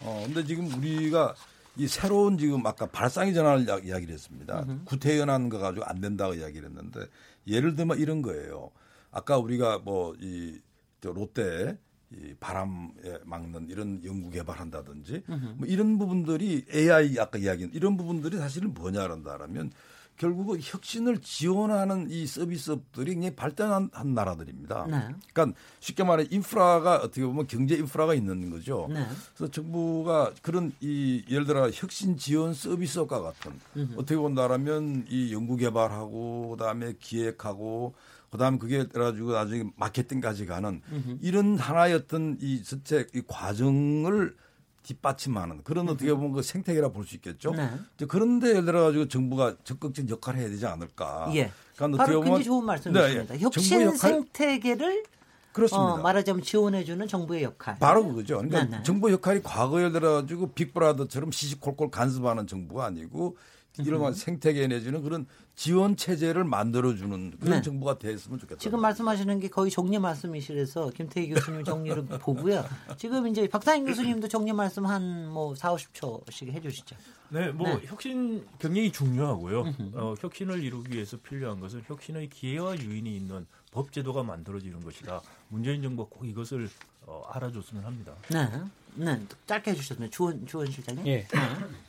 어, 0.00 0.22
근데 0.26 0.44
지금 0.44 0.66
우리가 0.74 1.34
이 1.76 1.86
새로운 1.88 2.36
지금 2.38 2.66
아까 2.66 2.86
발상의 2.86 3.32
전환을 3.34 3.66
이야- 3.66 3.78
이야기를 3.78 4.12
했습니다. 4.12 4.64
구태연한 4.84 5.48
거 5.48 5.58
가지고 5.58 5.84
안 5.86 6.00
된다고 6.00 6.34
이야기를 6.34 6.68
했는데 6.68 7.00
예를 7.46 7.74
들면 7.76 7.98
이런 7.98 8.20
거예요. 8.22 8.70
아까 9.10 9.38
우리가 9.38 9.78
뭐 9.78 10.14
이 10.20 10.58
롯데 11.02 11.78
이 12.12 12.34
바람에 12.38 12.92
막는 13.24 13.68
이런 13.70 14.04
연구 14.04 14.30
개발한다든지 14.30 15.24
뭐 15.56 15.66
이런 15.66 15.98
부분들이 15.98 16.64
AI 16.72 17.18
아까 17.18 17.38
이야기한 17.38 17.72
이런 17.74 17.96
부분들이 17.96 18.36
사실은 18.36 18.72
뭐냐란다라면 18.74 19.72
결국은 20.16 20.58
혁신을 20.60 21.18
지원하는 21.18 22.08
이 22.10 22.26
서비스업들이 22.26 23.14
굉장히 23.14 23.34
발전한 23.34 23.90
한 23.92 24.14
나라들입니다. 24.14 24.86
네. 24.88 25.14
그러니까 25.32 25.58
쉽게 25.80 26.04
말해 26.04 26.26
인프라가 26.30 26.96
어떻게 26.96 27.24
보면 27.24 27.46
경제 27.46 27.74
인프라가 27.74 28.14
있는 28.14 28.50
거죠. 28.50 28.86
네. 28.90 29.04
그래서 29.34 29.50
정부가 29.50 30.32
그런 30.42 30.72
이 30.80 31.24
예를 31.28 31.44
들어 31.46 31.70
혁신 31.70 32.16
지원 32.16 32.54
서비스업과 32.54 33.20
같은 33.20 33.52
어떻게 33.96 34.16
본다라면 34.16 35.06
이 35.08 35.32
연구 35.32 35.56
개발하고 35.56 36.50
그다음에 36.50 36.94
기획하고 36.98 37.94
그다음에 38.30 38.58
그게 38.58 38.86
가지고 38.86 39.32
나중에 39.32 39.70
마케팅까지 39.76 40.46
가는 40.46 40.80
이런 41.20 41.58
하나의 41.58 41.94
어떤 41.94 42.38
이 42.40 42.62
전체 42.62 43.06
이 43.14 43.22
과정을 43.26 44.36
뒷받침하는 44.82 45.62
그런 45.62 45.88
어떻게 45.88 46.12
보면 46.12 46.32
그 46.32 46.42
생태계라 46.42 46.88
볼 46.88 47.06
수 47.06 47.14
있겠죠. 47.16 47.52
네. 47.52 47.70
그런데 48.08 48.48
예를 48.50 48.64
들어 48.64 48.82
가지고 48.84 49.08
정부가 49.08 49.56
적극적인 49.64 50.10
역할을 50.10 50.40
해야 50.40 50.48
되지 50.48 50.66
않을까. 50.66 51.30
예. 51.34 51.50
그러니까 51.76 52.04
바로 52.04 52.20
굉장히 52.20 52.44
좋은 52.44 52.64
말씀이십니다. 52.64 53.24
네, 53.24 53.34
예. 53.34 53.40
혁신 53.40 53.96
생태계를 53.96 55.04
그렇습니다. 55.52 55.94
어, 55.94 55.96
말하자면 55.98 56.42
지원해주는 56.42 57.06
정부의 57.08 57.42
역할. 57.42 57.78
바로 57.78 58.06
그거죠. 58.06 58.36
그러니까 58.38 58.64
네, 58.64 58.76
네. 58.78 58.82
정부 58.82 59.12
역할이 59.12 59.42
과거에 59.42 59.90
들어가지고 59.90 60.52
빅브라더처럼 60.52 61.30
시시콜콜 61.30 61.90
간섭하는 61.90 62.46
정부가 62.46 62.86
아니고 62.86 63.36
이런 63.78 64.14
생태계 64.14 64.66
내지는 64.68 65.02
그런 65.02 65.26
지원 65.54 65.96
체제를 65.96 66.44
만들어주는 66.44 67.38
그런 67.38 67.56
네. 67.58 67.62
정부가 67.62 67.98
됐으면 67.98 68.38
좋겠다. 68.38 68.58
지금 68.58 68.80
말씀하시는 68.80 69.38
게 69.38 69.48
거의 69.48 69.70
정리 69.70 69.98
말씀이시라서 69.98 70.90
김태희 70.90 71.28
교수님 71.28 71.62
정리를 71.64 72.04
보고요. 72.20 72.64
지금 72.96 73.28
이제 73.28 73.46
박사님 73.48 73.86
교수님도 73.86 74.28
정리 74.28 74.52
말씀 74.52 74.86
한 74.86 75.12
뭐 75.32 75.54
4, 75.54 75.74
50초씩 75.74 76.50
해주시죠. 76.52 76.96
네, 77.30 77.50
뭐 77.50 77.66
네. 77.68 77.80
혁신 77.86 78.46
굉장히 78.58 78.92
중요하고요. 78.92 79.64
어, 79.94 80.14
혁신을 80.20 80.62
이루기 80.62 80.94
위해서 80.94 81.16
필요한 81.16 81.60
것은 81.60 81.82
혁신의 81.86 82.28
기회와 82.28 82.76
유인이 82.78 83.14
있는 83.16 83.46
법 83.70 83.92
제도가 83.92 84.22
만들어지는 84.22 84.80
것이다. 84.82 85.22
문재인 85.48 85.82
정부가 85.82 86.08
꼭 86.10 86.26
이것을 86.26 86.68
어, 87.06 87.22
알아줬으면 87.30 87.84
합니다. 87.84 88.14
네. 88.30 88.46
네. 88.94 89.20
짧게 89.46 89.70
해주셨네요. 89.72 90.10
주원, 90.10 90.46
주원 90.46 90.70
실장님. 90.70 91.06
예. 91.06 91.26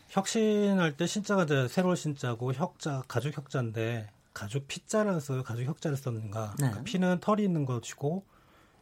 혁신할 0.10 0.96
때 0.98 1.06
신자가 1.08 1.44
이제 1.44 1.68
새로운 1.68 1.96
신자고 1.96 2.54
혁자 2.54 3.04
가죽 3.08 3.36
혁자인데 3.38 4.10
가죽 4.34 4.68
피자를 4.68 5.20
써요. 5.22 5.44
가죽 5.44 5.66
혁자를 5.66 5.98
썼는가? 5.98 6.52
네. 6.60 6.68
그러니까 6.68 6.84
피는 6.84 7.20
털이 7.20 7.44
있는 7.44 7.66
것이고 7.66 8.24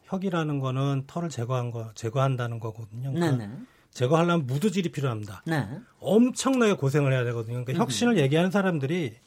혁이라는 0.06 0.60
거는 0.60 1.06
털을 1.08 1.30
제거한 1.30 1.72
거 1.72 1.92
제거한다는 1.96 2.60
거거든요. 2.60 3.14
그러니까 3.14 3.38
네 3.38 3.48
네. 3.48 3.54
제거하려면 3.92 4.46
무드질이 4.46 4.92
필요합니다. 4.92 5.42
네. 5.46 5.68
엄청나게 6.00 6.74
고생을 6.74 7.12
해야 7.14 7.24
되거든요. 7.26 7.64
그러니까 7.64 7.82
혁신을 7.84 8.18
얘기하는 8.18 8.52
사람들이 8.52 9.18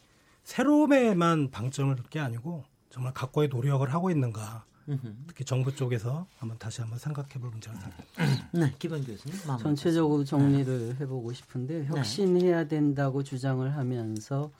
새로움에만 0.45 1.51
방점을 1.51 1.95
둘 1.97 2.05
게 2.11 2.20
아니고 2.20 2.64
정말 2.90 3.12
각고의 3.14 3.49
노력을 3.49 3.86
하고 3.92 4.11
있는가. 4.11 4.64
특히 5.26 5.45
정부 5.45 5.74
쪽에서 5.74 6.26
한번 6.39 6.59
다시 6.59 6.80
한번 6.80 6.99
생각해 6.99 7.30
볼 7.41 7.51
문제가 7.51 7.76
생깁니다. 7.76 8.49
네. 8.53 8.74
기본 8.78 9.05
교수님. 9.05 9.37
전체적으로 9.61 10.24
정리를 10.24 10.97
해 11.01 11.07
보고 11.07 11.32
싶은데 11.32 11.87
혁신해야 11.87 12.68
된다고 12.68 13.22
주장을 13.22 13.74
하면서 13.74 14.51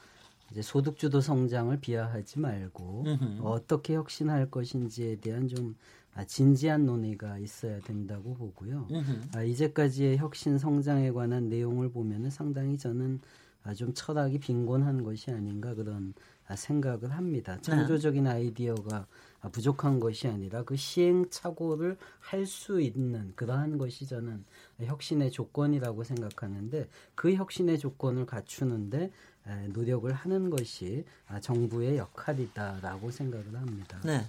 이제 0.51 0.62
소득주도 0.62 1.20
성장을 1.20 1.79
비하하지 1.81 2.41
말고. 2.41 3.05
어떻게 3.43 3.95
혁신할 3.95 4.51
것인지에 4.51 5.16
대한 5.16 5.49
좀 5.49 5.75
아, 6.16 6.25
진지한 6.25 6.87
논의가 6.87 7.39
있어야 7.39 7.81
된다고 7.81 8.35
보고요. 8.35 8.87
아, 9.35 9.43
이제까지의 9.43 10.18
혁신 10.18 10.59
성장에 10.59 11.11
관한 11.11 11.49
내용을 11.49 11.91
보면은 11.91 12.31
상당히 12.31 12.79
저는 12.79 13.20
아, 13.64 13.75
좀 13.75 13.93
철학이 13.95 14.39
빈곤한 14.39 15.03
것이 15.03 15.31
아닌가 15.31 15.75
그런 15.75 16.14
아, 16.47 16.55
생각을 16.55 17.11
합니다. 17.12 17.59
창조적인 17.62 18.27
아이디어가 18.27 18.97
아, 18.97 19.07
부족한 19.51 20.01
것이 20.01 20.28
아니라 20.28 20.62
그 20.64 20.76
시행착오를 20.76 21.97
할 22.20 22.47
수 22.47 22.80
있는 22.80 23.32
그러한 23.36 23.78
것이 23.78 24.07
저는 24.07 24.45
혁신의 24.80 25.30
조건이라고 25.30 26.05
생각하는데 26.05 26.88
그 27.14 27.34
혁신의 27.34 27.78
조건을 27.78 28.26
갖추는데 28.26 29.11
에, 29.47 29.68
노력을 29.68 30.11
하는 30.12 30.51
것이 30.51 31.05
아, 31.28 31.38
정부의 31.40 31.99
역할이다라고 31.99 33.11
생각을 33.11 33.55
합니다. 33.55 33.99
네. 34.05 34.24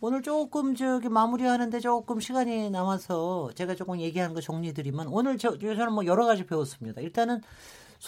오늘 0.00 0.22
조금 0.22 0.74
저기 0.74 1.08
마무리하는데 1.08 1.80
조금 1.80 2.20
시간이 2.20 2.70
남아서 2.70 3.50
제가 3.54 3.74
조금 3.74 4.00
얘기한 4.00 4.32
거 4.34 4.40
정리드리면 4.40 5.08
오늘 5.08 5.36
저, 5.36 5.58
저는 5.58 5.92
뭐 5.92 6.06
여러 6.06 6.24
가지 6.26 6.46
배웠습니다. 6.46 7.00
일단은 7.02 7.40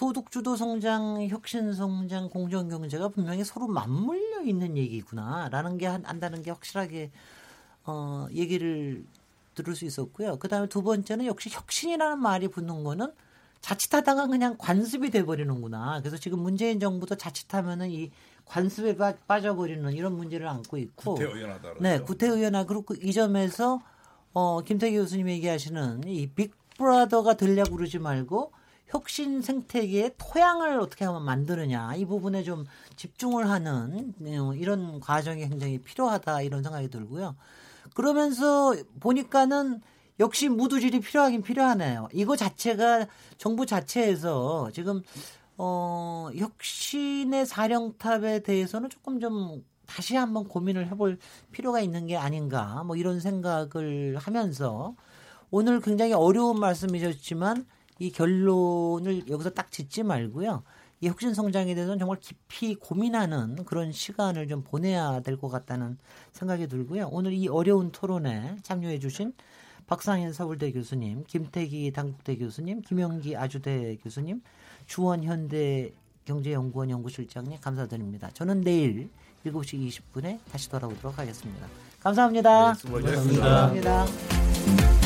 소득주도 0.01 0.57
성장, 0.57 1.27
혁신 1.27 1.73
성장, 1.73 2.29
공정 2.29 2.69
경제가 2.69 3.09
분명히 3.09 3.45
서로 3.45 3.67
맞물려 3.67 4.43
있는 4.43 4.77
얘기구나라는 4.77 5.79
게 5.79 5.87
한- 5.87 6.05
한다는 6.05 6.43
게 6.43 6.51
확실하게 6.51 7.11
어 7.87 8.27
얘기를 8.31 9.07
들을 9.55 9.75
수 9.75 9.87
있었고요. 9.87 10.39
그다음에 10.39 10.67
두 10.69 10.83
번째는 10.83 11.25
역시 11.25 11.49
혁신이라는 11.51 12.19
말이 12.19 12.47
붙는 12.49 12.85
거는 12.85 13.11
자칫하다가 13.63 14.27
그냥 14.27 14.57
관습이 14.59 15.09
돼 15.09 15.25
버리는구나. 15.25 16.01
그래서 16.01 16.19
지금 16.19 16.41
문재인 16.41 16.79
정부도 16.79 17.15
자칫하면은 17.15 17.91
이 17.91 18.11
관습에 18.45 18.97
빠, 18.99 19.15
빠져버리는 19.27 19.91
이런 19.95 20.15
문제를 20.15 20.47
안고 20.47 20.77
있고. 20.77 21.15
구태의연하다. 21.15 21.75
네, 21.81 22.01
구태의연하 22.01 22.67
그리고 22.67 22.95
이 22.97 23.15
점에서 23.15 23.81
어, 24.35 24.61
김태기 24.61 24.95
교수님이 24.99 25.33
얘기하시는 25.33 26.03
이 26.07 26.27
빅브라더가 26.27 27.39
되려고 27.39 27.77
그러지 27.77 27.99
말고 27.99 28.53
혁신 28.89 29.43
생태계의 29.43 30.15
토양을 30.17 30.79
어떻게 30.81 31.05
하면 31.05 31.25
만드느냐 31.25 31.95
이 31.97 32.05
부분에 32.05 32.43
좀 32.43 32.65
집중을 32.97 33.51
하는 33.51 34.15
어, 34.21 34.55
이런 34.55 35.01
과정이 35.01 35.49
굉장히 35.49 35.79
필요하다 35.79 36.43
이런 36.43 36.63
생각이 36.63 36.89
들고요. 36.89 37.37
그러면서 37.95 38.75
보니까는 39.01 39.81
역시 40.19 40.49
무두질이 40.49 41.01
필요하긴 41.01 41.43
필요하네요. 41.43 42.09
이거 42.13 42.37
자체가 42.37 43.07
정부 43.39 43.67
자체에서 43.67 44.71
지금 44.73 45.03
어 45.59 46.31
혁신의 46.35 47.47
사령탑에 47.47 48.41
대해서는 48.41 48.89
조금 48.91 49.21
좀 49.21 49.65
다시 49.87 50.17
한번 50.17 50.49
고민을 50.49 50.91
해볼 50.91 51.19
필요가 51.53 51.81
있는 51.81 52.07
게 52.07 52.17
아닌가 52.17 52.83
뭐 52.85 52.97
이런 52.97 53.21
생각을 53.21 54.17
하면서 54.19 54.95
오늘 55.51 55.81
굉장히 55.81 56.13
어려운 56.13 56.59
말씀이셨지만 56.61 57.67
이 57.99 58.11
결론을 58.11 59.29
여기서 59.29 59.51
딱 59.51 59.71
짓지 59.71 60.03
말고요. 60.03 60.63
이 61.01 61.09
혁신 61.09 61.35
성장에 61.35 61.75
대해서는 61.75 61.99
정말 61.99 62.19
깊이 62.21 62.75
고민하는 62.75 63.65
그런 63.65 63.93
시간을 63.93 64.49
좀 64.49 64.63
보내야 64.63 65.21
될 65.21 65.37
것 65.37 65.49
같다는 65.49 65.99
생각이 66.33 66.69
들고요. 66.69 67.09
오늘 67.13 67.33
이 67.35 67.49
어려운 67.49 67.93
토론에 67.93 68.57
참여해 68.63 68.99
주신 68.99 69.35
박상현 69.87 70.33
서울대 70.33 70.73
교수님, 70.73 71.25
김태기 71.29 71.93
당국대 71.93 72.37
교수님, 72.37 72.81
김영기 72.81 73.37
아주대 73.37 73.97
교수님, 74.03 74.43
주원 74.87 75.23
현대 75.23 75.93
경제연구원 76.25 76.91
연구실장님 76.91 77.61
감사드립니다. 77.61 78.31
저는 78.33 78.63
내일 78.63 79.11
7시 79.45 79.89
20분에 80.15 80.41
다시 80.51 80.69
돌아오도록 80.69 81.17
하겠습니다. 81.19 81.67
감사합니다. 82.01 82.75
수고하셨습니다. 82.75 83.45
감사합니다. 83.45 85.06